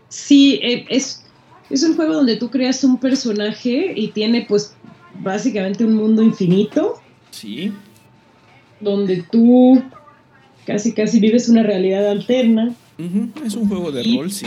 sí, 0.09 0.61
eh, 0.63 0.87
es, 0.89 1.25
es 1.69 1.83
un 1.83 1.97
juego 1.97 2.15
donde 2.15 2.37
tú 2.37 2.49
creas 2.49 2.85
un 2.85 3.01
personaje 3.01 3.93
y 3.97 4.07
tiene 4.13 4.47
pues 4.49 4.77
básicamente 5.21 5.85
un 5.85 5.95
mundo 5.95 6.23
infinito. 6.23 7.01
Sí. 7.31 7.73
Donde 8.81 9.25
tú 9.31 9.83
casi 10.67 10.93
casi 10.93 11.21
vives 11.21 11.49
una 11.49 11.63
realidad 11.63 12.09
alterna. 12.09 12.75
Es 13.45 13.55
un 13.55 13.69
juego 13.69 13.91
de 13.91 14.03
rol, 14.03 14.31
sí. 14.31 14.47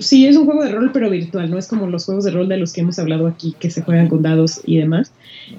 sí, 0.00 0.26
es 0.26 0.36
un 0.36 0.44
juego 0.44 0.64
de 0.64 0.70
rol, 0.70 0.90
pero 0.92 1.08
virtual, 1.08 1.50
no 1.50 1.58
es 1.58 1.68
como 1.68 1.86
los 1.86 2.04
juegos 2.04 2.24
de 2.24 2.32
rol 2.32 2.48
de 2.48 2.58
los 2.58 2.72
que 2.72 2.82
hemos 2.82 2.98
hablado 2.98 3.26
aquí, 3.26 3.54
que 3.58 3.70
se 3.70 3.82
juegan 3.82 4.08
con 4.08 4.22
dados 4.22 4.60
y 4.66 4.78
demás. 4.78 5.12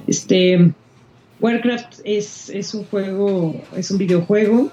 Este, 0.05 0.73
Warcraft 1.39 2.01
es, 2.03 2.49
es 2.49 2.73
un 2.73 2.84
juego, 2.86 3.59
es 3.75 3.89
un 3.89 3.97
videojuego. 3.97 4.71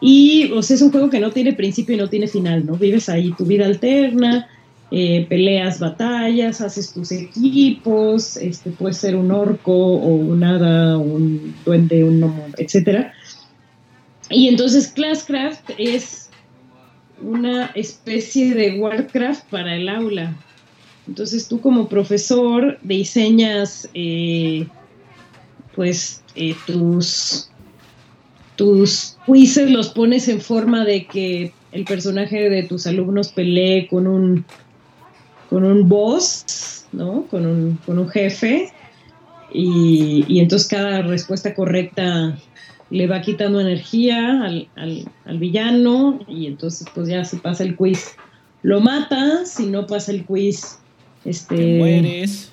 Y, 0.00 0.50
o 0.52 0.62
sea, 0.62 0.76
es 0.76 0.82
un 0.82 0.90
juego 0.90 1.10
que 1.10 1.20
no 1.20 1.30
tiene 1.30 1.52
principio 1.52 1.94
y 1.94 1.98
no 1.98 2.08
tiene 2.08 2.26
final, 2.26 2.66
¿no? 2.66 2.74
Vives 2.74 3.08
ahí 3.08 3.32
tu 3.38 3.44
vida 3.44 3.66
alterna, 3.66 4.48
eh, 4.94 5.24
peleas 5.26 5.78
batallas, 5.80 6.60
haces 6.60 6.92
tus 6.92 7.12
equipos, 7.12 8.36
este, 8.36 8.70
puede 8.70 8.92
ser 8.92 9.16
un 9.16 9.30
orco 9.30 9.72
o 9.72 10.08
un 10.16 10.44
hada, 10.44 10.98
un 10.98 11.54
duende, 11.64 12.04
un 12.04 12.20
gnomo, 12.20 12.44
etc. 12.58 13.06
Y 14.28 14.48
entonces 14.48 14.88
Classcraft 14.88 15.70
es 15.78 16.28
una 17.22 17.66
especie 17.74 18.54
de 18.54 18.78
Warcraft 18.78 19.48
para 19.48 19.76
el 19.76 19.88
aula. 19.88 20.36
Entonces 21.08 21.48
tú 21.48 21.62
como 21.62 21.88
profesor 21.88 22.78
diseñas 22.82 23.88
eh, 23.94 24.66
pues 25.74 26.22
eh, 26.34 26.54
tus, 26.66 27.50
tus 28.56 29.16
quizzes, 29.24 29.70
los 29.70 29.88
pones 29.88 30.28
en 30.28 30.42
forma 30.42 30.84
de 30.84 31.06
que 31.06 31.54
el 31.72 31.86
personaje 31.86 32.50
de 32.50 32.64
tus 32.64 32.86
alumnos 32.86 33.32
pelee 33.32 33.88
con 33.88 34.06
un 34.06 34.44
con 35.52 35.64
un 35.64 35.86
boss, 35.86 36.86
¿no? 36.92 37.26
Con 37.30 37.44
un, 37.44 37.78
con 37.84 37.98
un 37.98 38.08
jefe. 38.08 38.72
Y, 39.52 40.24
y, 40.26 40.40
entonces 40.40 40.66
cada 40.66 41.02
respuesta 41.02 41.54
correcta 41.54 42.38
le 42.88 43.06
va 43.06 43.20
quitando 43.20 43.60
energía 43.60 44.44
al, 44.44 44.68
al, 44.76 45.06
al, 45.26 45.38
villano 45.38 46.20
y 46.26 46.46
entonces 46.46 46.86
pues 46.94 47.06
ya 47.08 47.22
se 47.26 47.36
pasa 47.36 47.64
el 47.64 47.76
quiz. 47.76 48.12
Lo 48.62 48.80
mata, 48.80 49.44
si 49.44 49.66
no 49.66 49.86
pasa 49.86 50.12
el 50.12 50.24
quiz, 50.24 50.78
este, 51.26 51.54
te 51.54 51.78
mueres. 51.78 52.50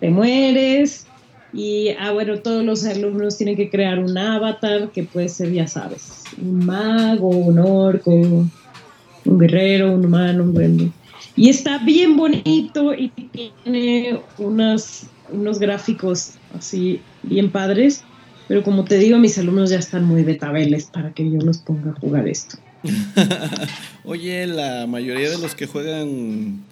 Te 0.00 0.10
mueres. 0.10 1.06
Y, 1.52 1.90
ah, 2.00 2.10
bueno, 2.10 2.40
todos 2.40 2.64
los 2.64 2.84
alumnos 2.84 3.36
tienen 3.36 3.54
que 3.54 3.70
crear 3.70 4.00
un 4.00 4.18
avatar 4.18 4.90
que 4.90 5.04
puede 5.04 5.28
ser, 5.28 5.52
ya 5.52 5.68
sabes, 5.68 6.24
un 6.42 6.66
mago, 6.66 7.28
un 7.28 7.60
orco, 7.60 8.10
un 8.10 9.38
guerrero, 9.38 9.92
un 9.92 10.04
humano, 10.04 10.42
un 10.42 10.52
duende. 10.52 10.90
Y 11.36 11.48
está 11.48 11.78
bien 11.78 12.16
bonito 12.16 12.94
y 12.94 13.08
tiene 13.08 14.20
unos, 14.38 15.04
unos 15.30 15.58
gráficos 15.58 16.32
así 16.56 17.00
bien 17.22 17.50
padres. 17.50 18.04
Pero 18.46 18.62
como 18.62 18.84
te 18.84 18.98
digo, 18.98 19.18
mis 19.18 19.38
alumnos 19.38 19.70
ya 19.70 19.78
están 19.78 20.04
muy 20.04 20.22
betabeles 20.22 20.86
para 20.86 21.12
que 21.12 21.28
yo 21.30 21.40
los 21.40 21.58
ponga 21.58 21.90
a 21.92 21.94
jugar 21.94 22.28
esto. 22.28 22.58
Oye, 24.04 24.46
la 24.46 24.86
mayoría 24.86 25.30
de 25.30 25.38
los 25.38 25.54
que 25.54 25.66
juegan 25.66 26.62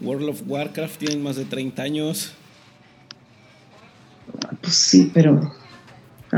World 0.00 0.28
of 0.28 0.42
Warcraft 0.46 0.98
tienen 0.98 1.22
más 1.22 1.36
de 1.36 1.46
30 1.46 1.82
años. 1.82 2.32
Pues 4.60 4.74
sí, 4.74 5.10
pero. 5.12 5.52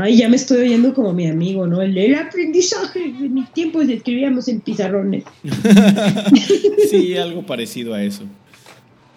Ay, 0.01 0.15
ya 0.15 0.29
me 0.29 0.37
estoy 0.37 0.59
oyendo 0.59 0.93
como 0.93 1.11
mi 1.11 1.27
amigo, 1.27 1.67
¿no? 1.67 1.81
El, 1.81 1.97
el 1.97 2.15
aprendizaje 2.15 2.99
de 3.11 3.27
mis 3.27 3.51
tiempos 3.51 3.89
escribíamos 3.89 4.47
en 4.47 4.61
pizarrones. 4.61 5.25
sí, 6.89 7.17
algo 7.17 7.45
parecido 7.45 7.93
a 7.93 8.01
eso. 8.01 8.23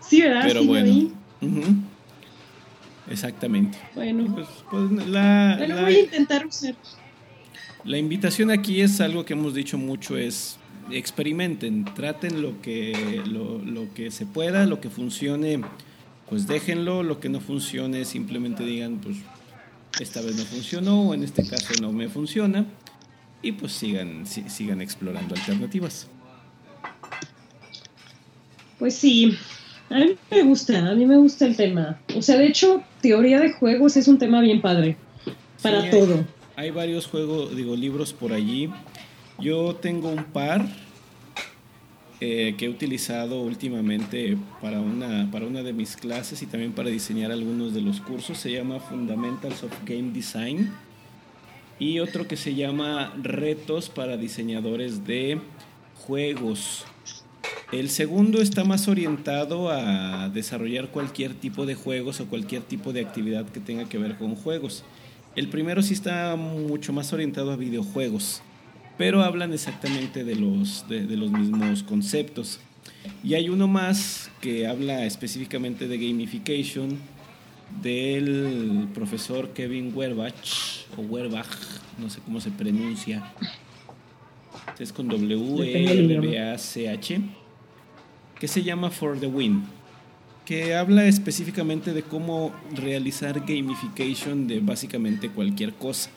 Sí, 0.01 0.23
¿verdad? 0.23 0.43
Pero 0.45 0.63
sí, 0.63 0.67
bueno. 0.67 0.93
Uh 1.41 1.47
-huh. 1.47 1.77
Exactamente. 3.13 3.79
Bueno, 3.95 4.35
pues, 4.35 4.49
pues 4.69 5.07
la, 5.07 5.55
bueno 5.57 5.77
la, 5.77 5.83
voy 5.83 5.95
a 5.95 6.01
intentar 6.01 6.47
usar. 6.47 6.75
La 7.85 7.99
invitación 7.99 8.51
aquí 8.51 8.81
es 8.81 9.01
algo 9.01 9.25
que 9.25 9.35
hemos 9.35 9.55
dicho 9.55 9.79
mucho, 9.79 10.19
es 10.19 10.59
experimenten, 10.91 11.85
traten 11.95 12.43
lo 12.43 12.61
que, 12.61 13.23
lo, 13.25 13.59
lo 13.59 13.95
que 13.95 14.11
se 14.11 14.27
pueda, 14.27 14.67
lo 14.67 14.81
que 14.81 14.91
funcione, 14.91 15.61
pues 16.29 16.49
déjenlo, 16.49 17.05
lo 17.05 17.21
que 17.21 17.29
no 17.29 17.39
funcione 17.39 18.05
simplemente 18.05 18.65
digan, 18.65 18.99
pues 18.99 19.19
esta 20.01 20.21
vez 20.21 20.37
no 20.37 20.45
funcionó 20.45 21.09
o 21.09 21.15
en 21.15 21.23
este 21.23 21.47
caso 21.47 21.75
no 21.81 21.93
me 21.93 22.09
funciona 22.09 22.67
y 23.43 23.53
pues 23.53 23.73
sigan, 23.73 24.27
sigan 24.27 24.81
explorando 24.81 25.35
alternativas. 25.35 26.07
Pues 28.79 28.95
sí, 28.95 29.37
a 29.91 29.99
mí 29.99 30.17
me 30.31 30.43
gusta, 30.43 30.91
a 30.91 30.95
mí 30.95 31.07
me 31.07 31.17
gusta 31.17 31.47
el 31.47 31.57
tema. 31.57 32.01
O 32.17 32.23
sea, 32.23 32.37
de 32.37 32.47
hecho, 32.47 32.83
teoría 33.01 33.41
de 33.41 33.53
juegos 33.53 33.97
es 33.97 34.09
un 34.09 34.19
tema 34.19 34.41
bien 34.41 34.61
padre 34.61 34.97
para 35.61 35.83
Sí, 35.83 35.91
todo. 35.91 36.25
Hay, 36.57 36.65
hay 36.67 36.71
varios 36.71 37.07
juegos, 37.07 37.55
digo, 37.55 37.77
libros 37.77 38.13
por 38.13 38.33
allí. 38.33 38.71
Yo 39.39 39.77
tengo 39.77 40.09
un 40.09 40.25
par 40.25 40.69
que 42.57 42.67
he 42.67 42.69
utilizado 42.69 43.41
últimamente 43.43 44.37
para 44.61 44.81
una, 44.81 45.29
para 45.31 45.47
una 45.47 45.63
de 45.63 45.73
mis 45.73 45.97
clases 45.97 46.43
y 46.43 46.47
también 46.47 46.73
para 46.73 46.89
diseñar 46.89 47.33
algunos 47.33 47.75
de 47.75 47.81
los 47.81 48.01
cursos. 48.01 48.39
Se 48.39 48.53
llama 48.53 48.79
Fundamentals 48.79 49.65
of 49.65 49.73
Game 49.85 50.13
Design. 50.13 50.71
Y 51.79 51.99
otro 51.99 52.29
que 52.29 52.37
se 52.37 52.55
llama 52.55 53.13
Retos 53.21 53.89
para 53.89 54.17
diseñadores 54.17 55.05
de 55.05 55.41
juegos. 56.07 56.85
El 57.73 57.89
segundo 57.89 58.43
está 58.43 58.65
más 58.65 58.87
orientado 58.87 59.71
a 59.71 60.29
desarrollar 60.29 60.91
cualquier 60.91 61.35
tipo 61.35 61.67
de 61.67 61.75
juegos 61.75 62.21
o 62.21 62.27
cualquier 62.27 62.63
tipo 62.63 62.93
de 62.93 63.01
actividad 63.01 63.47
que 63.47 63.61
tenga 63.61 63.89
que 63.89 63.99
ver 63.99 64.17
con 64.17 64.37
juegos. 64.37 64.85
El 65.35 65.49
primero 65.49 65.83
sí 65.83 65.95
está 65.95 66.37
mucho 66.37 66.93
más 66.93 67.13
orientado 67.15 67.51
a 67.51 67.57
videojuegos, 67.57 68.43
pero 68.99 69.23
hablan 69.23 69.53
exactamente 69.53 70.25
de 70.25 70.37
los, 70.37 70.89
de, 70.89 71.07
de 71.07 71.17
los 71.17 71.31
mismos 71.31 71.83
conceptos. 71.83 72.61
Y 73.25 73.35
hay 73.35 73.49
uno 73.49 73.69
más 73.69 74.31
que 74.41 74.67
habla 74.67 75.05
específicamente 75.05 75.89
de 75.89 75.99
gamification 75.99 76.99
del 77.81 78.89
profesor 78.93 79.51
Kevin 79.51 79.93
Werbach, 79.95 80.87
o 80.97 81.03
Werbach, 81.03 81.49
no 81.99 82.11
sé 82.11 82.21
cómo 82.25 82.41
se 82.41 82.51
pronuncia. 82.51 83.33
Es 84.79 84.93
con 84.93 85.09
W-E-R-B-A-C-H 85.09 86.41
que 88.39 88.49
se 88.49 88.63
llama 88.65 88.91
For 88.91 89.19
the 89.19 89.27
Win, 89.27 89.63
que 90.45 90.75
habla 90.75 91.07
específicamente 91.07 91.93
de 91.93 92.03
cómo 92.03 92.53
realizar 92.75 93.39
gamification 93.47 94.49
de 94.49 94.59
básicamente 94.59 95.31
cualquier 95.31 95.75
cosa. 95.75 96.11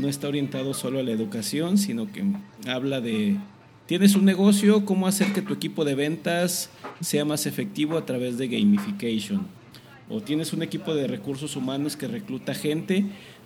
No 0.00 0.08
está 0.08 0.28
orientado 0.28 0.72
solo 0.74 0.98
a 0.98 1.02
la 1.02 1.10
educación, 1.10 1.78
sino 1.78 2.10
que 2.10 2.24
habla 2.66 3.00
de, 3.00 3.36
tienes 3.86 4.14
un 4.14 4.24
negocio, 4.24 4.84
cómo 4.84 5.06
hacer 5.06 5.32
que 5.32 5.42
tu 5.42 5.52
equipo 5.52 5.84
de 5.84 5.94
ventas 5.94 6.70
sea 7.00 7.24
más 7.24 7.46
efectivo 7.46 7.98
a 7.98 8.06
través 8.06 8.38
de 8.38 8.48
gamification. 8.48 9.46
O 10.08 10.20
tienes 10.20 10.52
un 10.52 10.62
equipo 10.62 10.94
de 10.94 11.06
recursos 11.06 11.54
humanos 11.54 11.96
que 11.96 12.08
recluta 12.08 12.54
gente, 12.54 13.04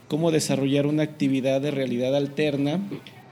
cómo 0.09 0.31
desarrollar 0.31 0.87
una 0.87 1.03
actividad 1.03 1.61
de 1.61 1.71
realidad 1.71 2.15
alterna 2.15 2.81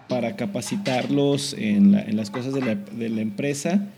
para 0.08 0.36
capacitarlos 0.36 1.54
en, 1.54 1.92
la, 1.92 2.02
en 2.02 2.16
las 2.16 2.30
cosas 2.30 2.52
de 2.52 2.60
la, 2.60 2.74
de 2.74 3.08
la 3.08 3.20
empresa 3.20 3.88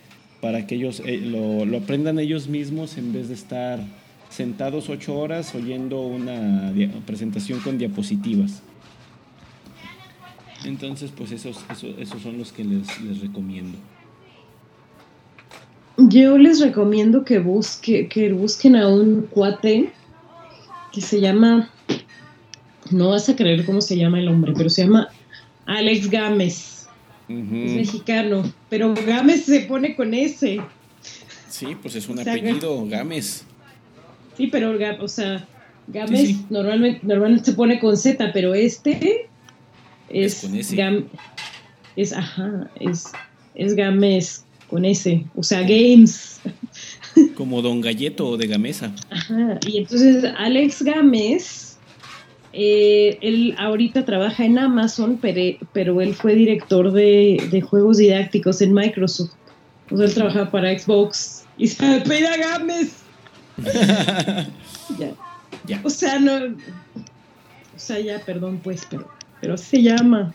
para 0.45 0.67
que 0.67 0.75
ellos 0.75 1.01
eh, 1.07 1.17
lo, 1.17 1.75
aprendan 1.75 2.19
ellos 2.19 2.49
mismos 2.49 2.99
en 2.99 3.15
vez 3.15 3.29
de 3.29 3.35
estar 3.35 3.81
sentados 4.29 4.91
ocho 4.91 5.17
horas 5.19 5.55
oyendo 5.55 6.03
una 6.03 6.71
presentación 7.07 7.61
con 7.61 7.79
diapositivas. 7.79 8.63
Entonces, 10.65 11.11
pues 11.17 11.33
esos, 11.33 11.65
esos, 11.71 11.95
esos 11.99 12.23
son 12.23 12.39
los 12.39 12.53
que 12.53 12.65
les, 12.65 13.01
les, 13.03 13.21
recomiendo. 13.21 13.77
Yo 15.97 16.39
les 16.39 16.61
recomiendo 16.61 17.25
que, 17.25 17.39
busque, 17.39 18.09
que 18.09 18.33
busquen 18.33 18.77
a 18.77 18.89
un 18.89 19.29
cuate 19.31 19.93
que 20.93 21.01
se 21.01 21.21
llama, 21.21 21.71
no 22.91 23.11
vas 23.11 23.29
a 23.29 23.37
creer 23.37 23.65
cómo 23.65 23.81
se 23.81 23.97
llama 23.97 24.19
el 24.19 24.29
hombre, 24.29 24.53
pero 24.57 24.71
se 24.71 24.85
llama 24.85 25.09
Alex 25.67 26.11
Gámez. 26.11 26.89
Uh 27.29 27.33
-huh. 27.33 27.67
Es 27.67 27.73
mexicano, 27.73 28.43
pero 28.69 28.95
Gámez 29.07 29.45
se 29.45 29.61
pone 29.61 29.95
con 29.95 30.15
S. 30.15 30.61
Sí, 31.49 31.77
pues 31.81 31.95
es 31.95 32.09
un 32.09 32.19
o 32.19 32.25
sea, 32.25 32.33
apellido, 32.33 32.87
Gámez. 32.87 33.45
Sí, 34.37 34.49
pero, 34.49 34.77
o 35.01 35.09
sea, 35.09 35.47
Gámez 35.89 36.21
sí, 36.21 36.27
sí. 36.27 36.47
Normalmente, 36.51 37.01
normalmente 37.03 37.45
se 37.45 37.53
pone 37.53 37.79
con 37.79 37.97
Z, 37.97 38.33
pero 38.33 38.55
este 38.55 39.29
es, 40.09 40.45
es 40.45 40.69
con. 40.69 40.77
Gam, 40.77 41.09
es, 41.97 42.13
ajá, 42.13 42.71
es, 42.81 43.13
es 43.55 43.75
Gámez 43.75 44.45
con 44.69 44.85
S, 44.85 45.25
o 45.35 45.43
sea, 45.43 45.63
Games. 45.63 46.41
Como 47.37 47.63
Don 47.63 47.81
Galleto 47.81 48.29
o 48.29 48.37
de 48.37 48.47
Gamesa. 48.47 48.93
Ajá, 49.11 49.59
y 49.67 49.79
entonces 49.79 50.25
Alex 50.37 50.83
Gámez 50.83 51.75
eh, 52.57 53.19
él 53.21 53.55
ahorita 53.59 54.05
trabaja 54.05 54.45
en 54.45 54.59
Amazon, 54.61 55.19
pero, 55.21 55.59
pero 55.73 56.01
él 56.01 56.15
fue 56.15 56.37
director 56.37 56.93
de, 56.93 57.49
de, 57.51 57.61
juegos 57.61 57.97
didácticos 57.97 58.63
en 58.63 58.73
Microsoft. 58.73 59.33
O 59.91 59.97
sea, 59.97 60.07
él 60.07 60.15
trabajaba 60.15 60.51
para 60.53 60.79
Xbox 60.79 61.45
y 61.59 61.67
se 61.67 61.85
apellida 61.85 62.37
Gámez. 62.37 63.03
ya. 64.99 65.15
ya. 65.67 65.81
O 65.83 65.91
sea, 65.91 66.21
no. 66.21 66.37
O 66.37 67.79
sea, 67.79 67.99
ya, 67.99 68.21
perdón, 68.25 68.61
pues, 68.63 68.87
pero, 68.89 69.11
pero 69.45 69.59
se 69.59 69.83
llama. 69.83 70.35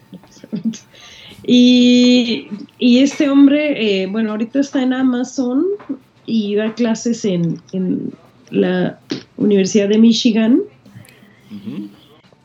y, 1.44 2.48
y 2.78 3.00
este 3.00 3.28
hombre, 3.28 4.04
eh, 4.04 4.06
bueno, 4.06 4.30
ahorita 4.30 4.60
está 4.60 4.84
en 4.84 4.94
Amazon 4.94 5.66
y 6.28 6.54
da 6.54 6.76
clases 6.76 7.26
en, 7.26 7.60
en 7.72 8.14
la 8.52 9.00
Universidad 9.38 9.90
de 9.90 9.98
Michigan. 9.98 10.62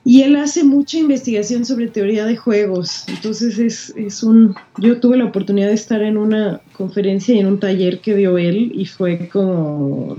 Y 0.06 0.22
él 0.22 0.36
hace 0.36 0.64
mucha 0.64 0.96
investigación 0.96 1.66
sobre 1.66 1.88
teoría 1.88 2.24
de 2.24 2.36
juegos. 2.38 3.04
Entonces 3.08 3.58
es, 3.58 3.92
es, 3.98 4.22
un... 4.22 4.54
Yo 4.78 5.00
tuve 5.00 5.18
la 5.18 5.26
oportunidad 5.26 5.68
de 5.68 5.74
estar 5.74 6.00
en 6.00 6.16
una 6.16 6.62
conferencia 6.72 7.34
y 7.34 7.40
en 7.40 7.46
un 7.46 7.60
taller 7.60 8.00
que 8.00 8.14
dio 8.14 8.38
él 8.38 8.72
y 8.74 8.86
fue 8.86 9.28
como... 9.28 10.16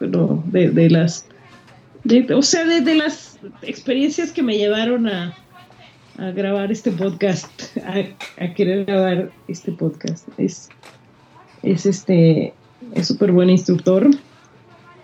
Bueno, 0.00 0.42
de, 0.46 0.70
de 0.70 0.88
las... 0.88 1.26
O 2.34 2.42
sea, 2.42 2.64
de, 2.64 2.80
de, 2.80 2.94
las 2.94 3.38
experiencias 3.62 4.32
que 4.32 4.42
me 4.42 4.56
llevaron 4.56 5.08
a, 5.08 5.34
a 6.18 6.30
grabar 6.30 6.72
este 6.72 6.90
podcast, 6.92 7.76
a, 7.78 8.42
a, 8.42 8.54
querer 8.54 8.84
grabar 8.84 9.32
este 9.48 9.72
podcast. 9.72 10.28
Es, 10.38 10.68
es 11.62 11.86
este... 11.86 12.54
Es 12.94 13.08
súper 13.08 13.32
buen 13.32 13.48
instructor 13.48 14.08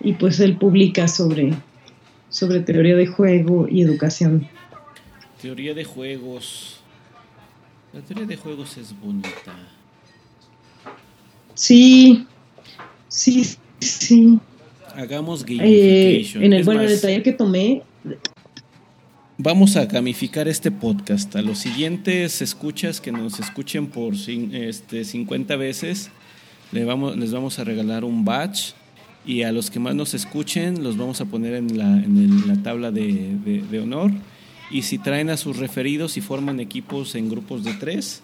y 0.01 0.13
pues 0.13 0.39
él 0.41 0.57
publica 0.59 1.09
sobre 1.09 1.55
sobre 2.33 2.61
teoría 2.61 2.97
de 2.97 3.07
juego 3.07 3.69
y 3.69 3.83
educación. 3.83 4.49
Teoría 5.41 5.75
de 5.75 5.85
juegos. 5.85 6.81
La 7.93 8.01
teoría 8.01 8.27
de 8.27 8.37
juegos 8.37 8.79
es 8.79 8.99
bonita. 8.99 9.55
Sí, 11.55 12.27
sí, 13.09 13.57
sí. 13.81 14.39
Hagamos 14.97 15.43
Eh, 15.43 15.57
gamification. 15.57 16.43
en 16.45 16.53
el, 16.55 16.61
Es 16.61 16.67
bueno, 16.67 16.81
en 16.81 16.87
el 16.87 16.93
más, 16.95 17.03
taller 17.03 17.23
que 17.23 17.33
tomé, 17.33 17.83
Vamos 19.39 19.76
a 19.76 19.87
gamificar 19.87 20.47
este 20.49 20.70
podcast. 20.70 21.35
A 21.37 21.43
los 21.43 21.59
siguientes 21.59 22.43
escuchas 22.43 23.01
que 23.01 23.12
nos 23.12 23.41
escuchen 23.41 23.87
por 23.89 24.14
este, 24.14 25.05
50 25.05 25.57
veces, 25.57 26.11
le 26.70 26.85
vamos, 26.85 27.16
les 27.16 27.33
vamos 27.33 27.59
a 27.59 27.64
regalar 27.64 28.05
un 28.05 28.24
badge. 28.24 28.74
Y 29.24 29.43
a 29.43 29.53
los 29.53 29.70
que 29.70 29.78
más 29.78 29.95
nos 29.95 30.14
escuchen, 30.14 30.83
los 30.83 30.97
vamos 30.97 31.20
a 31.20 31.26
poner 31.26 31.55
en 31.55 31.78
la, 31.78 31.85
en 31.87 32.18
el- 32.18 32.49
la 32.49 32.57
tabla 32.62 32.91
de, 32.91 33.37
de- 33.45 33.62
de 33.62 33.80
honor. 33.80 34.11
Y 34.70 34.83
si 34.83 34.99
traen 34.99 35.30
a 35.30 35.37
sus 35.37 35.59
referidos 35.59 36.16
y 36.16 36.20
forman 36.20 36.59
equipos 36.59 37.14
en 37.14 37.28
grupos 37.28 37.62
de 37.62 37.72
tres, 37.74 38.22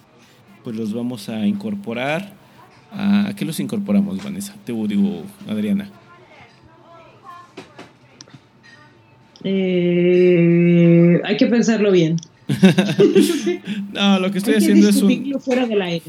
pues 0.63 0.75
los 0.75 0.93
vamos 0.93 1.29
a 1.29 1.45
incorporar. 1.47 2.33
¿A, 2.91 3.27
¿a 3.29 3.35
qué 3.35 3.45
los 3.45 3.59
incorporamos, 3.61 4.21
Vanessa? 4.23 4.55
Te 4.65 4.73
digo, 4.73 5.23
Adriana. 5.47 5.89
Eh, 9.43 11.21
hay 11.23 11.37
que 11.37 11.45
pensarlo 11.47 11.91
bien. 11.91 12.17
No, 13.93 14.19
lo 14.19 14.31
que 14.31 14.37
estoy 14.39 14.53
hay 14.55 14.59
que 14.59 14.65
haciendo 14.65 14.89
es 14.89 15.01
un, 15.01 15.07
discutirlo 15.07 15.39
fuera 15.39 15.65
del 15.67 15.81
aire. 15.81 16.05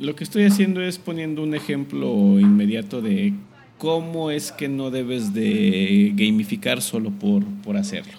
Lo 0.00 0.14
que 0.14 0.24
estoy 0.24 0.44
haciendo 0.44 0.80
es 0.82 0.98
poniendo 0.98 1.42
un 1.42 1.54
ejemplo 1.54 2.38
inmediato 2.38 3.00
de 3.02 3.34
cómo 3.78 4.30
es 4.30 4.52
que 4.52 4.68
no 4.68 4.90
debes 4.90 5.34
de 5.34 6.12
gamificar 6.14 6.80
solo 6.82 7.10
por, 7.10 7.44
por 7.62 7.76
hacerlo. 7.76 8.12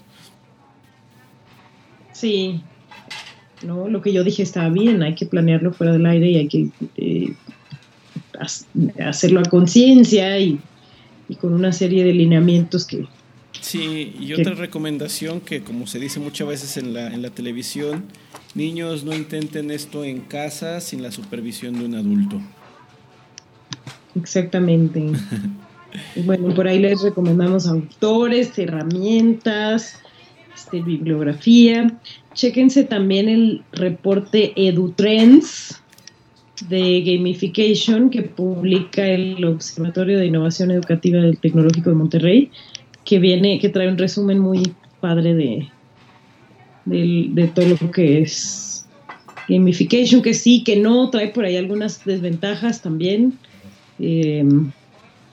Sí. 2.14 2.62
No, 3.64 3.88
lo 3.88 4.01
que 4.01 4.14
yo 4.14 4.24
dije 4.24 4.43
estaba 4.43 4.70
bien, 4.70 5.01
hay 5.03 5.16
que 5.16 5.26
planearlo 5.26 5.72
fuera 5.74 5.93
del 5.93 6.05
aire 6.05 6.30
y 6.30 6.36
hay 6.38 6.47
que 6.47 6.70
eh, 6.97 7.34
ha- 8.39 9.10
hacerlo 9.10 9.39
a 9.39 9.43
conciencia 9.43 10.38
y, 10.39 10.60
y 11.28 11.36
con 11.36 11.53
una 11.53 11.72
serie 11.72 12.03
de 12.03 12.14
lineamientos 12.14 12.86
que, 12.86 13.05
Sí, 13.68 14.15
y 14.18 14.32
otra 14.32 14.53
recomendación 14.53 15.41
que 15.41 15.61
como 15.61 15.88
se 15.88 15.99
dice 15.99 16.22
muchas 16.22 16.47
veces 16.47 16.78
en 16.78 16.93
la, 16.93 17.13
en 17.13 17.22
la 17.22 17.32
televisión, 17.32 18.05
niños 18.55 19.03
no 19.03 19.13
intenten 19.13 19.72
esto 19.72 20.05
en 20.05 20.22
casa 20.22 20.80
sin 20.80 21.03
la 21.03 21.11
supervisión 21.11 21.78
de 21.78 21.84
un 21.84 21.95
adulto. 21.95 22.41
Exactamente. 24.15 25.03
Bueno, 26.26 26.53
por 26.53 26.68
ahí 26.68 26.80
les 26.80 27.01
recomendamos 27.01 27.65
autores, 27.65 28.59
herramientas, 28.59 29.99
este, 30.53 30.82
bibliografía. 30.82 31.97
Chéquense 32.34 32.84
también 32.84 33.30
el 33.30 33.63
reporte 33.72 34.53
EduTrends 34.55 35.82
de 36.70 37.01
gamification 37.01 38.09
que 38.09 38.24
publica 38.24 39.07
el 39.07 39.43
Observatorio 39.45 40.20
de 40.20 40.28
Innovación 40.28 40.70
Educativa 40.70 41.20
del 41.20 41.39
Tecnológico 41.39 41.89
de 41.89 41.95
Monterrey, 41.95 42.51
que 43.08 43.20
viene, 43.20 43.58
que 43.60 43.70
trae 43.70 43.88
un 43.88 43.97
resumen 43.97 44.38
muy 44.38 44.74
padre 44.99 45.34
de, 45.34 45.70
de 46.86 47.47
todo 47.47 47.66
lo 47.82 47.91
que 47.91 48.22
es 48.22 48.86
gamification, 49.47 50.22
que 50.22 50.34
sí, 50.34 50.64
que 50.64 50.76
no, 50.76 51.10
trae 51.10 51.30
por 51.30 51.45
ahí 51.45 51.55
algunas 51.55 52.03
desventajas 52.03 52.82
también. 52.82 53.39
Eh, 53.99 54.45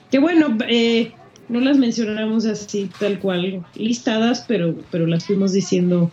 que 0.09 0.19
bueno, 0.19 0.57
eh, 0.69 1.11
no 1.49 1.59
las 1.59 1.77
mencionamos 1.77 2.45
así 2.45 2.89
tal 2.97 3.19
cual 3.19 3.65
listadas, 3.75 4.45
pero, 4.47 4.75
pero 4.89 5.05
las 5.05 5.25
fuimos 5.25 5.51
diciendo. 5.51 6.09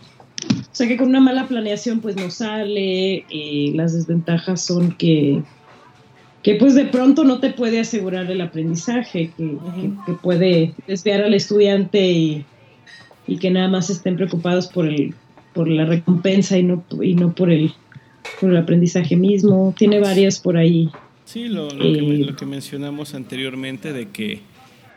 O 0.49 0.75
sea 0.75 0.87
que 0.87 0.97
con 0.97 1.07
una 1.07 1.21
mala 1.21 1.47
planeación 1.47 2.01
pues 2.01 2.17
no 2.17 2.29
sale, 2.29 3.25
eh, 3.29 3.71
las 3.73 3.93
desventajas 3.93 4.65
son 4.65 4.91
que, 4.97 5.41
que 6.43 6.55
pues 6.55 6.75
de 6.75 6.85
pronto 6.85 7.23
no 7.23 7.39
te 7.39 7.51
puede 7.51 7.79
asegurar 7.79 8.29
el 8.29 8.41
aprendizaje, 8.41 9.31
que, 9.37 9.51
que- 9.75 9.91
que 10.05 10.13
puede 10.21 10.73
desviar 10.87 11.21
al 11.23 11.33
estudiante 11.33 12.05
y, 12.11 12.45
y 13.27 13.37
que 13.37 13.49
nada 13.49 13.69
más 13.69 13.89
estén 13.89 14.15
preocupados 14.17 14.67
por 14.67 14.87
el 14.87 15.13
por 15.53 15.67
la 15.67 15.85
recompensa 15.85 16.57
y 16.57 16.63
no, 16.63 16.83
y 17.01 17.13
no 17.15 17.33
por 17.33 17.51
el 17.51 17.71
por 18.41 18.49
el 18.49 18.57
aprendizaje 18.57 19.15
mismo. 19.15 19.73
Tiene 19.77 19.99
varias 19.99 20.39
por 20.39 20.57
ahí. 20.57 20.89
Sí, 21.25 21.47
lo, 21.47 21.69
lo 21.69 21.79
que, 21.93 21.99
Eh. 21.99 22.25
lo 22.25 22.35
que 22.35 22.45
mencionamos 22.45 23.13
anteriormente 23.15 23.93
de 23.93 24.09
que 24.09 24.41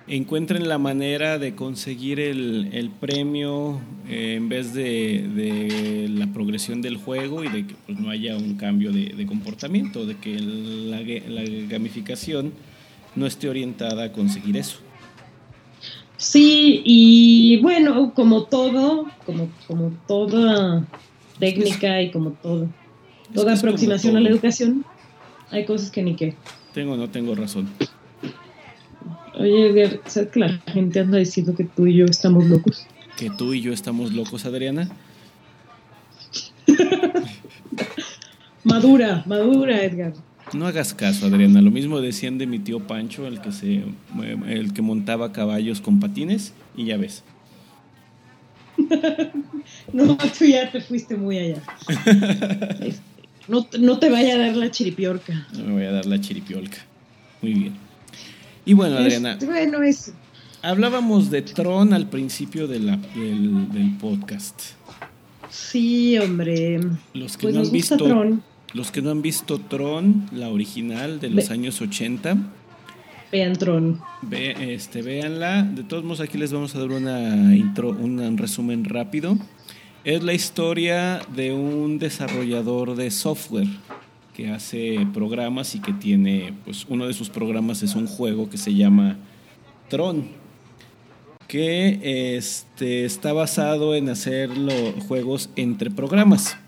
encuentren 0.08 0.68
la 0.68 0.78
manera 0.78 1.38
de 1.38 1.54
conseguir 1.54 2.20
el, 2.20 2.70
el 2.72 2.90
premio 2.90 3.80
eh, 4.08 4.34
en 4.36 4.48
vez 4.48 4.72
de, 4.72 5.28
de 5.34 6.08
la 6.08 6.26
progresión 6.28 6.80
del 6.80 6.96
juego 6.96 7.42
y 7.42 7.48
de 7.48 7.66
que 7.66 7.74
pues, 7.86 7.98
no 7.98 8.10
haya 8.10 8.36
un 8.36 8.54
cambio 8.54 8.92
de, 8.92 9.14
de 9.16 9.26
comportamiento, 9.26 10.06
de 10.06 10.16
que 10.16 10.38
la, 10.38 11.00
la 11.00 11.42
gamificación 11.68 12.52
no 13.16 13.26
esté 13.26 13.48
orientada 13.48 14.04
a 14.04 14.12
conseguir 14.12 14.56
eso. 14.56 14.78
Sí, 16.18 16.82
y 16.84 17.60
bueno, 17.60 18.12
como 18.14 18.44
todo, 18.44 19.06
como, 19.26 19.50
como 19.66 19.92
toda 20.06 20.86
técnica 21.38 22.00
y 22.00 22.10
como 22.10 22.30
todo, 22.30 22.68
toda 23.34 23.54
aproximación 23.54 24.16
a 24.16 24.20
la 24.20 24.30
educación, 24.30 24.84
hay 25.50 25.66
cosas 25.66 25.90
que 25.90 26.02
ni 26.02 26.14
qué. 26.14 26.34
Tengo 26.72 26.94
o 26.94 26.96
no 26.96 27.10
tengo 27.10 27.34
razón. 27.34 27.68
Oye, 29.36 29.68
Edgar, 29.68 30.00
¿sabes 30.06 30.30
que 30.30 30.40
la 30.40 30.48
gente 30.72 31.00
anda 31.00 31.18
diciendo 31.18 31.54
que 31.54 31.64
tú 31.64 31.86
y 31.86 31.94
yo 31.96 32.04
estamos 32.06 32.44
locos? 32.46 32.86
Que 33.16 33.30
tú 33.30 33.52
y 33.54 33.60
yo 33.60 33.72
estamos 33.72 34.12
locos, 34.12 34.44
Adriana. 34.46 34.88
Madura, 38.64 39.22
madura, 39.26 39.82
Edgar. 39.84 40.12
No 40.52 40.66
hagas 40.66 40.92
caso, 40.94 41.26
Adriana. 41.26 41.60
Lo 41.60 41.70
mismo 41.70 42.00
decían 42.00 42.38
de 42.38 42.46
mi 42.46 42.58
tío 42.58 42.80
Pancho, 42.80 43.26
el 43.26 43.40
que 43.40 43.52
se, 43.52 43.84
el 44.48 44.72
que 44.72 44.82
montaba 44.82 45.32
caballos 45.32 45.80
con 45.80 46.00
patines, 46.00 46.52
y 46.76 46.86
ya 46.86 46.96
ves. 46.96 47.22
No, 49.92 50.16
tú 50.38 50.44
ya 50.44 50.70
te 50.70 50.80
fuiste 50.80 51.16
muy 51.16 51.38
allá. 51.38 51.62
No, 53.48 53.64
te- 53.64 53.78
no 53.78 53.98
te 54.00 54.10
vaya 54.10 54.34
a 54.34 54.38
dar 54.38 54.56
la 54.56 54.72
chiripiorca. 54.72 55.46
No 55.56 55.64
me 55.66 55.72
voy 55.74 55.84
a 55.84 55.92
dar 55.92 56.04
la 56.06 56.20
chiripiolca. 56.20 56.78
Muy 57.40 57.54
bien. 57.54 57.74
Y 58.66 58.74
bueno, 58.74 58.96
Adriana, 58.98 59.32
Este, 59.32 59.46
bueno, 59.46 59.82
eso. 59.82 60.12
hablábamos 60.60 61.30
de 61.30 61.40
Tron 61.42 61.94
al 61.94 62.08
principio 62.10 62.66
de 62.66 62.80
la- 62.80 62.96
del, 62.96 63.72
del 63.72 63.96
podcast. 63.96 64.60
Sí, 65.50 66.18
hombre. 66.18 66.80
Los 67.14 67.36
que 67.36 67.42
Pues 67.44 67.54
no 67.54 67.60
nos 67.60 67.68
han 67.70 67.74
gusta 67.76 67.94
visto 67.94 68.04
Tron. 68.04 68.42
los 68.74 68.90
que 68.90 69.02
no 69.02 69.10
han 69.10 69.22
visto 69.22 69.58
Tron, 69.58 70.26
la 70.32 70.48
original 70.48 71.20
de 71.20 71.30
los 71.30 71.48
Ve- 71.48 71.54
años 71.54 71.80
80, 71.80 72.36
Vean 73.32 73.54
Tron. 73.54 74.00
ve, 74.22 74.74
este, 74.74 75.02
véanla. 75.02 75.62
De 75.62 75.82
todos 75.84 76.02
modos, 76.04 76.20
aquí 76.20 76.36
les 76.36 76.52
vamos 76.52 76.74
a 76.74 76.80
dar 76.80 76.90
una 76.90 77.54
intro, 77.56 77.90
un 77.90 78.36
resumen 78.36 78.84
rápido. 78.84 79.38
Es 80.04 80.22
la 80.22 80.34
historia 80.34 81.20
de 81.34 81.52
un 81.52 81.98
desarrollador 81.98 82.94
de 82.96 83.10
software 83.10 83.66
que 84.36 84.50
hace 84.50 85.06
programas 85.14 85.74
y 85.74 85.80
que 85.80 85.94
tiene, 85.94 86.52
pues 86.66 86.84
uno 86.90 87.06
de 87.06 87.14
sus 87.14 87.30
programas 87.30 87.82
es 87.82 87.94
un 87.94 88.06
juego 88.06 88.50
que 88.50 88.58
se 88.58 88.74
llama 88.74 89.16
Tron, 89.88 90.26
que 91.48 92.36
este, 92.36 93.06
está 93.06 93.32
basado 93.32 93.94
en 93.94 94.10
hacer 94.10 94.54
los 94.58 95.02
juegos 95.08 95.48
entre 95.56 95.90
programas. 95.90 96.58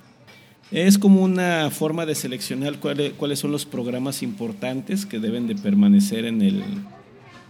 Es 0.70 0.96
como 0.96 1.22
una 1.22 1.70
forma 1.70 2.06
de 2.06 2.14
seleccionar 2.14 2.78
cuáles, 2.78 3.12
cuáles 3.12 3.38
son 3.38 3.52
los 3.52 3.66
programas 3.66 4.22
importantes 4.22 5.04
que 5.04 5.18
deben 5.18 5.46
de 5.46 5.54
permanecer 5.54 6.24
en 6.24 6.40
el, 6.40 6.62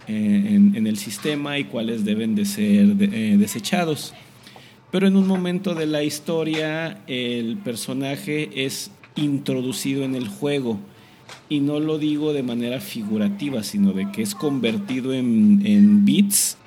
en, 0.07 0.85
el 0.85 0.97
sistema 0.97 1.59
y 1.59 1.63
cuáles 1.63 2.03
deben 2.03 2.35
de 2.35 2.43
ser 2.43 2.95
eh, 2.99 3.37
desechados. 3.39 4.13
Pero 4.91 5.07
en 5.07 5.15
un 5.15 5.27
momento 5.27 5.75
de 5.75 5.85
la 5.85 6.03
historia 6.03 7.03
el 7.07 7.57
personaje 7.57 8.65
es 8.65 8.91
introducido 9.15 10.03
en 10.03 10.15
el 10.15 10.27
juego 10.27 10.79
y 11.47 11.59
no 11.59 11.79
lo 11.79 11.97
digo 11.99 12.33
de 12.33 12.43
manera 12.43 12.79
figurativa, 12.79 13.63
sino 13.63 13.93
de 13.93 14.11
que 14.11 14.21
es 14.21 14.33
convertido 14.35 15.13
en, 15.13 15.61
en 15.65 16.05
bits 16.05 16.57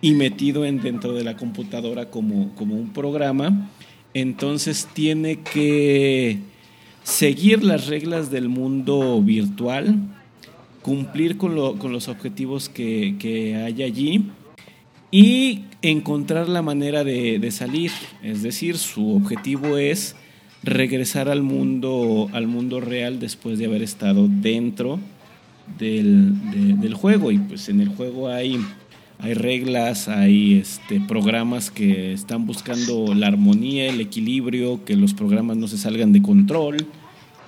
y 0.00 0.12
metido 0.12 0.64
en 0.64 0.80
dentro 0.80 1.12
de 1.14 1.24
la 1.24 1.36
computadora 1.36 2.10
como, 2.10 2.54
como 2.54 2.74
un 2.74 2.92
programa. 2.92 3.70
Entonces 4.12 4.88
tiene 4.92 5.40
que 5.40 6.38
seguir 7.02 7.64
las 7.64 7.86
reglas 7.88 8.30
del 8.30 8.48
mundo 8.48 9.20
virtual, 9.22 9.96
cumplir 10.82 11.36
con, 11.36 11.54
lo- 11.54 11.76
con 11.78 11.92
los 11.92 12.08
objetivos 12.08 12.68
que, 12.68 13.16
que 13.18 13.56
hay 13.56 13.82
allí 13.82 14.26
y 15.10 15.62
encontrar 15.82 16.48
la 16.48 16.62
manera 16.62 17.02
de, 17.04 17.38
de 17.38 17.50
salir. 17.50 17.90
Es 18.22 18.42
decir, 18.42 18.78
su 18.78 19.16
objetivo 19.16 19.78
es 19.78 20.14
regresar 20.64 21.28
al 21.28 21.42
mundo, 21.42 22.28
al 22.32 22.46
mundo 22.46 22.80
real 22.80 23.20
después 23.20 23.58
de 23.58 23.66
haber 23.66 23.82
estado 23.82 24.28
dentro 24.28 24.98
del, 25.78 26.34
de- 26.50 26.74
del 26.74 26.94
juego. 26.94 27.30
Y 27.30 27.38
pues 27.38 27.68
en 27.68 27.80
el 27.80 27.88
juego 27.88 28.28
hay, 28.28 28.58
hay 29.18 29.34
reglas, 29.34 30.08
hay 30.08 30.54
este, 30.54 31.00
programas 31.00 31.70
que 31.70 32.12
están 32.12 32.46
buscando 32.46 33.14
la 33.14 33.28
armonía, 33.28 33.86
el 33.88 34.00
equilibrio, 34.00 34.84
que 34.84 34.96
los 34.96 35.14
programas 35.14 35.56
no 35.56 35.68
se 35.68 35.78
salgan 35.78 36.12
de 36.12 36.22
control. 36.22 36.76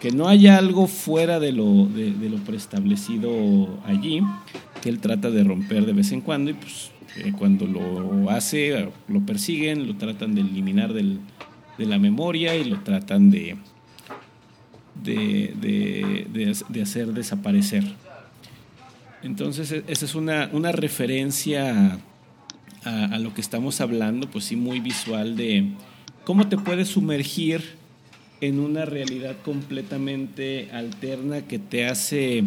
que 0.01 0.11
no 0.11 0.29
haya 0.29 0.59
algo 0.59 0.87
fuera 0.89 1.41
de 1.41 1.53
lo, 1.53 1.87
de, 1.87 2.11
lo 2.29 2.37
preestablecido 2.45 3.79
allí, 3.87 4.21
que 4.83 4.91
él 4.91 4.99
trata 4.99 5.31
de 5.31 5.43
romper 5.43 5.87
de 5.87 5.95
vez 5.95 6.13
en 6.13 6.21
cuando 6.21 6.51
y 6.51 6.55
pues 6.55 6.91
eh, 7.17 7.33
cuando 7.37 7.67
lo 7.67 8.29
hace, 8.31 8.89
lo 9.09 9.21
persiguen, 9.25 9.87
lo 9.87 9.97
tratan 9.97 10.35
de 10.35 10.43
eliminar 10.43 10.93
del, 10.93 11.19
de 11.79 11.87
la 11.87 11.99
memoria 11.99 12.55
y 12.57 12.65
lo 12.65 12.81
tratan 12.81 13.31
de, 13.31 13.57
de, 15.03 16.55
de, 16.69 16.83
hacer 16.83 17.09
desaparecer. 17.09 17.85
Entonces, 19.23 19.73
e, 19.73 19.85
esa 19.87 20.05
es 20.05 20.15
una, 20.15 20.51
una 20.53 20.73
referencia 20.73 21.99
a, 22.85 23.05
a, 23.05 23.19
lo 23.19 23.35
que 23.35 23.41
estamos 23.41 23.81
hablando, 23.81 24.31
pues 24.31 24.45
sí, 24.47 24.57
muy 24.57 24.81
visual 24.81 25.37
de 25.37 25.73
cómo 26.25 26.49
te 26.49 26.57
puedes 26.57 26.89
sumergir 26.89 27.77
en 28.41 28.61
una 28.61 28.85
realidad 28.85 29.37
completamente 29.45 30.71
alterna 30.73 31.43
que 31.43 31.59
te 31.59 31.87
hace 31.87 32.45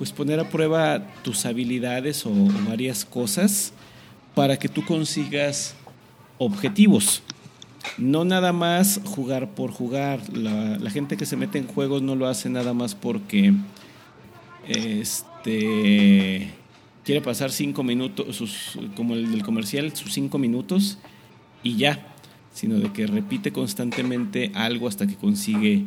pues 0.00 0.12
poner 0.12 0.40
a 0.40 0.48
prueba 0.48 1.06
tus 1.22 1.44
habilidades 1.44 2.24
o, 2.24 2.32
varias 2.66 3.04
cosas 3.04 3.74
para 4.34 4.58
que 4.58 4.66
tú 4.66 4.82
consigas 4.86 5.74
objetivos. 6.38 7.22
No 7.98 8.24
nada 8.24 8.52
más 8.52 9.00
jugar 9.04 9.50
por 9.54 9.70
jugar. 9.70 10.20
La, 10.32 10.90
gente 10.90 11.16
que 11.16 11.26
se 11.26 11.36
mete 11.36 11.58
en 11.58 11.66
juegos 11.66 12.02
no 12.02 12.16
lo 12.16 12.26
hace 12.26 12.48
nada 12.48 12.74
más 12.74 12.94
porque 12.94 13.52
este 14.66 16.52
quiere 17.04 17.20
pasar 17.20 17.50
cinco 17.50 17.82
minutos, 17.82 18.76
como 18.94 19.14
el 19.14 19.30
del 19.30 19.42
comercial, 19.42 19.94
sus 19.96 20.12
cinco 20.12 20.38
minutos 20.38 20.98
y 21.62 21.76
ya 21.76 22.10
sino 22.52 22.78
de 22.78 22.92
que 22.92 23.06
repite 23.06 23.52
constantemente 23.52 24.50
algo 24.54 24.88
hasta 24.88 25.06
que 25.06 25.14
consigue 25.14 25.84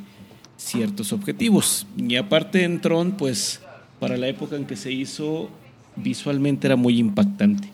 ciertos 0.58 1.14
objetivos. 1.14 1.86
Y 1.97 2.16
aparte 2.16 2.64
en 2.64 2.82
Tron, 2.82 3.12
pues 3.12 3.62
para 3.99 4.18
la 4.18 4.28
época 4.28 4.56
en 4.56 4.66
que 4.66 4.76
se 4.76 4.91
hizo, 4.91 5.49
visualmente 5.95 6.68
era 6.68 6.76
muy 6.76 6.97
impactante. 6.99 7.70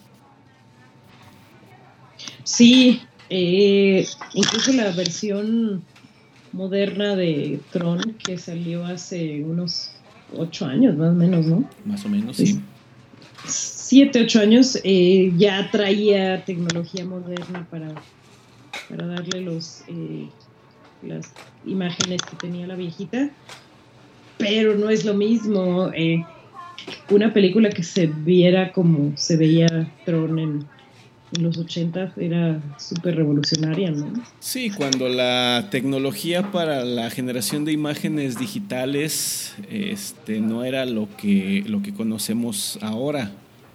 Sí, 2.43 3.01
eh, 3.29 4.07
incluso 4.33 4.73
la 4.73 4.91
versión 4.91 5.83
moderna 6.51 7.15
de 7.15 7.59
Tron 7.71 8.15
que 8.23 8.37
salió 8.37 8.85
hace 8.85 9.43
unos 9.43 9.91
ocho 10.35 10.65
años, 10.65 10.95
más 10.97 11.11
o 11.11 11.15
menos, 11.15 11.45
¿no? 11.45 11.69
Más 11.85 12.05
o 12.05 12.09
menos, 12.09 12.37
sí. 12.37 12.59
Siete, 13.45 14.21
ocho 14.21 14.41
años, 14.41 14.79
eh, 14.83 15.31
ya 15.37 15.69
traía 15.71 16.43
tecnología 16.45 17.05
moderna 17.05 17.67
para 17.69 17.93
para 18.89 19.05
darle 19.05 19.41
los 19.41 19.83
eh, 19.87 20.27
las 21.01 21.31
imágenes 21.65 22.21
que 22.23 22.35
tenía 22.35 22.67
la 22.67 22.75
viejita, 22.75 23.29
pero 24.37 24.75
no 24.75 24.89
es 24.89 25.05
lo 25.05 25.13
mismo 25.13 25.91
eh, 25.93 26.25
una 27.09 27.31
película 27.33 27.69
que 27.69 27.83
se 27.83 28.07
viera 28.07 28.71
como 28.71 29.15
se 29.15 29.37
veía 29.37 29.67
Tron 30.05 30.39
en, 30.39 30.65
en 31.35 31.43
los 31.43 31.57
80 31.57 32.13
era 32.17 32.61
súper 32.77 33.15
revolucionaria, 33.15 33.91
¿no? 33.91 34.11
Sí, 34.39 34.69
cuando 34.69 35.09
la 35.09 35.67
tecnología 35.69 36.51
para 36.51 36.83
la 36.83 37.09
generación 37.09 37.65
de 37.65 37.71
imágenes 37.71 38.39
digitales 38.39 39.55
este, 39.69 40.41
no 40.41 40.63
era 40.63 40.85
lo 40.85 41.07
que, 41.17 41.63
lo 41.67 41.81
que 41.81 41.93
conocemos 41.93 42.79
ahora 42.81 43.31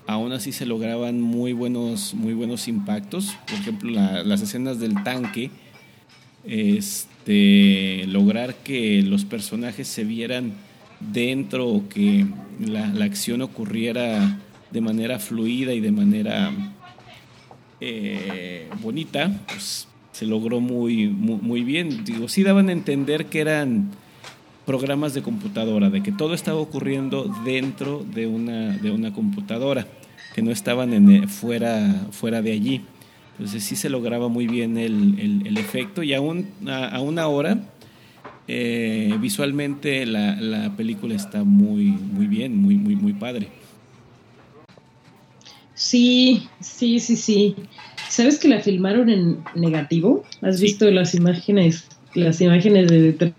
aún 0.06 0.32
así 0.32 0.52
se 0.52 0.66
lograban 0.66 1.20
muy 1.20 1.52
buenos, 1.52 2.14
muy 2.14 2.34
buenos 2.34 2.68
impactos. 2.68 3.36
Por 3.46 3.58
ejemplo, 3.58 3.90
las 3.90 4.42
escenas 4.42 4.78
del 4.78 5.02
tanque, 5.02 5.50
este, 6.44 8.04
lograr 8.06 8.54
que 8.56 9.02
los 9.02 9.24
personajes 9.24 9.88
se 9.88 10.04
vieran 10.04 10.52
dentro 11.00 11.68
o 11.68 11.88
que 11.88 12.26
la, 12.60 13.04
acción 13.04 13.42
ocurriera 13.42 14.38
de 14.70 14.80
manera 14.80 15.18
fluida 15.18 15.72
y 15.72 15.80
de 15.80 15.92
manera 15.92 16.52
eh, 17.86 18.68
bonita, 18.80 19.40
pues 19.46 19.86
se 20.12 20.26
logró 20.26 20.60
muy, 20.60 21.08
muy, 21.08 21.64
bien. 21.64 22.04
Digo, 22.04 22.28
sí 22.28 22.42
daban 22.42 22.68
a 22.68 22.72
entender 22.72 23.26
que 23.26 23.40
eran 23.40 23.90
programas 24.64 25.12
de 25.12 25.22
computadora, 25.22 25.90
de 25.90 26.02
que 26.02 26.12
todo 26.12 26.34
estaba 26.34 26.58
ocurriendo 26.60 27.24
dentro 27.44 28.02
de 28.02 28.26
una, 28.26 28.78
de 28.78 28.90
una 28.90 29.12
computadora, 29.12 29.86
que 30.34 30.40
no 30.40 30.50
estaban 30.50 30.94
en, 30.94 31.10
eh, 31.10 31.28
fuera, 31.28 32.06
fuera 32.10 32.40
de 32.40 32.52
allí. 32.52 32.82
Entonces 33.32 33.64
sí 33.64 33.76
se 33.76 33.90
lograba 33.90 34.28
muy 34.28 34.46
bien 34.46 34.78
el, 34.78 35.42
el, 35.44 35.58
efecto 35.58 36.02
y 36.04 36.14
aún, 36.14 36.46
a, 36.68 37.00
una 37.00 37.26
hora 37.26 37.58
eh, 38.46 39.12
visualmente 39.20 40.06
la, 40.06 40.36
la, 40.36 40.76
película 40.76 41.16
está 41.16 41.42
muy, 41.42 41.86
muy 41.86 42.28
bien, 42.28 42.56
muy, 42.56 42.76
muy, 42.76 42.94
muy 42.94 43.12
padre. 43.12 43.48
Sí, 45.74 46.48
sí, 46.60 47.00
sí, 47.00 47.16
sí. 47.16 47.56
¿Sabes 48.14 48.38
que 48.38 48.46
la 48.46 48.60
filmaron 48.60 49.10
en 49.10 49.42
negativo? 49.56 50.22
¿Has 50.40 50.60
visto 50.60 50.88
las 50.88 51.16
imágenes, 51.16 51.88
las 52.14 52.40
imágenes 52.40 52.88
de 52.88 53.32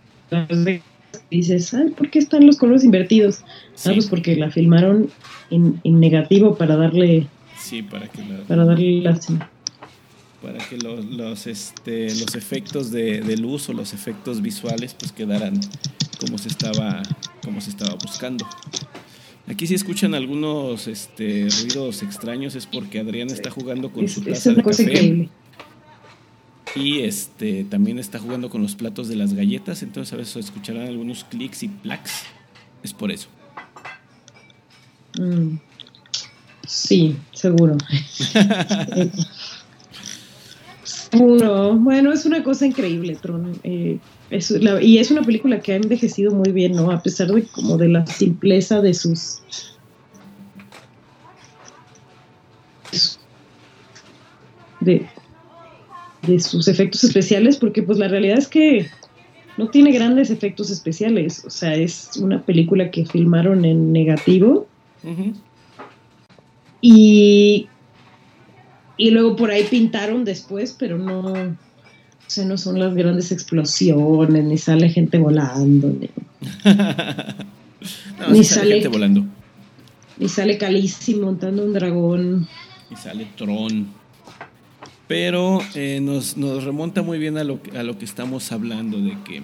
dices, 1.31 1.73
ay, 1.73 1.91
¿por 1.91 2.09
qué 2.09 2.19
están 2.19 2.45
los 2.45 2.57
colores 2.57 2.83
invertidos? 2.83 3.39
Ah, 3.85 3.91
pues 3.93 4.07
porque 4.07 4.35
la 4.35 4.51
filmaron 4.51 5.09
en, 5.49 5.79
negativo 5.85 6.57
para 6.57 6.75
darle. 6.75 7.25
Sí, 7.57 7.83
para 7.83 8.09
que 8.09 8.21
para 8.49 8.65
darle 8.65 8.99
la 8.99 9.17
para 10.41 10.57
que 10.67 10.77
los, 10.77 11.05
los, 11.05 11.47
este, 11.47 12.13
los 12.15 12.35
efectos 12.35 12.91
de, 12.91 13.21
de, 13.21 13.37
luz 13.37 13.69
o 13.69 13.73
los 13.73 13.93
efectos 13.93 14.41
visuales 14.41 14.93
pues 14.93 15.13
quedaran 15.13 15.57
como 16.19 16.37
se 16.37 16.49
estaba 16.49 17.01
como 17.41 17.61
se 17.61 17.69
estaba 17.69 17.95
buscando. 17.95 18.45
Aquí 19.47 19.67
si 19.67 19.75
escuchan 19.75 20.15
algunos 20.15 20.87
este, 20.87 21.47
ruidos 21.49 22.01
extraños 22.01 22.55
es 22.55 22.65
porque 22.65 22.99
Adrián 22.99 23.29
está 23.29 23.51
jugando 23.51 23.91
con 23.91 24.07
su 24.07 24.21
taza 24.21 24.53
de 24.53 24.63
café 24.63 25.29
y 26.75 26.99
este 27.01 27.63
también 27.63 27.99
está 27.99 28.19
jugando 28.19 28.49
con 28.49 28.61
los 28.61 28.75
platos 28.75 29.07
de 29.07 29.15
las 29.15 29.33
galletas, 29.33 29.83
entonces 29.83 30.13
a 30.13 30.17
veces 30.17 30.35
escucharán 30.37 30.87
algunos 30.87 31.23
clics 31.23 31.63
y 31.63 31.67
placs. 31.69 32.23
Es 32.83 32.93
por 32.93 33.11
eso. 33.11 33.27
Mm. 35.17 35.57
Sí, 36.67 37.15
seguro. 37.31 37.77
Bueno, 41.17 42.11
es 42.11 42.25
una 42.25 42.43
cosa 42.43 42.65
increíble, 42.65 43.15
Tron. 43.15 43.59
Eh, 43.63 43.99
y 44.31 44.97
es 44.97 45.11
una 45.11 45.21
película 45.21 45.59
que 45.59 45.73
ha 45.73 45.75
envejecido 45.75 46.33
muy 46.33 46.51
bien, 46.51 46.73
¿no? 46.73 46.91
A 46.91 47.01
pesar 47.01 47.27
de 47.27 47.43
como 47.43 47.77
de 47.77 47.89
la 47.89 48.05
simpleza 48.07 48.81
de 48.81 48.93
sus 48.93 49.41
de, 54.79 55.05
de 56.27 56.39
sus 56.39 56.67
efectos 56.67 57.03
especiales, 57.03 57.57
porque 57.57 57.83
pues 57.83 57.97
la 57.97 58.07
realidad 58.07 58.37
es 58.37 58.47
que 58.47 58.87
no 59.57 59.69
tiene 59.69 59.91
grandes 59.91 60.29
efectos 60.29 60.69
especiales. 60.69 61.43
O 61.45 61.49
sea, 61.49 61.75
es 61.75 62.17
una 62.17 62.43
película 62.43 62.91
que 62.91 63.05
filmaron 63.05 63.65
en 63.65 63.91
negativo. 63.91 64.67
Y. 66.81 67.67
Y 68.97 69.11
luego 69.11 69.35
por 69.35 69.51
ahí 69.51 69.63
pintaron 69.63 70.23
después, 70.25 70.75
pero 70.77 70.97
no. 70.97 71.57
O 72.27 72.29
sea, 72.29 72.45
no 72.45 72.57
son 72.57 72.79
las 72.79 72.95
grandes 72.95 73.31
explosiones, 73.31 74.43
ni 74.43 74.57
sale 74.57 74.89
gente 74.89 75.17
volando, 75.17 75.89
ni. 75.89 76.09
ni 78.31 78.43
sale, 78.43 78.75
gente 78.75 78.87
volando. 78.87 79.25
Ni 80.17 80.27
sale 80.27 80.57
Calici 80.57 81.15
montando 81.15 81.63
un 81.63 81.73
dragón. 81.73 82.47
Ni 82.89 82.95
sale 82.95 83.27
Tron. 83.35 83.87
Pero 85.07 85.59
eh, 85.75 85.99
nos, 86.01 86.35
nos, 86.35 86.63
remonta 86.63 87.03
muy 87.03 87.19
bien 87.19 87.37
a 87.37 87.43
lo, 87.43 87.59
a 87.77 87.83
lo 87.83 87.99
que 87.99 88.05
estamos 88.05 88.51
hablando, 88.51 88.97
de 88.99 89.15
que 89.23 89.43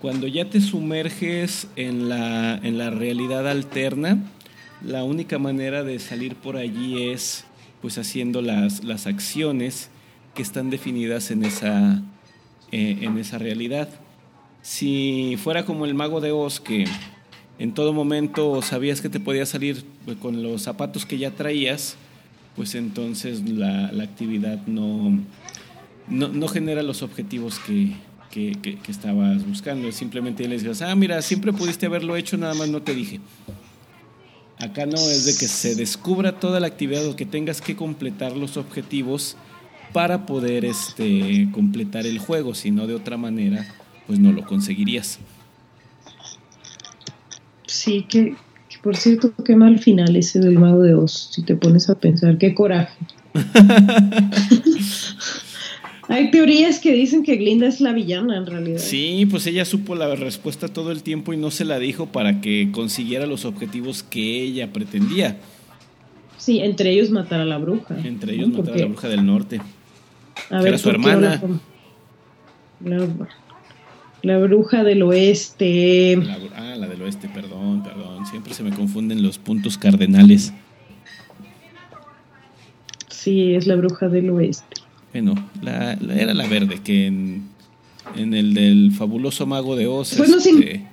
cuando 0.00 0.26
ya 0.26 0.50
te 0.50 0.60
sumerges 0.60 1.68
en 1.76 2.08
la, 2.08 2.56
en 2.56 2.78
la 2.78 2.90
realidad 2.90 3.48
alterna, 3.48 4.18
la 4.84 5.04
única 5.04 5.38
manera 5.38 5.84
de 5.84 6.00
salir 6.00 6.34
por 6.34 6.56
allí 6.56 7.10
es 7.10 7.44
pues 7.80 7.98
haciendo 7.98 8.42
las, 8.42 8.82
las 8.82 9.06
acciones 9.06 9.90
que 10.34 10.42
están 10.42 10.70
definidas 10.70 11.30
en 11.30 11.44
esa, 11.44 12.02
eh, 12.70 12.98
en 13.02 13.18
esa 13.18 13.38
realidad. 13.38 13.88
Si 14.62 15.36
fuera 15.42 15.64
como 15.64 15.84
el 15.84 15.94
mago 15.94 16.20
de 16.20 16.32
Oz, 16.32 16.60
que 16.60 16.86
en 17.58 17.74
todo 17.74 17.92
momento 17.92 18.62
sabías 18.62 19.00
que 19.00 19.08
te 19.08 19.20
podía 19.20 19.46
salir 19.46 19.84
con 20.20 20.42
los 20.42 20.62
zapatos 20.62 21.04
que 21.04 21.18
ya 21.18 21.32
traías, 21.32 21.96
pues 22.56 22.74
entonces 22.74 23.48
la, 23.48 23.86
actividad 24.02 24.66
no, 24.66 25.18
no, 26.08 26.48
genera 26.48 26.82
los 26.82 27.02
objetivos 27.02 27.58
que, 27.58 27.96
estabas 28.88 29.46
buscando. 29.46 29.90
Simplemente 29.92 30.46
les 30.48 30.62
dices, 30.62 30.82
ah, 30.82 30.94
mira, 30.94 31.20
siempre 31.22 31.52
pudiste 31.52 31.86
haberlo 31.86 32.16
hecho, 32.16 32.36
nada 32.36 32.54
más 32.54 32.68
no 32.68 32.82
te 32.82 32.94
dije. 32.94 33.20
Acá 34.58 34.86
no 34.86 34.96
es 34.96 35.24
de 35.24 35.32
que 35.32 35.48
se 35.48 35.74
descubra 35.74 36.38
toda 36.38 36.60
la 36.60 36.68
actividad 36.68 37.04
o 37.06 37.16
que 37.16 37.26
tengas 37.26 37.60
que 37.60 37.74
completar 37.74 38.36
los 38.36 38.56
objetivos 38.56 39.36
para 39.92 40.26
poder 40.26 40.64
este, 40.64 41.48
completar 41.52 42.06
el 42.06 42.18
juego, 42.18 42.54
si 42.54 42.70
no 42.70 42.86
de 42.86 42.94
otra 42.94 43.16
manera, 43.16 43.66
pues 44.06 44.18
no 44.18 44.32
lo 44.32 44.44
conseguirías. 44.44 45.18
Sí, 47.66 48.06
que, 48.08 48.34
que 48.68 48.78
por 48.82 48.96
cierto, 48.96 49.32
qué 49.44 49.56
mal 49.56 49.78
final 49.78 50.16
ese 50.16 50.40
del 50.40 50.58
mago 50.58 50.82
de 50.82 50.94
Oz, 50.94 51.30
si 51.32 51.42
te 51.42 51.56
pones 51.56 51.88
a 51.90 51.98
pensar, 51.98 52.38
qué 52.38 52.54
coraje. 52.54 52.96
Hay 56.08 56.30
teorías 56.30 56.78
que 56.78 56.92
dicen 56.92 57.22
que 57.22 57.36
Glinda 57.36 57.66
es 57.66 57.80
la 57.80 57.92
villana 57.92 58.36
en 58.36 58.44
realidad. 58.44 58.78
Sí, 58.78 59.26
pues 59.30 59.46
ella 59.46 59.64
supo 59.64 59.94
la 59.94 60.14
respuesta 60.14 60.68
todo 60.68 60.90
el 60.92 61.02
tiempo 61.02 61.32
y 61.32 61.38
no 61.38 61.50
se 61.50 61.64
la 61.64 61.78
dijo 61.78 62.06
para 62.06 62.40
que 62.42 62.70
consiguiera 62.72 63.24
los 63.26 63.46
objetivos 63.46 64.02
que 64.02 64.42
ella 64.42 64.72
pretendía. 64.72 65.38
Sí, 66.36 66.58
entre 66.58 66.90
ellos 66.90 67.10
matar 67.10 67.40
a 67.40 67.44
la 67.44 67.56
bruja. 67.56 67.96
Entre 68.04 68.34
ellos 68.34 68.48
¿no? 68.48 68.58
matar 68.58 68.74
a 68.74 68.78
la 68.78 68.86
bruja 68.86 69.08
del 69.08 69.24
norte. 69.24 69.60
A 70.52 70.60
era 70.62 70.78
su 70.78 70.84
¿por 70.90 71.00
qué 71.00 71.08
hermana. 71.10 71.42
La, 72.84 73.06
la 74.22 74.38
bruja 74.38 74.84
del 74.84 75.02
oeste. 75.02 76.16
La- 76.16 76.38
ah, 76.56 76.76
la 76.76 76.86
del 76.88 77.02
oeste, 77.02 77.28
perdón, 77.28 77.82
perdón. 77.82 78.26
Siempre 78.26 78.54
se 78.54 78.62
me 78.62 78.70
confunden 78.70 79.22
los 79.22 79.38
puntos 79.38 79.78
cardenales. 79.78 80.52
Sí, 83.08 83.54
es 83.54 83.66
la 83.66 83.76
bruja 83.76 84.08
del 84.08 84.30
oeste. 84.30 84.82
Bueno, 85.12 85.34
la, 85.60 85.92
era 85.92 86.34
la 86.34 86.46
verde, 86.48 86.80
que 86.82 87.06
en, 87.06 87.48
en 88.16 88.34
el 88.34 88.54
del 88.54 88.92
fabuloso 88.92 89.46
mago 89.46 89.76
de 89.76 89.86
Oz 89.86 90.18
no, 90.18 90.40
sí. 90.40 90.50
este, 90.50 90.86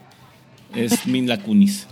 es 0.76 1.07
Mila 1.07 1.41
Kunis. 1.41 1.88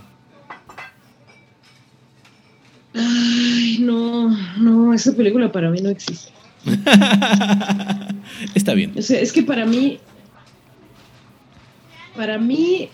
Ay, 2.94 3.78
no, 3.80 4.28
no, 4.58 4.94
esa 4.94 5.14
película 5.14 5.50
para 5.52 5.70
mí 5.70 5.80
no 5.80 5.88
existe. 5.90 6.32
Está 8.54 8.74
bien. 8.74 8.92
O 8.96 9.02
sea, 9.02 9.20
es 9.20 9.32
que 9.32 9.42
para 9.42 9.64
mí, 9.66 9.98
para 12.16 12.38
mí, 12.38 12.88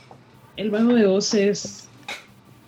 el 0.56 0.70
mago 0.70 0.94
de 0.94 1.06
Oz 1.06 1.34
es 1.34 1.88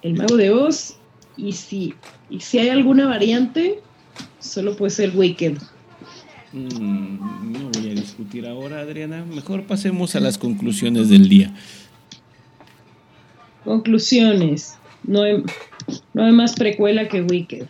el 0.03 0.15
mago 0.15 0.37
de 0.37 0.51
Oz 0.51 0.97
y 1.37 1.53
si, 1.53 1.95
y 2.31 2.41
si 2.41 2.59
hay 2.59 2.69
alguna 2.69 3.07
variante, 3.07 3.81
solo 4.41 4.77
puede 4.77 4.91
ser 4.91 5.17
Wicked. 5.17 5.59
Mm, 6.53 7.53
no 7.53 7.71
voy 7.71 7.91
a 7.91 7.95
discutir 7.95 8.47
ahora, 8.47 8.81
Adriana. 8.81 9.25
Mejor 9.25 9.65
pasemos 9.65 10.17
a 10.17 10.21
las 10.21 10.39
conclusiones 10.39 11.09
del 11.09 11.29
día. 11.29 11.53
Conclusiones. 13.65 14.79
No 15.03 15.23
hay, 15.23 15.43
no 16.15 16.25
hay 16.25 16.33
más 16.33 16.55
precuela 16.55 17.09
que 17.09 17.23
Wicked. 17.23 17.67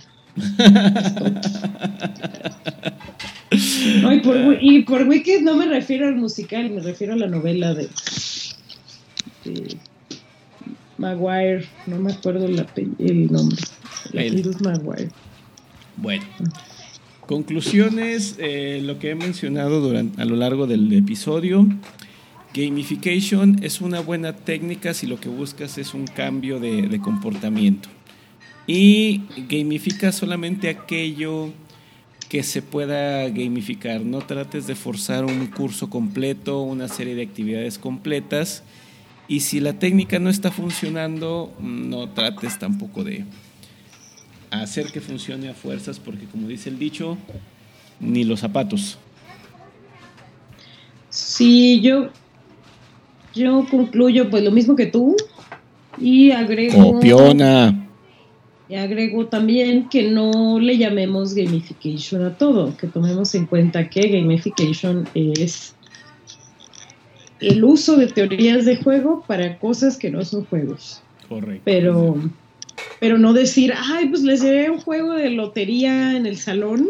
No, 4.03 4.13
y, 4.13 4.21
por, 4.21 4.59
y 4.61 4.83
por 4.83 5.07
Wicked 5.09 5.41
no 5.43 5.57
me 5.57 5.67
refiero 5.67 6.07
al 6.09 6.17
musical, 6.17 6.69
me 6.71 6.81
refiero 6.81 7.15
a 7.15 7.17
la 7.17 7.27
novela 7.27 7.73
de, 7.75 7.89
de 9.45 9.77
Maguire. 10.99 11.65
No 11.87 11.99
me 11.99 12.13
acuerdo 12.13 12.47
el, 12.47 12.59
ape- 12.59 12.89
el 12.99 13.33
nombre. 13.33 13.57
El 14.13 14.45
Maguire. 14.61 15.09
Bueno, 15.97 16.25
conclusiones, 17.27 18.37
eh, 18.39 18.81
lo 18.83 18.99
que 18.99 19.11
he 19.11 19.15
mencionado 19.15 19.81
durante, 19.81 20.21
a 20.21 20.25
lo 20.25 20.37
largo 20.37 20.67
del 20.67 20.93
episodio. 20.93 21.67
Gamification 22.53 23.63
es 23.63 23.81
una 23.81 24.01
buena 24.01 24.35
técnica 24.35 24.93
si 24.95 25.07
lo 25.07 25.21
que 25.21 25.29
buscas 25.29 25.79
es 25.79 25.95
un 25.95 26.07
cambio 26.07 26.59
de, 26.61 26.83
de 26.89 27.01
comportamiento. 27.01 27.89
Y 28.67 29.23
gamifica 29.49 30.11
solamente 30.13 30.69
aquello 30.69 31.51
que 32.29 32.43
se 32.43 32.63
pueda 32.63 33.29
gamificar. 33.29 34.01
No 34.01 34.19
trates 34.19 34.67
de 34.67 34.75
forzar 34.75 35.25
un 35.25 35.47
curso 35.47 35.89
completo, 35.89 36.63
una 36.63 36.89
serie 36.89 37.15
de 37.15 37.23
actividades 37.23 37.79
completas. 37.79 38.65
Y 39.29 39.41
si 39.41 39.61
la 39.61 39.79
técnica 39.79 40.19
no 40.19 40.31
está 40.31 40.51
funcionando, 40.51 41.53
no 41.61 42.09
trates 42.11 42.59
tampoco 42.59 43.05
de, 43.05 43.25
hacer 44.51 44.93
que 44.93 45.01
funcione 45.01 45.49
a 45.49 45.55
fuerzas, 45.55 45.99
porque 45.99 46.27
como 46.27 46.49
dice 46.49 46.69
el 46.69 46.79
dicho, 46.79 47.17
ni 48.01 48.25
los 48.25 48.41
zapatos. 48.41 48.99
Sí, 51.09 51.81
yo, 51.81 52.11
yo 53.35 53.67
concluyo 53.71 54.31
pues 54.31 54.43
lo 54.43 54.51
mismo 54.51 54.77
que 54.77 54.87
tú 54.87 55.17
y 55.99 56.31
agrego, 56.31 56.93
Copiona. 56.93 57.86
Y 58.69 58.75
agrego 58.75 59.27
también 59.27 59.89
que 59.89 60.11
no 60.11 60.59
le 60.59 60.77
llamemos 60.77 61.35
gamification 61.35 62.25
a 62.25 62.37
todo, 62.37 62.77
que 62.77 62.89
tomemos 62.89 63.35
en 63.35 63.47
cuenta 63.47 63.89
que 63.89 64.09
gamification 64.09 65.09
es 65.15 65.75
el 67.41 67.63
uso 67.65 67.97
de 67.97 68.09
teorías 68.09 68.65
de 68.65 68.77
juego 68.77 69.25
para 69.27 69.59
cosas 69.59 69.97
que 69.97 70.11
no 70.11 70.25
son 70.25 70.45
juegos. 70.47 71.03
Correcto. 71.29 71.63
Pero, 71.65 72.17
pero 72.99 73.19
no 73.19 73.33
decir, 73.33 73.73
ay, 73.77 74.09
pues 74.09 74.23
les 74.23 74.43
llevé 74.43 74.71
un 74.71 74.81
juego 74.81 75.15
de 75.15 75.31
lotería 75.31 76.17
en 76.17 76.27
el 76.27 76.37
salón. 76.37 76.89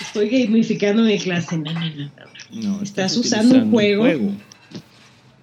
Estoy 0.00 0.28
gamificando 0.28 1.02
mi 1.02 1.18
clase. 1.18 1.58
No, 1.58 1.72
no, 1.72 1.80
no, 1.80 2.10
no. 2.52 2.82
Estás 2.82 3.16
usando 3.16 3.56
un 3.56 3.70
juego. 3.70 4.04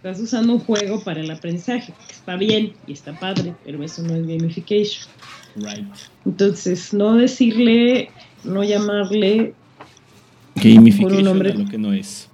Estás 0.04 0.20
usando 0.20 0.51
un 0.56 0.60
juego 0.60 1.01
para 1.01 1.22
el 1.22 1.32
aprendizaje. 1.32 1.93
que 1.93 2.12
Está 2.12 2.36
bien 2.36 2.74
y 2.88 2.91
está 2.91 3.18
padre, 3.18 3.56
pero 3.64 3.82
eso 3.82 4.04
no 4.04 4.14
es 4.14 4.28
gamification. 4.28 5.08
Right. 5.56 5.88
Entonces, 6.26 6.93
no 6.93 7.16
decirle, 7.16 8.10
no 8.43 8.66
llamarle 8.66 9.54
Gamification 10.56 11.10
Por 11.10 11.14
un 11.20 11.24
nombre. 11.24 11.51
a 11.54 11.56
lo 11.56 11.70
que 11.70 11.78
no 11.78 11.93
es. 11.93 12.28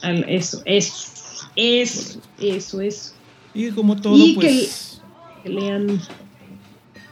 al 0.00 0.26
eso, 0.30 0.62
eso, 0.64 1.50
eso, 1.56 2.22
eso, 2.38 2.80
eso. 2.80 3.12
Y 3.52 3.70
como 3.72 4.00
todo, 4.00 4.16
Y 4.16 4.32
pues, 4.32 5.02
Que 5.42 5.50
lean, 5.50 6.00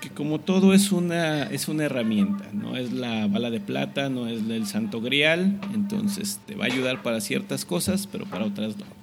que 0.00 0.08
como 0.08 0.38
todo 0.40 0.72
es 0.72 0.90
una, 0.90 1.42
es 1.42 1.68
una 1.68 1.84
herramienta, 1.84 2.46
no 2.54 2.78
es 2.78 2.92
la 2.92 3.26
bala 3.26 3.50
de 3.50 3.60
plata, 3.60 4.08
no 4.08 4.26
es 4.26 4.40
el 4.48 4.66
santo 4.66 5.02
grial, 5.02 5.60
entonces 5.74 6.40
te 6.46 6.54
va 6.54 6.64
a 6.64 6.68
ayudar 6.68 7.02
para 7.02 7.20
ciertas 7.20 7.66
cosas, 7.66 8.06
pero 8.06 8.24
para 8.24 8.46
otras 8.46 8.78
no. 8.78 8.97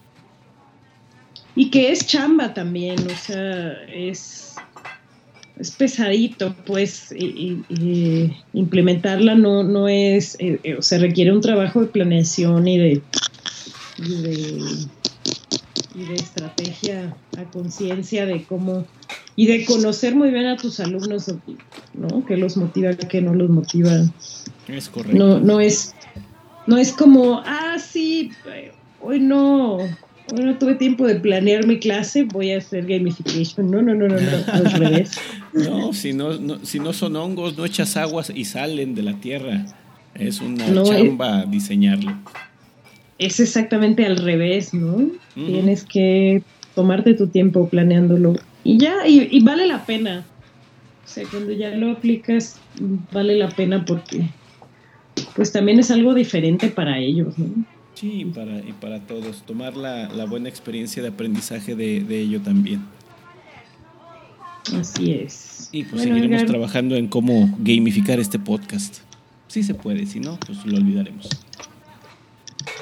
Y 1.55 1.69
que 1.69 1.91
es 1.91 2.05
chamba 2.05 2.53
también, 2.53 2.99
o 3.09 3.15
sea, 3.15 3.73
es, 3.87 4.55
es 5.57 5.71
pesadito, 5.71 6.53
pues, 6.65 7.13
y, 7.17 7.25
y- 7.25 7.63
y 7.69 8.31
implementarla 8.53 9.35
no, 9.35 9.63
no 9.63 9.87
es, 9.87 10.35
eh, 10.39 10.59
eh, 10.63 10.75
o 10.75 10.81
sea, 10.81 10.99
requiere 10.99 11.31
un 11.31 11.41
trabajo 11.41 11.79
de 11.81 11.87
planeación 11.87 12.67
y 12.67 12.77
de, 12.77 13.01
y 13.97 14.21
de, 14.21 14.59
y 15.95 16.03
de 16.05 16.15
estrategia 16.15 17.15
a 17.37 17.43
conciencia 17.45 18.25
de 18.25 18.43
cómo, 18.43 18.85
y 19.37 19.47
de 19.47 19.63
conocer 19.65 20.13
muy 20.13 20.31
bien 20.31 20.47
a 20.47 20.57
tus 20.57 20.81
alumnos, 20.81 21.33
¿no? 21.93 22.25
Que 22.25 22.35
los 22.35 22.57
motiva, 22.57 22.93
que 22.95 23.21
no 23.21 23.33
los 23.33 23.49
motiva. 23.49 23.91
Es 24.67 24.89
correcto. 24.89 25.17
No, 25.17 25.39
no 25.39 25.61
es, 25.61 25.95
no 26.67 26.77
es 26.77 26.91
como, 26.91 27.41
ah, 27.45 27.77
sí, 27.79 28.31
hoy 29.01 29.21
no, 29.21 29.77
no 30.33 30.57
tuve 30.57 30.75
tiempo 30.75 31.05
de 31.05 31.15
planear 31.15 31.65
mi 31.67 31.79
clase, 31.79 32.23
voy 32.23 32.51
a 32.51 32.57
hacer 32.57 32.85
gamification. 32.85 33.69
No, 33.69 33.81
no, 33.81 33.93
no, 33.93 34.07
no, 34.07 34.15
no, 34.19 34.37
al 34.53 34.71
revés. 34.71 35.11
No, 35.53 35.93
si 35.93 36.13
no, 36.13 36.37
no- 36.37 36.59
si 36.65 36.79
no 36.79 36.93
son 36.93 37.15
hongos, 37.15 37.57
no 37.57 37.65
echas 37.65 37.95
aguas 37.97 38.31
y 38.33 38.45
salen 38.45 38.95
de 38.95 39.03
la 39.03 39.13
tierra. 39.19 39.65
Es 40.15 40.41
una 40.41 40.67
No, 40.67 40.83
eh. 40.91 40.97
chamba 41.05 41.45
diseñarlo. 41.45 42.13
Es 43.17 43.39
exactamente 43.39 44.05
al 44.05 44.17
revés, 44.17 44.73
¿no? 44.73 45.09
Tienes 45.35 45.83
que 45.83 46.41
tomarte 46.73 47.13
tu 47.13 47.27
tiempo 47.27 47.67
planeándolo. 47.69 48.35
Y 48.63 48.77
ya, 48.77 49.07
y, 49.07 49.27
y 49.31 49.43
vale 49.43 49.67
la 49.67 49.85
pena. 49.85 50.25
O 51.03 51.07
sea, 51.07 51.23
cuando 51.29 51.51
ya 51.53 51.69
lo 51.75 51.91
aplicas, 51.91 52.59
vale 53.11 53.35
la 53.37 53.49
pena 53.49 53.85
porque 53.85 54.27
pues 55.35 55.51
también 55.51 55.79
es 55.79 55.91
algo 55.91 56.13
diferente 56.13 56.67
para 56.69 56.99
ellos, 56.99 57.37
¿no? 57.37 57.45
Sí, 57.95 58.21
y 58.21 58.25
para, 58.25 58.59
y 58.59 58.73
para 58.79 58.99
todos. 58.99 59.43
Tomar 59.43 59.75
la, 59.75 60.09
la 60.09 60.25
buena 60.25 60.49
experiencia 60.49 61.01
de 61.01 61.09
aprendizaje 61.09 61.75
de, 61.75 62.01
de 62.01 62.19
ello 62.19 62.41
también. 62.41 62.83
Así 64.73 65.11
es. 65.13 65.69
Y 65.71 65.83
pues 65.83 66.01
Bueno, 66.01 66.15
seguiremos 66.15 66.41
Edgar, 66.41 66.51
trabajando 66.51 66.95
en 66.95 67.07
cómo 67.07 67.55
gamificar 67.59 68.19
este 68.19 68.37
podcast. 68.37 68.97
Sí 69.47 69.63
se 69.63 69.73
puede, 69.73 70.05
si 70.05 70.19
no, 70.19 70.37
pues 70.45 70.65
lo 70.65 70.77
olvidaremos. 70.77 71.29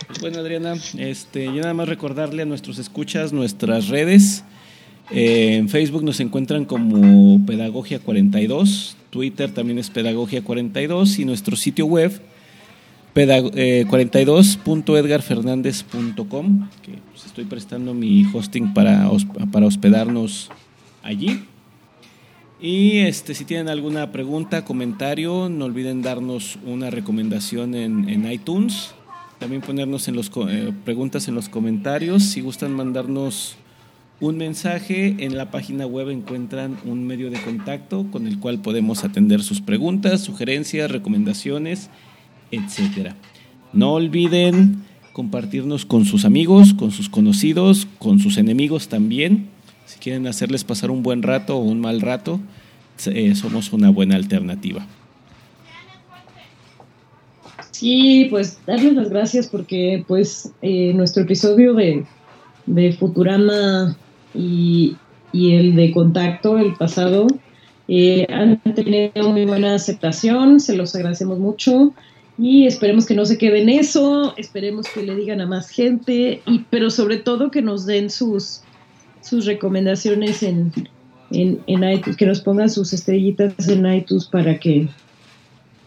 Pues 0.07 0.19
bueno, 0.19 0.39
Adriana, 0.39 0.75
este, 0.97 1.45
yo 1.45 1.61
nada 1.61 1.73
más 1.73 1.87
recordarle 1.87 2.43
a 2.43 2.45
nuestros 2.45 2.79
escuchas 2.79 3.33
nuestras 3.33 3.89
redes. 3.89 4.43
Eh, 5.11 5.55
en 5.55 5.69
Facebook 5.69 6.03
nos 6.03 6.19
encuentran 6.19 6.65
como 6.65 7.45
Pedagogia 7.45 7.99
42, 7.99 8.95
Twitter 9.09 9.51
también 9.51 9.77
es 9.77 9.89
Pedagogia 9.89 10.41
42 10.41 11.19
y 11.19 11.25
nuestro 11.25 11.55
sitio 11.55 11.85
web 11.85 12.19
eh, 13.15 13.85
42.edgarfernandez.com, 13.87 16.69
que 16.81 16.93
pues, 17.11 17.25
estoy 17.25 17.45
prestando 17.45 17.93
mi 17.93 18.25
hosting 18.33 18.73
para, 18.73 19.09
para 19.51 19.67
hospedarnos 19.67 20.49
allí. 21.01 21.45
Y 22.61 22.99
este, 22.99 23.33
si 23.35 23.45
tienen 23.45 23.69
alguna 23.69 24.11
pregunta, 24.11 24.63
comentario, 24.63 25.49
no 25.49 25.65
olviden 25.65 26.01
darnos 26.01 26.57
una 26.65 26.89
recomendación 26.89 27.75
en, 27.75 28.09
en 28.09 28.31
iTunes. 28.31 28.95
También 29.39 29.61
ponernos 29.61 30.07
en 30.07 30.15
los 30.15 30.31
eh, 30.49 30.71
preguntas 30.85 31.27
en 31.27 31.35
los 31.35 31.49
comentarios. 31.49 32.23
Si 32.23 32.41
gustan 32.41 32.73
mandarnos 32.73 33.57
un 34.23 34.37
mensaje. 34.37 35.15
En 35.19 35.37
la 35.37 35.51
página 35.51 35.85
web 35.85 36.09
encuentran 36.09 36.77
un 36.85 37.05
medio 37.05 37.29
de 37.29 37.41
contacto 37.41 38.05
con 38.11 38.27
el 38.27 38.39
cual 38.39 38.59
podemos 38.59 39.03
atender 39.03 39.43
sus 39.43 39.61
preguntas, 39.61 40.21
sugerencias, 40.21 40.89
recomendaciones, 40.89 41.89
etc. 42.53 43.13
No 43.73 43.93
olviden 43.93 44.83
compartirnos 45.13 45.85
con 45.85 46.05
sus 46.05 46.25
amigos, 46.25 46.73
con 46.73 46.91
sus 46.91 47.09
conocidos, 47.09 47.87
con 47.99 48.19
sus 48.19 48.37
enemigos 48.37 48.89
también. 48.89 49.47
Si 49.85 49.99
quieren 49.99 50.27
hacerles 50.27 50.63
pasar 50.63 50.91
un 50.91 51.03
buen 51.03 51.23
rato 51.23 51.57
o 51.57 51.61
un 51.61 51.79
mal 51.79 52.01
rato, 52.01 52.39
eh, 53.05 53.35
somos 53.35 53.71
una 53.73 53.89
buena 53.89 54.15
alternativa. 54.15 54.85
Sí, 57.71 58.27
pues 58.29 58.59
darles 58.65 58.93
las 58.93 59.09
gracias 59.09 59.47
porque 59.47 60.03
pues 60.07 60.51
eh, 60.61 60.93
nuestro 60.93 61.23
episodio 61.23 61.73
de, 61.73 62.05
de 62.65 62.93
Futurama 62.93 63.97
y, 64.33 64.95
el 65.33 65.75
de 65.75 65.91
Contacto, 65.91 66.57
el 66.57 66.75
pasado, 66.75 67.27
eh, 67.87 68.25
han 68.29 68.61
tenido 68.75 69.29
muy 69.29 69.45
buena 69.45 69.75
aceptación, 69.75 70.59
se 70.59 70.77
los 70.77 70.95
agradecemos 70.95 71.39
mucho 71.39 71.93
y 72.37 72.65
esperemos 72.65 73.05
que 73.05 73.15
no 73.15 73.25
se 73.25 73.37
quede 73.37 73.61
en 73.61 73.69
eso, 73.69 74.33
esperemos 74.37 74.87
que 74.87 75.03
le 75.03 75.15
digan 75.15 75.41
a 75.41 75.45
más 75.45 75.69
gente, 75.69 76.41
y, 76.45 76.59
pero 76.69 76.89
sobre 76.89 77.17
todo 77.17 77.51
que 77.51 77.61
nos 77.61 77.85
den 77.85 78.09
sus, 78.09 78.61
sus 79.21 79.45
recomendaciones 79.45 80.41
en, 80.43 80.71
en, 81.31 81.61
en 81.67 81.83
iTunes, 81.83 82.17
que 82.17 82.25
nos 82.25 82.41
pongan 82.41 82.69
sus 82.69 82.93
estrellitas 82.93 83.67
en 83.67 83.85
iTunes 83.85 84.25
para 84.25 84.59
que 84.59 84.87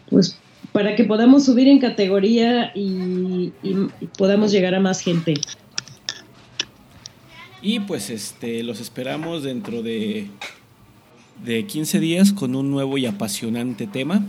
pues 0.09 0.37
para 0.71 0.95
que 0.95 1.05
podamos 1.05 1.45
subir 1.45 1.67
en 1.67 1.79
categoría 1.79 2.71
y, 2.75 3.51
podamos 4.17 4.51
llegar 4.51 4.75
a 4.75 4.79
más 4.79 4.99
gente. 5.01 5.33
Y 7.61 7.79
pues 7.79 8.09
este 8.09 8.61
los 8.63 8.79
esperamos 8.79 9.43
dentro 9.43 9.81
de, 9.81 10.27
de 11.43 11.65
15 11.65 11.99
días 11.99 12.31
con 12.31 12.55
un 12.55 12.69
nuevo 12.69 12.97
y 12.97 13.05
apasionante 13.05 13.87
tema. 13.87 14.23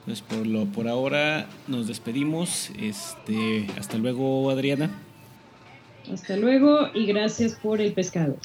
Entonces 0.00 0.24
por 0.26 0.46
lo 0.46 0.64
por 0.66 0.88
ahora 0.88 1.46
nos 1.68 1.86
despedimos. 1.86 2.70
Este, 2.78 3.66
hasta 3.78 3.98
luego, 3.98 4.50
Adriana. 4.50 4.90
Hasta 6.12 6.36
luego 6.36 6.88
y 6.94 7.06
gracias 7.06 7.54
por 7.54 7.80
el 7.80 7.92
pescado. 7.92 8.36